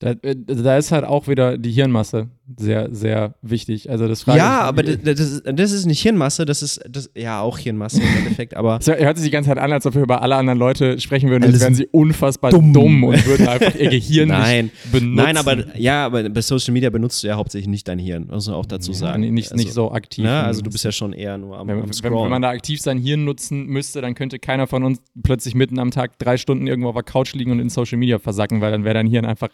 [0.00, 3.90] Da, äh, da ist halt auch wieder die Hirnmasse sehr, sehr wichtig.
[3.90, 7.10] Also das frage ja, aber das, das, ist, das ist nicht Hirnmasse, das ist das,
[7.16, 9.94] ja auch Hirnmasse im Endeffekt, aber Es hört sich die ganze Zeit an, als ob
[9.94, 12.72] wir über alle anderen Leute sprechen würden, als wären sie unfassbar dumm.
[12.72, 15.14] dumm, und würden einfach ihr Gehirn nein, nicht benutzen.
[15.14, 18.46] nein, aber ja, aber bei Social Media benutzt du ja hauptsächlich nicht dein Hirn, muss
[18.46, 19.34] man auch dazu ja, sagen.
[19.34, 20.24] Nicht, nicht so aktiv.
[20.24, 20.42] Ne?
[20.42, 22.30] Also du bist ja schon eher nur am, wenn, am wenn, wenn Scrollen.
[22.30, 25.90] man da aktiv sein Hirn nutzen müsste, dann könnte keiner von uns plötzlich mitten am
[25.90, 28.84] Tag drei Stunden irgendwo auf der Couch liegen und in Social Media versacken, weil dann
[28.84, 29.50] wäre dein Hirn einfach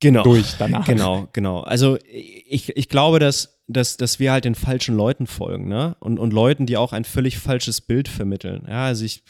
[0.00, 0.22] genau.
[0.22, 0.86] durch danach.
[0.86, 1.60] Genau, genau.
[1.60, 5.96] Also ich, ich glaube, dass, dass, dass wir halt den falschen Leuten folgen, ne?
[6.00, 8.66] Und, und Leuten, die auch ein völlig falsches Bild vermitteln.
[8.68, 9.22] Ja, also ich,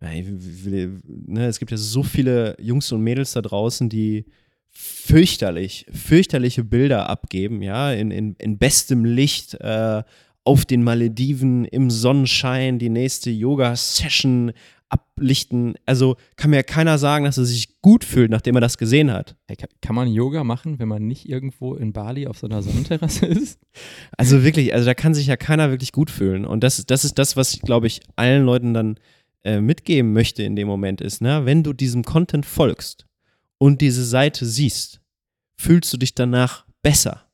[0.00, 4.26] ja, ich will, ne, es gibt ja so viele Jungs und Mädels da draußen, die
[4.70, 10.02] fürchterlich, fürchterliche Bilder abgeben, ja, in, in, in bestem Licht, äh,
[10.44, 14.52] auf den Malediven, im Sonnenschein, die nächste Yoga-Session,
[14.90, 15.74] ablichten.
[15.86, 19.12] Also kann mir ja keiner sagen, dass er sich gut fühlt, nachdem er das gesehen
[19.12, 19.36] hat.
[19.46, 22.62] Hey, kann, kann man Yoga machen, wenn man nicht irgendwo in Bali auf so einer
[22.62, 23.60] Sonnenterrasse ist?
[24.16, 26.44] Also wirklich, also da kann sich ja keiner wirklich gut fühlen.
[26.44, 28.98] Und das, das ist das, was ich, glaube ich, allen Leuten dann
[29.44, 31.44] äh, mitgeben möchte in dem Moment ist, ne?
[31.44, 33.06] wenn du diesem Content folgst
[33.58, 35.00] und diese Seite siehst,
[35.56, 37.24] fühlst du dich danach besser.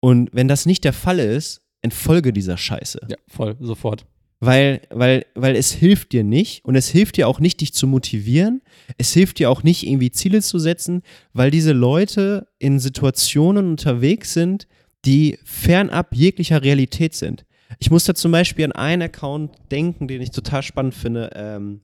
[0.00, 3.00] Und wenn das nicht der Fall ist, entfolge dieser Scheiße.
[3.08, 4.06] Ja, voll, sofort.
[4.40, 7.88] Weil, weil, weil es hilft dir nicht und es hilft dir auch nicht, dich zu
[7.88, 8.62] motivieren.
[8.96, 11.02] Es hilft dir auch nicht, irgendwie Ziele zu setzen,
[11.32, 14.68] weil diese Leute in Situationen unterwegs sind,
[15.04, 17.46] die fernab jeglicher Realität sind.
[17.80, 21.30] Ich muss da zum Beispiel an einen Account denken, den ich total spannend finde.
[21.34, 21.80] Ähm,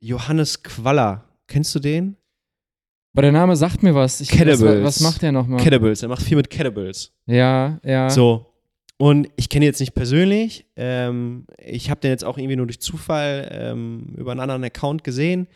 [0.00, 1.28] Johannes Qualler.
[1.46, 2.16] Kennst du den?
[3.12, 4.20] Aber der Name sagt mir was.
[4.20, 4.82] Ich, Kettlebells.
[4.82, 5.60] Was, was macht der nochmal?
[5.60, 6.02] Kettlebells.
[6.02, 7.12] Er macht viel mit Kettlebells.
[7.26, 8.10] Ja, ja.
[8.10, 8.53] So.
[8.96, 10.66] Und ich kenne ihn jetzt nicht persönlich.
[10.76, 15.02] Ähm, ich habe den jetzt auch irgendwie nur durch Zufall ähm, über einen anderen Account
[15.04, 15.48] gesehen.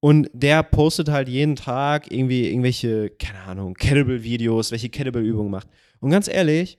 [0.00, 5.68] Und der postet halt jeden Tag irgendwie irgendwelche, keine Ahnung, Kettlebell-Videos, welche Kettlebell-Übungen macht.
[6.00, 6.78] Und ganz ehrlich,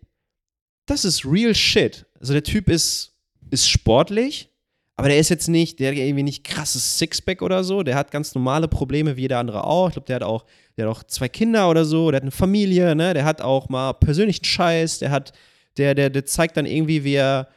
[0.86, 2.06] das ist real shit.
[2.20, 3.16] Also der Typ ist,
[3.50, 4.50] ist sportlich,
[4.96, 7.84] aber der ist jetzt nicht, der hat irgendwie nicht krasses Sixpack oder so.
[7.84, 9.90] Der hat ganz normale Probleme wie jeder andere auch.
[9.90, 10.46] Ich glaube, der hat auch,
[10.78, 13.14] der hat auch zwei Kinder oder so, der hat eine Familie, ne?
[13.14, 15.34] Der hat auch mal persönlichen Scheiß, der hat
[15.78, 17.48] der, der, der zeigt dann irgendwie, wie er,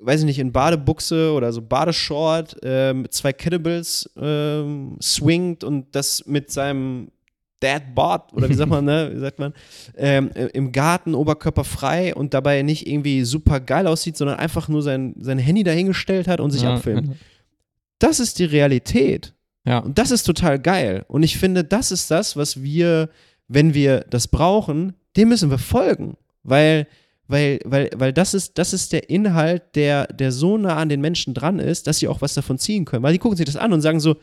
[0.00, 5.94] weiß ich nicht, in Badebuchse oder so Badeshort äh, mit zwei Kettlebells ähm, swingt und
[5.94, 7.10] das mit seinem
[7.60, 9.52] Dad-Bod oder wie sagt man, ne, wie sagt man,
[9.96, 15.14] ähm, im Garten oberkörperfrei und dabei nicht irgendwie super geil aussieht, sondern einfach nur sein,
[15.18, 16.74] sein Handy dahingestellt hat und sich ja.
[16.74, 17.16] abfilmt.
[18.00, 19.34] Das ist die Realität.
[19.66, 19.78] Ja.
[19.78, 21.04] Und das ist total geil.
[21.08, 23.10] Und ich finde, das ist das, was wir,
[23.48, 26.16] wenn wir das brauchen, dem müssen wir folgen.
[26.44, 26.86] Weil
[27.28, 31.00] weil, weil, weil das ist, das ist der Inhalt, der, der so nah an den
[31.00, 33.02] Menschen dran ist, dass sie auch was davon ziehen können.
[33.02, 34.16] Weil die gucken sich das an und sagen so,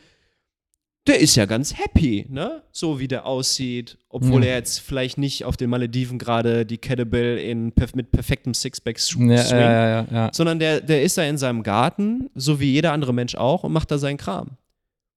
[1.07, 2.63] der ist ja ganz happy, ne?
[2.71, 4.49] So wie der aussieht, obwohl ja.
[4.49, 9.51] er jetzt vielleicht nicht auf den Malediven gerade die Kettlebell in, mit perfektem Sixpack swingt,
[9.51, 13.35] ja, ja, sondern der, der ist da in seinem Garten, so wie jeder andere Mensch
[13.35, 14.57] auch, und macht da seinen Kram.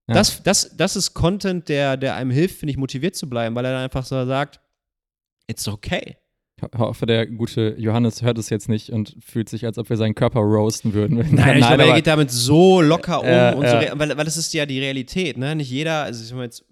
[0.06, 3.64] Das, das, das ist Content, der, der einem hilft, finde ich, motiviert zu bleiben, weil
[3.64, 4.60] er dann einfach so sagt,
[5.46, 6.16] it's okay.
[6.60, 9.96] Ich hoffe, der gute Johannes hört es jetzt nicht und fühlt sich, als ob wir
[9.96, 11.16] seinen Körper roasten würden.
[11.18, 13.26] Nein, Nein ich glaube, er geht damit so locker um.
[13.26, 15.54] Äh, und so, weil, weil das ist ja die Realität, ne?
[15.54, 16.64] Nicht jeder, also ich meine jetzt,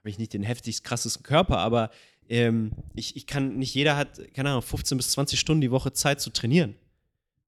[0.00, 1.90] habe ich nicht den heftigst krassesten Körper, aber
[2.28, 5.92] ähm, ich, ich kann, nicht jeder hat, keine Ahnung, 15 bis 20 Stunden die Woche
[5.92, 6.74] Zeit zu trainieren.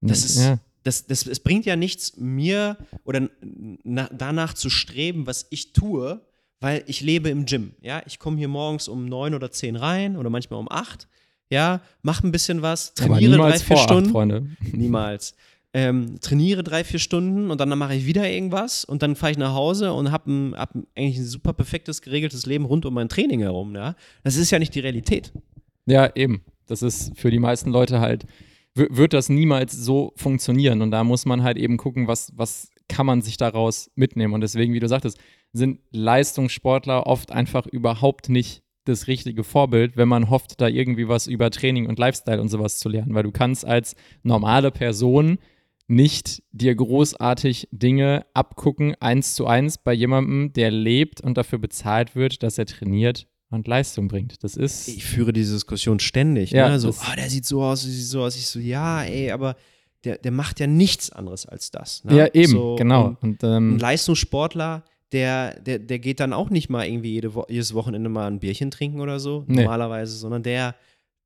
[0.01, 0.59] Das ist, ja.
[0.85, 6.21] das, das, es bringt ja nichts, mir oder na, danach zu streben, was ich tue,
[6.61, 7.73] weil ich lebe im Gym.
[7.81, 11.09] Ja, ich komme hier morgens um neun oder zehn rein oder manchmal um acht.
[11.51, 14.07] Ja, mache ein bisschen was, trainiere drei, vier Stunden.
[14.07, 14.47] Acht, Freunde.
[14.73, 15.35] Niemals.
[15.73, 19.39] Ähm, trainiere drei, vier Stunden und dann mache ich wieder irgendwas und dann fahre ich
[19.39, 23.11] nach Hause und habe ein, hab eigentlich ein super perfektes, geregeltes Leben rund um mein
[23.11, 23.75] Training herum.
[23.75, 23.95] Ja?
[24.25, 25.33] Das ist ja nicht die Realität.
[25.85, 26.43] Ja, eben.
[26.67, 28.27] Das ist für die meisten Leute halt,
[28.75, 30.83] wird das niemals so funktionieren.
[30.83, 34.35] Und da muss man halt eben gucken, was, was kann man sich daraus mitnehmen.
[34.35, 35.19] Und deswegen, wie du sagtest,
[35.57, 41.27] sind Leistungssportler oft einfach überhaupt nicht das richtige Vorbild, wenn man hofft, da irgendwie was
[41.27, 45.39] über Training und Lifestyle und sowas zu lernen, weil du kannst als normale Person
[45.89, 52.17] nicht dir großartig Dinge abgucken, eins zu eins bei jemandem, der lebt und dafür bezahlt
[52.17, 54.43] wird, dass er trainiert und Leistung bringt.
[54.43, 54.89] Das ist.
[54.89, 56.51] Ich führe diese Diskussion ständig.
[56.51, 56.81] Ja, ne?
[56.81, 58.37] So, oh, der sieht so aus, der sieht so aus.
[58.37, 59.57] Ich so, ja, ey, aber
[60.05, 62.05] der, der macht ja nichts anderes als das.
[62.05, 62.17] Ne?
[62.17, 63.17] Ja, eben, so, genau.
[63.21, 67.45] Und, ähm, ein Leistungssportler, der, der, der geht dann auch nicht mal irgendwie jede Wo
[67.49, 69.63] jedes Wochenende mal ein Bierchen trinken oder so, nee.
[69.63, 70.75] normalerweise, sondern der,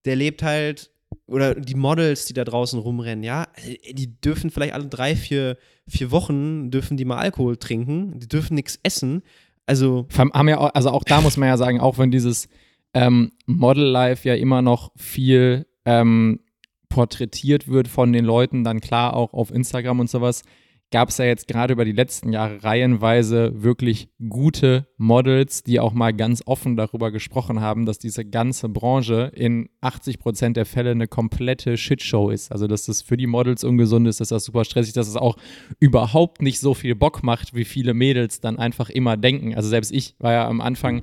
[0.05, 0.91] der lebt halt,
[1.27, 3.47] oder die Models, die da draußen rumrennen, ja,
[3.91, 5.57] die dürfen vielleicht alle drei, vier,
[5.89, 9.23] vier Wochen, dürfen die mal Alkohol trinken, die dürfen nichts essen.
[9.67, 10.07] Also.
[10.17, 12.49] Haben ja, auch, also auch da muss man ja sagen, auch wenn dieses
[12.95, 16.41] ähm, Model-Life ja immer noch viel ähm,
[16.89, 20.43] porträtiert wird von den Leuten, dann klar auch auf Instagram und sowas,
[20.91, 25.93] gab es ja jetzt gerade über die letzten Jahre reihenweise wirklich gute Models, die auch
[25.93, 30.91] mal ganz offen darüber gesprochen haben, dass diese ganze Branche in 80 Prozent der Fälle
[30.91, 32.51] eine komplette Shitshow ist.
[32.51, 35.37] Also, dass das für die Models ungesund ist, dass das super stressig, dass es auch
[35.79, 39.55] überhaupt nicht so viel Bock macht, wie viele Mädels dann einfach immer denken.
[39.55, 41.03] Also, selbst ich war ja am Anfang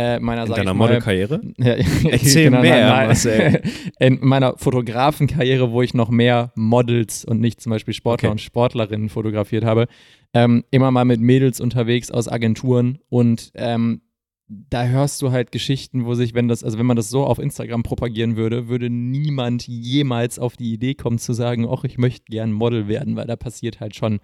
[0.00, 1.40] äh, meiner In deiner Modelkarriere?
[1.58, 1.74] Ja,
[2.10, 3.62] Erzähl genau, mehr, nein, Marcel.
[3.98, 8.32] In meiner Fotografenkarriere, wo ich noch mehr Models und nicht zum Beispiel Sportler okay.
[8.32, 9.86] und Sportlerinnen fotografiert habe,
[10.32, 14.00] ähm, immer mal mit Mädels unterwegs aus Agenturen und ähm,
[14.48, 17.38] da hörst du halt Geschichten, wo sich, wenn das, also wenn man das so auf
[17.38, 22.24] Instagram propagieren würde, würde niemand jemals auf die Idee kommen zu sagen, ach, ich möchte
[22.28, 24.18] gern Model werden, weil da passiert halt schon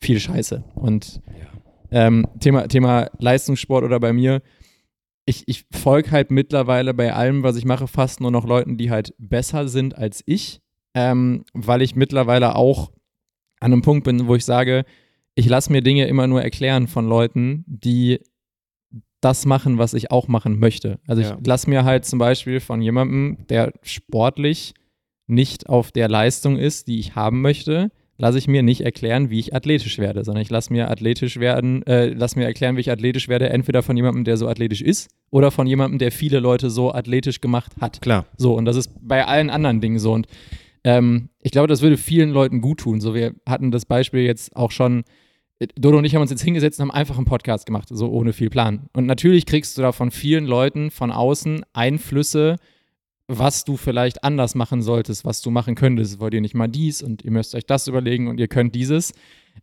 [0.00, 0.62] viel Scheiße.
[0.76, 1.20] Und
[1.90, 4.42] ähm, Thema, Thema Leistungssport oder bei mir,
[5.26, 8.90] ich, ich folge halt mittlerweile bei allem, was ich mache, fast nur noch Leuten, die
[8.90, 10.60] halt besser sind als ich,
[10.94, 12.92] ähm, weil ich mittlerweile auch
[13.60, 14.84] an einem Punkt bin, wo ich sage,
[15.34, 18.20] ich lasse mir Dinge immer nur erklären von Leuten, die
[19.20, 21.00] das machen, was ich auch machen möchte.
[21.06, 21.38] Also ich Ja.
[21.46, 24.74] lasse mir halt zum Beispiel von jemandem, der sportlich
[25.26, 29.40] nicht auf der Leistung ist, die ich haben möchte, lasse ich mir nicht erklären, wie
[29.40, 32.90] ich athletisch werde, sondern ich lasse mir athletisch werden, äh, lass mir erklären, wie ich
[32.90, 36.70] athletisch werde, entweder von jemandem, der so athletisch ist, oder von jemandem, der viele Leute
[36.70, 38.00] so athletisch gemacht hat.
[38.00, 38.26] Klar.
[38.36, 40.12] So, und das ist bei allen anderen Dingen so.
[40.12, 40.26] Und
[40.84, 43.00] ähm, ich glaube, das würde vielen Leuten gut tun.
[43.00, 45.02] So, wir hatten das Beispiel jetzt auch schon.
[45.58, 48.08] äh, Dodo und ich haben uns jetzt hingesetzt und haben einfach einen Podcast gemacht, so
[48.10, 48.88] ohne viel Plan.
[48.92, 52.56] Und natürlich kriegst du da von vielen Leuten von außen Einflüsse,
[53.26, 56.20] was du vielleicht anders machen solltest, was du machen könntest.
[56.20, 59.12] Wollt ihr nicht mal dies und ihr müsst euch das überlegen und ihr könnt dieses.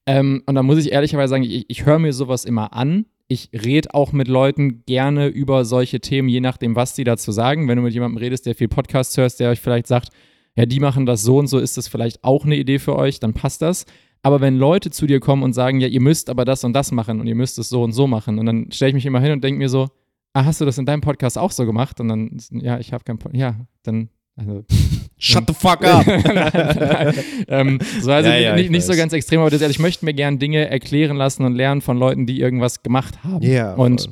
[0.05, 3.05] Ähm, und da muss ich ehrlicherweise sagen, ich, ich höre mir sowas immer an.
[3.27, 7.67] Ich rede auch mit Leuten gerne über solche Themen, je nachdem, was die dazu sagen.
[7.67, 10.09] Wenn du mit jemandem redest, der viel Podcasts hörst, der euch vielleicht sagt,
[10.55, 13.19] ja, die machen das so und so, ist das vielleicht auch eine Idee für euch,
[13.19, 13.85] dann passt das.
[14.23, 16.91] Aber wenn Leute zu dir kommen und sagen, ja, ihr müsst aber das und das
[16.91, 19.19] machen und ihr müsst es so und so machen, und dann stelle ich mich immer
[19.19, 19.89] hin und denke mir so,
[20.33, 21.99] ah, hast du das in deinem Podcast auch so gemacht?
[21.99, 24.63] Und dann, ja, ich habe keinen Podcast, ja, dann, also,
[25.17, 26.05] Shut the fuck up!
[26.07, 27.13] nein, nein.
[27.47, 30.03] ähm, so, also Ja, ja, nicht, ich nicht so ganz extrem, aber das, ich möchte
[30.03, 33.45] mir gerne Dinge erklären lassen und lernen von Leuten, die irgendwas gemacht haben.
[33.45, 34.09] Ja, und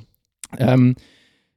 [0.59, 0.95] ähm,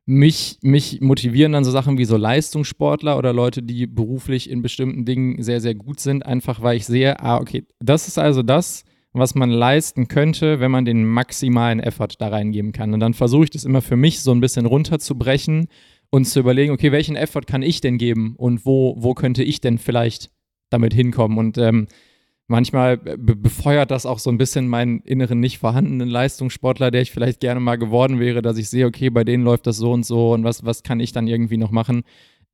[0.06, 5.04] mich, mich motivieren dann so Sachen wie so Leistungssportler oder Leute, die beruflich in bestimmten
[5.04, 8.84] Dingen sehr, sehr gut sind, einfach weil ich sehe, ah, okay, das ist also das,
[9.12, 12.94] was man leisten könnte, wenn man den maximalen Effort da reingeben kann.
[12.94, 15.68] Und dann versuche ich das immer für mich so ein bisschen runterzubrechen
[16.10, 19.60] und zu überlegen, okay, welchen Effort kann ich denn geben und wo, wo könnte ich
[19.60, 20.30] denn vielleicht
[20.70, 21.38] damit hinkommen?
[21.38, 21.88] Und ähm,
[22.46, 27.10] manchmal be befeuert das auch so ein bisschen meinen inneren nicht vorhandenen Leistungssportler, der ich
[27.10, 30.04] vielleicht gerne mal geworden wäre, dass ich sehe, okay, bei denen läuft das so und
[30.04, 32.02] so und was, was kann ich dann irgendwie noch machen?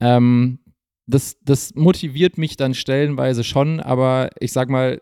[0.01, 0.61] Ähm,
[1.07, 5.01] das, das motiviert mich dann stellenweise schon, aber ich sag mal,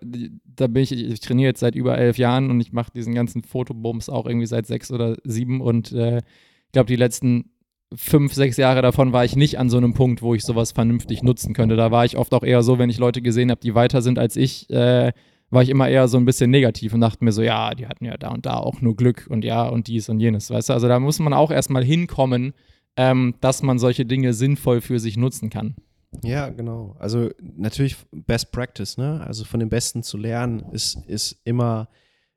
[0.57, 3.43] da bin ich, ich trainiere jetzt seit über elf Jahren und ich mache diesen ganzen
[3.43, 7.51] Fotobums auch irgendwie seit sechs oder sieben und äh, ich glaube, die letzten
[7.95, 11.23] fünf, sechs Jahre davon war ich nicht an so einem Punkt, wo ich sowas vernünftig
[11.23, 11.77] nutzen könnte.
[11.77, 14.19] Da war ich oft auch eher so, wenn ich Leute gesehen habe, die weiter sind
[14.19, 15.12] als ich, äh,
[15.51, 18.05] war ich immer eher so ein bisschen negativ und dachte mir so, ja, die hatten
[18.05, 20.73] ja da und da auch nur Glück und ja und dies und jenes, weißt du?
[20.73, 22.53] Also da muss man auch erstmal hinkommen,
[22.97, 25.77] ähm, dass man solche Dinge sinnvoll für sich nutzen kann.
[26.23, 26.97] Ja, genau.
[26.99, 29.23] Also natürlich Best Practice, ne?
[29.27, 31.89] Also von den Besten zu lernen, ist, ist, immer,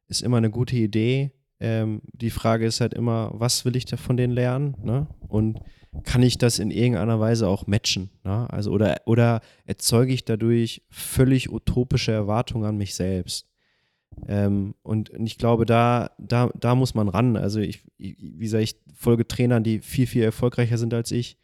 [0.07, 1.31] ist immer eine gute Idee.
[1.59, 4.75] Ähm, die Frage ist halt immer, was will ich da von denen lernen?
[4.81, 5.07] Ne?
[5.27, 5.59] Und
[6.03, 8.09] kann ich das in irgendeiner Weise auch matchen?
[8.23, 8.47] Ne?
[8.49, 13.49] Also, oder, oder erzeuge ich dadurch völlig utopische Erwartungen an mich selbst?
[14.27, 17.37] Ähm, und ich glaube, da, da, da muss man ran.
[17.37, 21.37] Also ich, wie gesagt, ich folge Trainern, die viel, viel erfolgreicher sind als ich.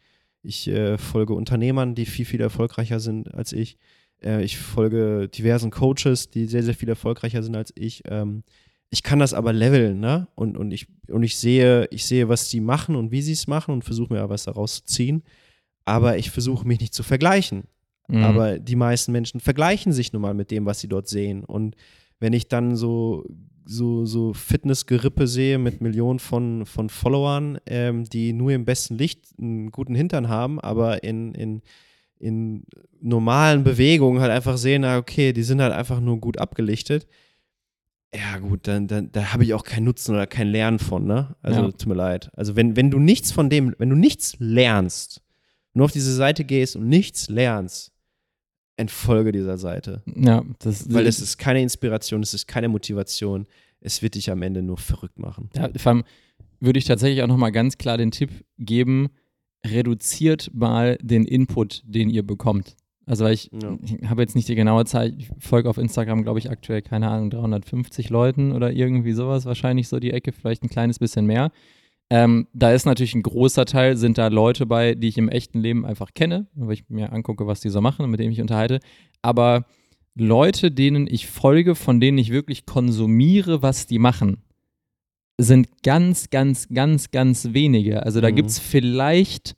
[0.46, 3.78] Ich äh, folge Unternehmern, die viel, viel erfolgreicher sind als ich.
[4.22, 8.02] Äh, ich folge diversen Coaches, die sehr, sehr viel erfolgreicher sind als ich.
[8.06, 8.42] Ähm,
[8.88, 10.28] ich kann das aber leveln, ne?
[10.36, 13.46] Und, und, ich, und ich sehe, ich sehe, was sie machen und wie sie es
[13.46, 15.22] machen und versuche mir was daraus zu ziehen.
[15.84, 17.64] Aber ich versuche mich nicht zu vergleichen.
[18.08, 18.22] Mhm.
[18.22, 21.44] Aber die meisten Menschen vergleichen sich nun mal mit dem, was sie dort sehen.
[21.44, 21.76] Und
[22.20, 23.24] wenn ich dann so,
[23.66, 29.26] so, so Fitnessgerippe sehe mit Millionen von, von Followern, ähm, die nur im besten Licht
[29.38, 31.62] einen guten Hintern haben, aber in, in,
[32.18, 32.62] in
[33.00, 37.06] normalen Bewegungen halt einfach sehen, na okay, die sind halt einfach nur gut abgelichtet.
[38.14, 41.34] Ja, gut, dann, dann da habe ich auch keinen Nutzen oder kein Lernen von, ne?
[41.42, 41.66] Also Ja.
[41.72, 42.30] tut mir leid.
[42.34, 45.22] Also wenn, wenn du nichts von dem, wenn du nichts lernst,
[45.74, 47.92] nur auf diese Seite gehst und nichts lernst,
[48.76, 50.02] entfolge dieser Seite.
[50.14, 53.46] ja, das, Weil es ist keine Inspiration, es ist keine Motivation.
[53.80, 55.48] Es wird dich am Ende nur verrückt machen.
[55.54, 56.04] Ja, vor allem
[56.60, 59.08] würde ich tatsächlich auch nochmal ganz klar den Tipp geben,
[59.66, 62.76] reduziert mal den Input, den ihr bekommt.
[63.04, 63.78] Also weil ich, Ja.
[63.82, 67.08] ich habe jetzt nicht die genaue Zahl, ich folge auf Instagram, glaube ich, aktuell, keine
[67.08, 71.52] Ahnung, 350 Leuten oder irgendwie sowas, wahrscheinlich so die Ecke, vielleicht ein kleines bisschen mehr.
[72.08, 75.60] Ähm, da ist natürlich ein großer Teil, sind da Leute bei, die ich im echten
[75.60, 78.40] Leben einfach kenne, weil ich mir angucke, was die so machen und mit denen ich
[78.40, 78.78] unterhalte.
[79.22, 79.66] Aber
[80.14, 84.38] Leute, denen ich folge, von denen ich wirklich konsumiere, was die machen,
[85.38, 88.04] sind ganz, ganz, ganz, ganz wenige.
[88.04, 88.36] Also da Mhm.
[88.36, 89.56] gibt es vielleicht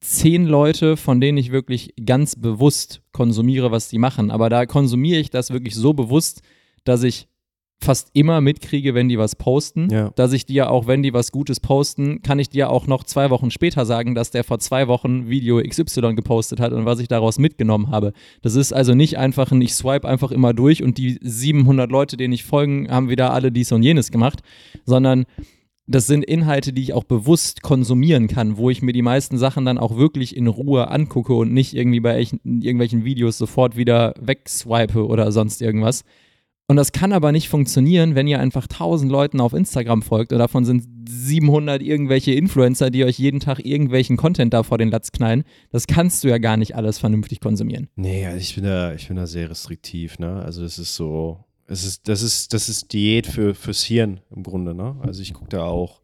[0.00, 4.30] zehn Leute, von denen ich wirklich ganz bewusst konsumiere, was die machen.
[4.30, 6.42] Aber da konsumiere ich das wirklich so bewusst,
[6.84, 7.28] dass ich
[7.82, 10.10] fast immer mitkriege, wenn die was posten, Ja.
[10.16, 13.28] dass ich dir auch, wenn die was Gutes posten, kann ich dir auch noch zwei
[13.30, 17.08] Wochen später sagen, dass der vor zwei Wochen Video XY gepostet hat und was ich
[17.08, 18.12] daraus mitgenommen habe.
[18.42, 22.16] Das ist also nicht einfach ein, ich swipe einfach immer durch und die 700 Leute,
[22.16, 24.40] denen ich folgen, haben wieder alle dies und jenes gemacht,
[24.84, 25.24] sondern
[25.86, 29.64] das sind Inhalte, die ich auch bewusst konsumieren kann, wo ich mir die meisten Sachen
[29.64, 35.06] dann auch wirklich in Ruhe angucke und nicht irgendwie bei irgendwelchen Videos sofort wieder wegswipe
[35.06, 36.02] oder sonst irgendwas.
[36.68, 40.40] Und das kann aber nicht funktionieren, wenn ihr einfach 1000 Leuten auf Instagram folgt und
[40.40, 45.12] davon sind 700 irgendwelche Influencer, die euch jeden Tag irgendwelchen Content da vor den Latz
[45.12, 45.44] knallen.
[45.70, 47.88] Das kannst du ja gar nicht alles vernünftig konsumieren.
[47.94, 50.42] Nee, also ich bin da, ich bin da sehr restriktiv, ne?
[50.42, 54.42] Also das ist so, es ist, das ist, das ist Diät für, fürs Hirn im
[54.42, 54.96] Grunde, ne?
[55.02, 56.00] Also ich gucke da auch,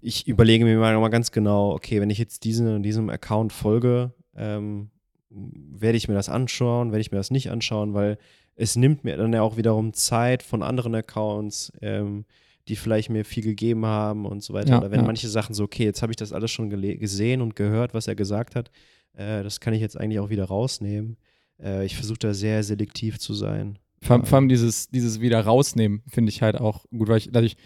[0.00, 4.90] ich überlege mir mal ganz genau, okay, wenn ich jetzt diesen, diesem Account folge, ähm,
[5.30, 8.18] werde ich mir das anschauen, werde ich mir das nicht anschauen, weil
[8.56, 12.24] es nimmt mir dann ja auch wiederum Zeit von anderen Accounts, ähm,
[12.68, 14.70] die vielleicht mir viel gegeben haben und so weiter.
[14.70, 15.06] Ja, Oder wenn ja.
[15.06, 18.14] manche Sachen so, okay, jetzt habe ich das alles schon gesehen und gehört, was er
[18.14, 18.70] gesagt hat,
[19.14, 21.16] äh, das kann ich jetzt eigentlich auch wieder rausnehmen.
[21.62, 23.78] Äh, ich versuche da sehr selektiv zu sein.
[24.02, 27.56] Vor, vor allem dieses, dieses wieder rausnehmen finde ich halt auch gut, weil ich, ich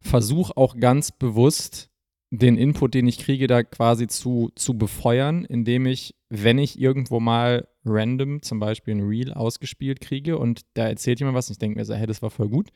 [0.00, 1.90] versuche auch ganz bewusst
[2.30, 7.18] den Input, den ich kriege, da quasi zu, zu befeuern, indem ich, wenn ich irgendwo
[7.18, 11.58] mal random zum Beispiel ein Reel ausgespielt kriege und da erzählt jemand was und ich
[11.58, 12.68] denke mir so, hey, das war voll gut,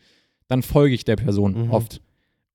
[0.48, 1.70] dann folge ich der Person Mhm.
[1.70, 2.00] oft.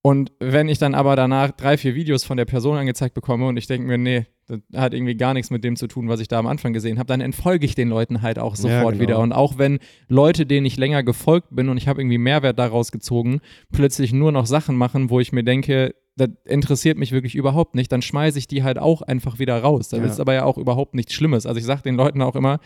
[0.02, 3.58] Und wenn ich dann aber danach drei, vier Videos von der Person angezeigt bekomme und
[3.58, 6.30] ich denke mir, nee, das hat irgendwie gar nichts mit dem zu tun, was ich
[6.30, 9.02] da am Anfang gesehen habe, dann entfolge ich den Leuten halt auch Ja, sofort genau.
[9.02, 9.20] wieder.
[9.20, 12.94] Und auch wenn Leute, denen ich länger gefolgt bin und ich habe irgendwie Mehrwert daraus
[12.94, 13.42] gezogen,
[13.74, 17.92] plötzlich nur noch Sachen machen, wo ich mir denke, das interessiert mich wirklich überhaupt nicht,
[17.92, 19.90] dann schmeiße ich die halt auch einfach wieder raus.
[19.90, 20.06] Das Ja.
[20.06, 21.46] ist aber ja auch überhaupt nichts Schlimmes.
[21.46, 22.60] Also ich sage den Leuten auch immer,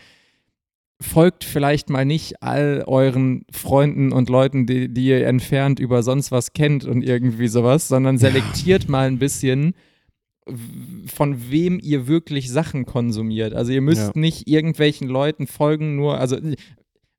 [1.00, 6.30] folgt vielleicht mal nicht all euren Freunden und Leuten, die, die ihr entfernt über sonst
[6.32, 9.74] was kennt und irgendwie sowas, sondern selektiert mal ein bisschen,
[11.06, 13.54] von wem ihr wirklich Sachen konsumiert.
[13.54, 14.20] Also ihr müsst Ja.
[14.20, 16.36] nicht irgendwelchen Leuten folgen, nur, also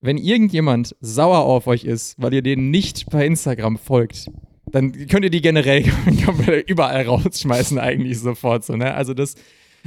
[0.01, 4.29] wenn irgendjemand sauer auf euch ist, weil ihr denen nicht bei Instagram folgt,
[4.75, 5.85] dann könnt ihr die generell
[6.67, 8.93] überall rausschmeißen, eigentlich sofort so, ne?
[8.93, 9.35] Also das,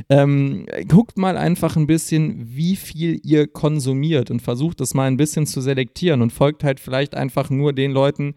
[0.08, 5.18] ähm, guckt mal einfach ein bisschen, wie viel ihr konsumiert und versucht das mal ein
[5.18, 8.34] bisschen zu selektieren und folgt halt vielleicht einfach nur den Leuten,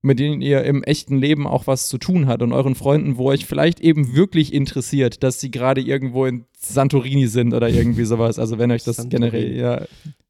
[0.00, 3.30] mit denen ihr im echten Leben auch was zu tun habt und euren Freunden, wo
[3.30, 8.38] euch vielleicht eben wirklich interessiert, dass sie gerade irgendwo in Santorini sind oder irgendwie sowas.
[8.38, 9.30] Also wenn euch das Santorini.
[9.30, 9.82] generell, ja.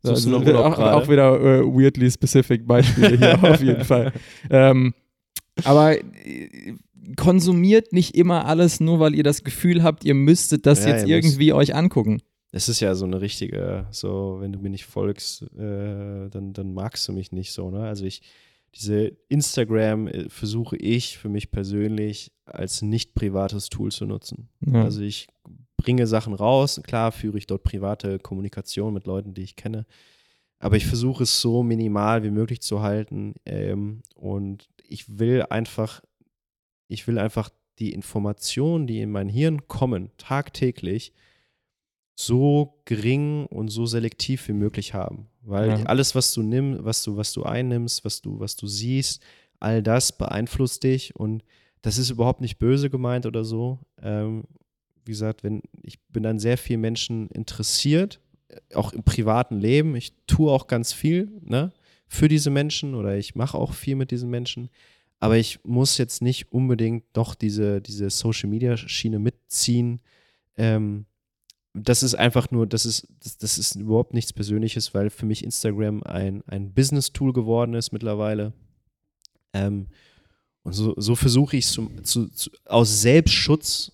[0.03, 4.15] Du Also, auch, auch wieder äh, weirdly specific Beispiele hier auf jeden Fall.
[4.49, 4.95] Ähm,
[5.65, 6.75] aber äh,
[7.17, 11.09] konsumiert nicht immer alles, nur weil ihr das Gefühl habt, ihr müsstet das Ja, jetzt
[11.09, 12.21] irgendwie euch angucken.
[12.51, 16.73] Es ist ja so eine richtige, so, wenn du mir nicht folgst, äh, dann, dann
[16.73, 17.81] magst du mich nicht so, ne?
[17.81, 18.23] Also ich,
[18.75, 24.49] diese Instagram äh, versuche ich für mich persönlich als nicht privates Tool zu nutzen.
[24.61, 24.85] Ja.
[24.85, 25.29] Also ich
[25.77, 29.87] bringe Sachen raus, klar führe ich dort private Kommunikation mit Leuten, die ich kenne,
[30.59, 36.03] aber ich versuche es so minimal wie möglich zu halten ähm, und ich will einfach,
[36.89, 41.13] ich will einfach die Informationen, die in mein Hirn kommen, tagtäglich,
[42.17, 45.29] so gering und so selektiv wie möglich haben.
[45.43, 45.83] Weil Ja.
[45.85, 49.23] alles, was du nimmst, was du, was du einnimmst, was du, was du siehst,
[49.61, 51.45] all das beeinflusst dich und
[51.83, 53.79] das ist überhaupt nicht böse gemeint oder so.
[54.03, 54.45] Ähm,
[55.05, 58.21] wie gesagt, wenn ich bin an sehr vielen Menschen interessiert,
[58.75, 59.95] auch im privaten Leben.
[59.95, 61.73] Ich tue auch ganz viel ne,
[62.09, 64.71] für diese Menschen oder ich mache auch viel mit diesen Menschen.
[65.21, 70.01] Aber ich muss jetzt nicht unbedingt doch diese, diese Social Media Schiene mitziehen.
[70.57, 71.07] Ähm,
[71.75, 75.45] das ist einfach nur, das ist, das, das ist überhaupt nichts Persönliches, weil für mich
[75.45, 78.53] Instagram ein, ein Business-Tool geworden ist mittlerweile.
[79.53, 79.89] Ähm,
[80.63, 83.93] und so, so versuche ich es aus Selbstschutz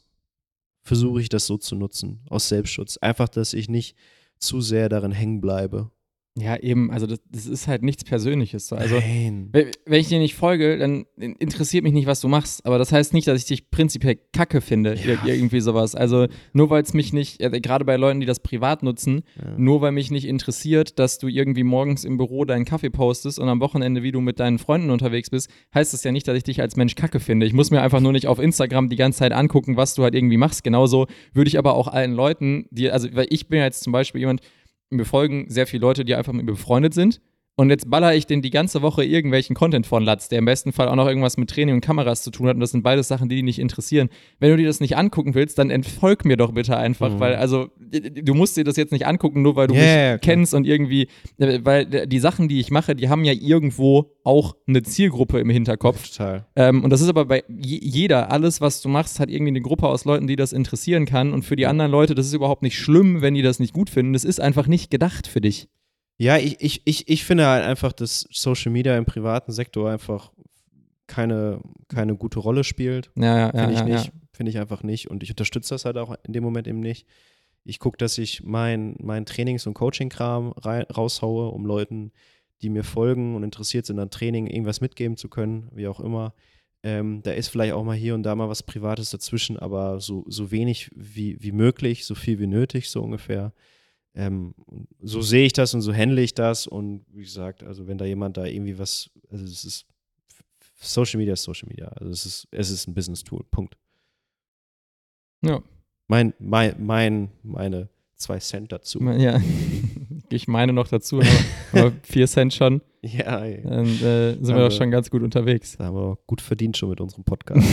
[0.85, 2.99] versuche ich das so zu nutzen, aus Selbstschutz.
[2.99, 3.97] Einfach, dass ich nicht
[4.39, 5.91] zu sehr darin hängen bleibe.
[6.37, 8.67] Ja, eben, also das, das ist halt nichts Persönliches.
[8.67, 8.75] So.
[8.75, 9.51] Also, Nein.
[9.53, 12.67] wenn ich dir nicht folge, dann interessiert mich nicht, was du machst.
[12.67, 15.15] Aber das heißt nicht, dass ich dich prinzipiell kacke finde, Ja.
[15.15, 15.95] ir- irgendwie sowas.
[15.95, 19.55] Also nur weil es mich nicht, gerade bei Leuten, die das privat nutzen, Ja.
[19.57, 23.49] nur weil mich nicht interessiert, dass du irgendwie morgens im Büro deinen Kaffee postest und
[23.49, 26.43] am Wochenende, wie du mit deinen Freunden unterwegs bist, heißt das ja nicht, dass ich
[26.43, 27.47] dich als Mensch kacke finde.
[27.47, 30.17] Ich muss mir einfach nur nicht auf Instagram die ganze Zeit angucken, was du halt
[30.17, 30.65] irgendwie machst.
[30.65, 33.93] Genauso würde ich aber auch allen Leuten, die, also weil ich bin ja jetzt zum
[33.93, 34.41] Beispiel jemand,
[34.97, 37.21] mir folgen sehr viele Leute, die einfach mit mir befreundet sind.
[37.57, 40.73] Und jetzt baller ich den die ganze Woche irgendwelchen Content von Latz, der im besten
[40.73, 42.55] Fall auch noch irgendwas mit Training und Kameras zu tun hat.
[42.55, 44.09] Und das sind beides Sachen, die dich nicht interessieren.
[44.41, 47.21] Wenn du dir das nicht angucken willst, dann entfolg mir doch bitte einfach, Mhm.
[47.21, 50.19] weil, also, du musst dir das jetzt nicht angucken, nur weil du Ja, mich klar.
[50.19, 51.07] kennst und irgendwie,
[51.39, 55.49] äh, weil die Sachen, die ich mache, die haben ja irgendwo auch eine Zielgruppe im
[55.51, 56.09] Hinterkopf.
[56.11, 56.47] Total.
[56.57, 59.61] Ähm, und das ist aber bei je- jeder, alles, was du machst, hat irgendwie eine
[59.61, 61.33] Gruppe aus Leuten, die das interessieren kann.
[61.33, 63.91] Und für die anderen Leute, das ist überhaupt nicht schlimm, wenn die das nicht gut
[63.91, 64.13] finden.
[64.13, 65.69] Das ist einfach nicht gedacht für dich.
[66.17, 70.31] Ja, ich, ich, ich, ich finde halt einfach, dass Social Media im privaten Sektor einfach
[71.07, 73.11] keine, keine gute Rolle spielt.
[73.17, 74.07] Ja, ja, Finde ja, ich ja, nicht.
[74.07, 74.13] Ja.
[74.33, 75.11] Finde ich einfach nicht.
[75.11, 77.07] Und ich unterstütze das halt auch in dem Moment eben nicht.
[77.65, 82.13] Ich gucke, dass ich mein, mein Trainings- und Coaching-Kram raushaue, um Leuten,
[82.63, 86.35] die mir folgen und interessiert sind an Training, irgendwas mitgeben zu können, wie auch immer.
[86.83, 90.25] Ähm, da ist vielleicht auch mal hier und da mal was Privates dazwischen, aber so,
[90.29, 93.53] so wenig wie, wie möglich, so viel wie nötig, so ungefähr.
[94.17, 94.55] Ähm,
[95.03, 96.67] so sehe ich das und so handle ich das.
[96.67, 99.87] Und wie gesagt, also wenn da jemand da irgendwie was, also es ist
[100.77, 101.89] Social Media ist Social Media.
[101.89, 103.45] Also es ist, es ist ein Business-Tool.
[103.51, 103.77] Punkt.
[105.43, 105.63] Ja.
[106.09, 109.01] Mein, mein, mein, meine zwei Cent dazu.
[109.03, 109.41] ja.
[110.31, 111.29] Ich meine noch dazu, aber,
[111.73, 112.81] aber vier Cent schon.
[113.03, 113.63] Ja, ey.
[113.63, 115.77] Dann äh, sind wir Aber- doch schon ganz gut unterwegs.
[115.77, 117.69] da haben wir doch gut verdient schon mit unserem Podcast.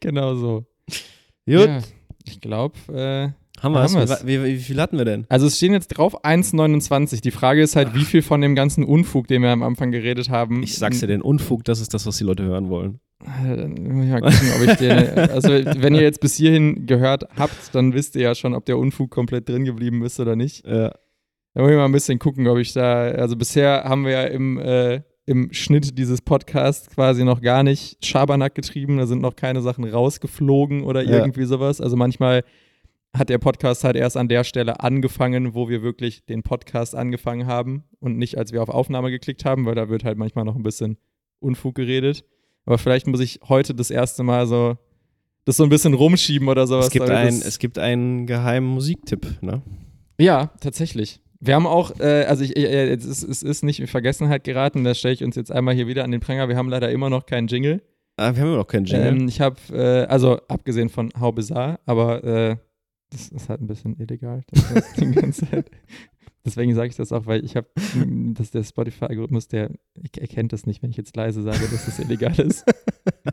[0.00, 0.64] genau so.
[0.88, 1.80] Gut, Ja,
[2.24, 3.30] ich glaube, äh,
[3.62, 4.26] haben wir es.
[4.26, 5.24] Wie, wie, viel hatten wir denn?
[5.28, 7.20] also es stehen jetzt drauf 1,29.
[7.22, 10.30] Die Frage ist halt, wie viel von dem ganzen Unfug, den wir am Anfang geredet
[10.30, 10.62] haben.
[10.62, 13.00] Ich sag's dir, den Unfug, das ist das, was die Leute hören wollen.
[13.24, 15.18] Äh, Dann muss ich mal gucken, ob ich den.
[15.30, 18.76] Also, wenn ihr jetzt bis hierhin gehört habt, dann wisst ihr ja schon, ob der
[18.78, 20.66] Unfug komplett drin geblieben ist oder nicht.
[20.66, 20.92] Ja.
[21.54, 23.04] Da muss ich mal ein bisschen gucken, ob ich da.
[23.12, 28.04] Also, bisher haben wir ja im, äh, im Schnitt dieses Podcasts quasi noch gar nicht
[28.04, 28.98] Schabernack getrieben.
[28.98, 31.18] Da sind noch keine Sachen rausgeflogen oder Ja.
[31.20, 31.80] irgendwie sowas.
[31.80, 32.44] Also, manchmal
[33.18, 37.46] hat der Podcast halt erst an der Stelle angefangen, wo wir wirklich den Podcast angefangen
[37.46, 40.56] haben und nicht, als wir auf Aufnahme geklickt haben, weil da wird halt manchmal noch
[40.56, 40.98] ein bisschen
[41.38, 42.24] Unfug geredet.
[42.64, 44.76] Aber vielleicht muss ich heute das erste Mal so
[45.46, 46.86] das so ein bisschen rumschieben oder sowas.
[46.86, 49.62] Es, gibt ein, es gibt einen geheimen Musiktipp, ne?
[50.18, 51.20] ja, tatsächlich.
[51.38, 54.82] Wir haben auch, äh, also ich, äh, es, ist, es ist nicht in Vergessenheit geraten,
[54.82, 56.48] das stelle ich uns jetzt einmal hier wieder an den Pranger.
[56.48, 57.80] Wir haben leider immer noch keinen Jingle.
[58.16, 59.06] Ah, wir haben ja noch keinen Jingle.
[59.06, 62.56] Ähm, ich habe, äh, also abgesehen von How Bizarre, aber äh,
[63.10, 64.42] das ist halt ein bisschen illegal.
[64.50, 65.70] dass das die ganze Zeit.
[66.44, 67.66] Deswegen sage ich das auch, weil ich habe,
[68.34, 71.98] dass der Spotify-Algorithmus, der er- erkennt das nicht, wenn ich jetzt leise sage, dass das
[71.98, 72.64] illegal ist.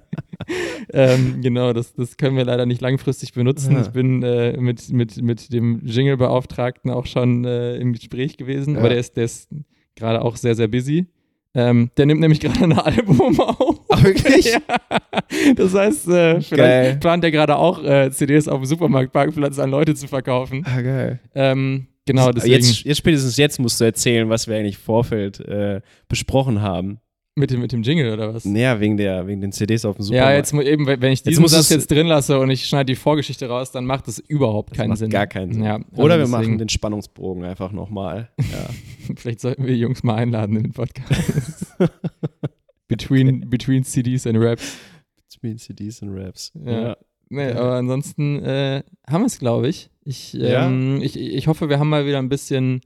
[0.93, 3.73] ähm, genau, das, das können wir leider nicht langfristig benutzen.
[3.73, 3.81] Ja.
[3.81, 8.85] Ich bin äh, mit, mit, mit dem Jingle-Beauftragten auch schon äh, im Gespräch gewesen, aber
[8.85, 8.89] Ja.
[8.93, 9.49] der ist, der ist
[9.95, 11.07] gerade auch sehr, sehr busy.
[11.55, 13.79] Ähm, der nimmt nämlich gerade ein Album auf.
[13.89, 14.45] Ach, wirklich?
[14.53, 14.59] ja.
[15.55, 16.97] Das heißt, äh, vielleicht Geil.
[16.99, 20.65] plant er gerade auch äh, CDs auf dem Supermarktparkplatz an Leute zu verkaufen.
[20.65, 21.19] ah, geil.
[21.35, 25.39] Ähm, genau, deswegen Jetzt, jetzt spätestens jetzt musst du erzählen, was wir eigentlich im Vorfeld
[25.41, 26.99] äh, besprochen haben.
[27.35, 28.45] mit, dem, mit dem Jingle oder was?
[28.45, 30.37] Naja, wegen, der, wegen den CDs auf dem Ja, Supermarkt.
[30.37, 32.85] jetzt mu- eben, wenn ich Jetzt diesen muss Satz jetzt drin lasse und ich schneide
[32.85, 35.09] die Vorgeschichte raus, dann macht das überhaupt Das keinen macht Sinn.
[35.11, 35.63] gar keinen Sinn.
[35.63, 38.29] Ja, Oder wir also machen deswegen- den Spannungsbogen einfach nochmal.
[38.39, 38.69] Ja.
[39.17, 41.75] Vielleicht sollten wir die Jungs mal einladen in den Podcast.
[42.87, 44.77] between, between CDs and Raps.
[45.31, 46.51] Between CDs und Raps.
[46.55, 46.97] Ja.
[47.29, 47.55] Nee, Ja.
[47.59, 49.89] aber ansonsten äh, haben wir es, glaube ich.
[50.05, 50.67] Ich, Ja.
[50.67, 51.17] ähm, ich.
[51.19, 52.81] Ich hoffe, wir haben mal wieder ein bisschen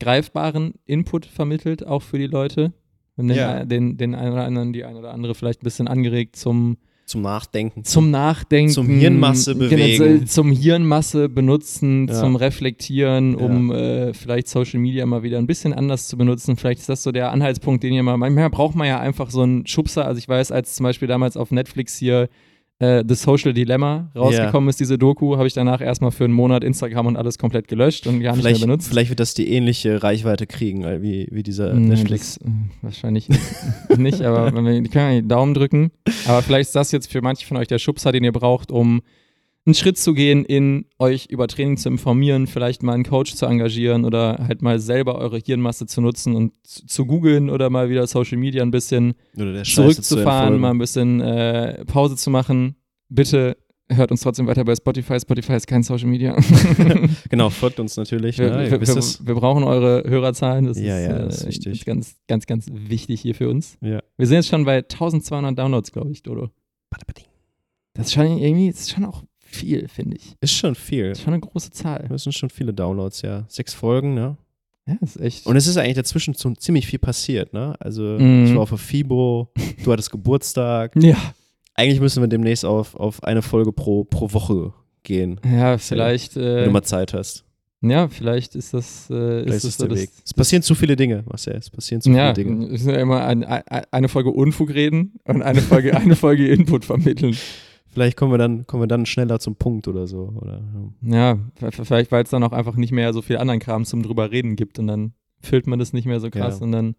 [0.00, 2.72] greifbaren Input vermittelt, auch für die Leute.
[3.18, 6.36] Haben den, den, den einen oder anderen, die eine oder andere vielleicht ein bisschen angeregt
[6.36, 6.78] zum,
[7.10, 7.82] Zum Nachdenken.
[7.82, 8.70] zum Nachdenken.
[8.72, 10.26] Zum Hirnmasse Genau, bewegen.
[10.26, 12.14] zum Hirnmasse benutzen, Ja.
[12.14, 13.44] zum Reflektieren, Ja.
[13.44, 16.56] um äh, vielleicht Social Media mal wieder ein bisschen anders zu benutzen.
[16.56, 19.42] Vielleicht ist das so der Anhaltspunkt, den ihr mal, manchmal braucht man ja einfach so
[19.42, 20.04] einen Schubser.
[20.06, 22.28] Also ich weiß, als zum Beispiel damals auf Netflix hier
[22.80, 26.64] äh, The Social Dilemma rausgekommen ist, diese Doku, habe ich danach erstmal für einen Monat
[26.64, 28.88] Instagram und alles komplett gelöscht und gar nicht Vielleicht, mehr benutzt.
[28.88, 32.38] vielleicht wird das die ähnliche Reichweite kriegen, äh, wie, wie dieser Nee, Netflix.
[32.40, 32.52] das, äh,
[32.82, 33.28] wahrscheinlich
[33.96, 35.90] nicht, aber wenn wir, können ja die Daumen drücken.
[36.26, 39.02] Aber vielleicht ist das jetzt für manche von euch der Schubser, den ihr braucht, um
[39.66, 43.46] einen Schritt zu gehen, in euch über Training zu informieren, vielleicht mal einen Coach zu
[43.46, 48.06] engagieren oder halt mal selber eure Hirnmasse zu nutzen und zu, googeln oder mal wieder
[48.06, 49.14] Social Media ein bisschen
[49.64, 52.76] zurückzufahren, mal ein bisschen äh, Pause zu machen.
[53.10, 53.56] Bitte
[53.90, 55.18] hört uns trotzdem weiter bei Spotify.
[55.20, 56.36] Spotify ist kein Social Media.
[57.28, 58.38] Genau, folgt uns natürlich.
[58.38, 58.70] Wir, ne?
[58.70, 60.64] Wir, wir, wir brauchen eure Hörerzahlen.
[60.66, 61.84] Das Ja, ist, ja, äh, das ist wichtig.
[61.84, 63.76] Ganz, ganz, ganz wichtig hier für uns.
[63.80, 64.00] Ja.
[64.16, 66.50] Wir sind jetzt schon bei 1200 Downloads, glaube ich, Dodo.
[67.94, 70.34] Das ist schon irgendwie, das ist schon auch viel, finde ich.
[70.40, 71.08] Ist schon viel.
[71.10, 72.06] Das ist schon eine große Zahl.
[72.08, 73.44] Das sind schon viele Downloads, ja.
[73.48, 74.36] Sechs Folgen, ne?
[74.86, 75.46] Ja, das ist echt.
[75.46, 77.74] Und es ist eigentlich dazwischen so ziemlich viel passiert, ne?
[77.80, 78.46] Also, Mhm.
[78.46, 79.50] ich war auf der FIBO,
[79.84, 80.92] du hattest Geburtstag.
[80.96, 81.16] ja,
[81.74, 84.72] Eigentlich müssen wir demnächst auf, auf eine Folge pro, pro Woche
[85.02, 86.36] gehen, ja, vielleicht.
[86.36, 87.44] wenn du Äh, mal Zeit hast.
[87.82, 90.10] Ja, vielleicht ist das, äh, Vielleicht ist das der das, Weg.
[90.22, 91.54] Es passieren zu viele Dinge, Marcel.
[91.56, 92.66] Es passieren zu ja, viele Dinge.
[92.66, 96.46] es ist ja immer ein, ein, eine Folge Unfug reden und eine Folge, eine Folge
[96.48, 97.34] Input vermitteln.
[97.92, 100.32] Vielleicht kommen wir dann, kommen wir dann schneller zum Punkt oder so.
[100.40, 100.62] Oder,
[101.02, 104.02] Ja, v- vielleicht, weil es dann auch einfach nicht mehr so viel anderen Kram zum
[104.02, 106.64] drüber reden gibt und dann füllt man das nicht mehr so krass Ja.
[106.66, 106.94] und dann.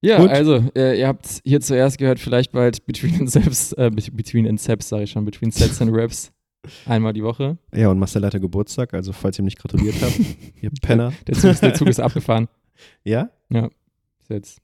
[0.00, 0.30] Ja, Gut.
[0.30, 4.46] also, äh, ihr habt hier zuerst gehört, vielleicht bald Between and Seps, äh, Be- Between
[4.48, 6.32] and Seps, sage ich schon, Between Sets and Raps
[6.86, 7.58] einmal die Woche.
[7.74, 10.18] ja, und Marcel hatte Geburtstag, also falls ihr ihm nicht gratuliert habt,
[10.60, 11.12] ihr Penner.
[11.26, 12.48] Der Zug, ist, der Zug ist abgefahren.
[13.04, 13.30] Ja?
[13.50, 14.58] Ist jetzt,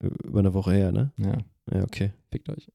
[0.00, 1.12] Über eine Woche her, ne?
[1.16, 1.38] ja,
[1.72, 2.12] Ja, okay.
[2.30, 2.68] fickt euch.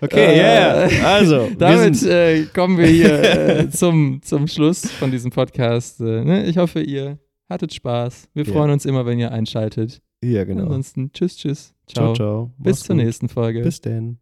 [0.00, 0.86] Okay, yeah.
[0.88, 3.22] Äh, Also, Damit äh, kommen wir hier
[3.58, 6.00] äh, zum, zum Schluss von diesem Podcast.
[6.00, 6.44] Äh, ne?
[6.46, 7.18] Ich hoffe, ihr
[7.48, 8.28] hattet Spaß.
[8.34, 10.00] Wir freuen uns immer, wenn ihr einschaltet.
[10.24, 10.64] ja, genau.
[10.64, 11.74] Ansonsten tschüss, tschüss.
[11.86, 12.14] Ciao, Ciao.
[12.14, 12.52] ciao.
[12.58, 13.04] Bis Mach's zur gut.
[13.04, 13.62] nächsten Folge.
[13.62, 14.21] Bis denn.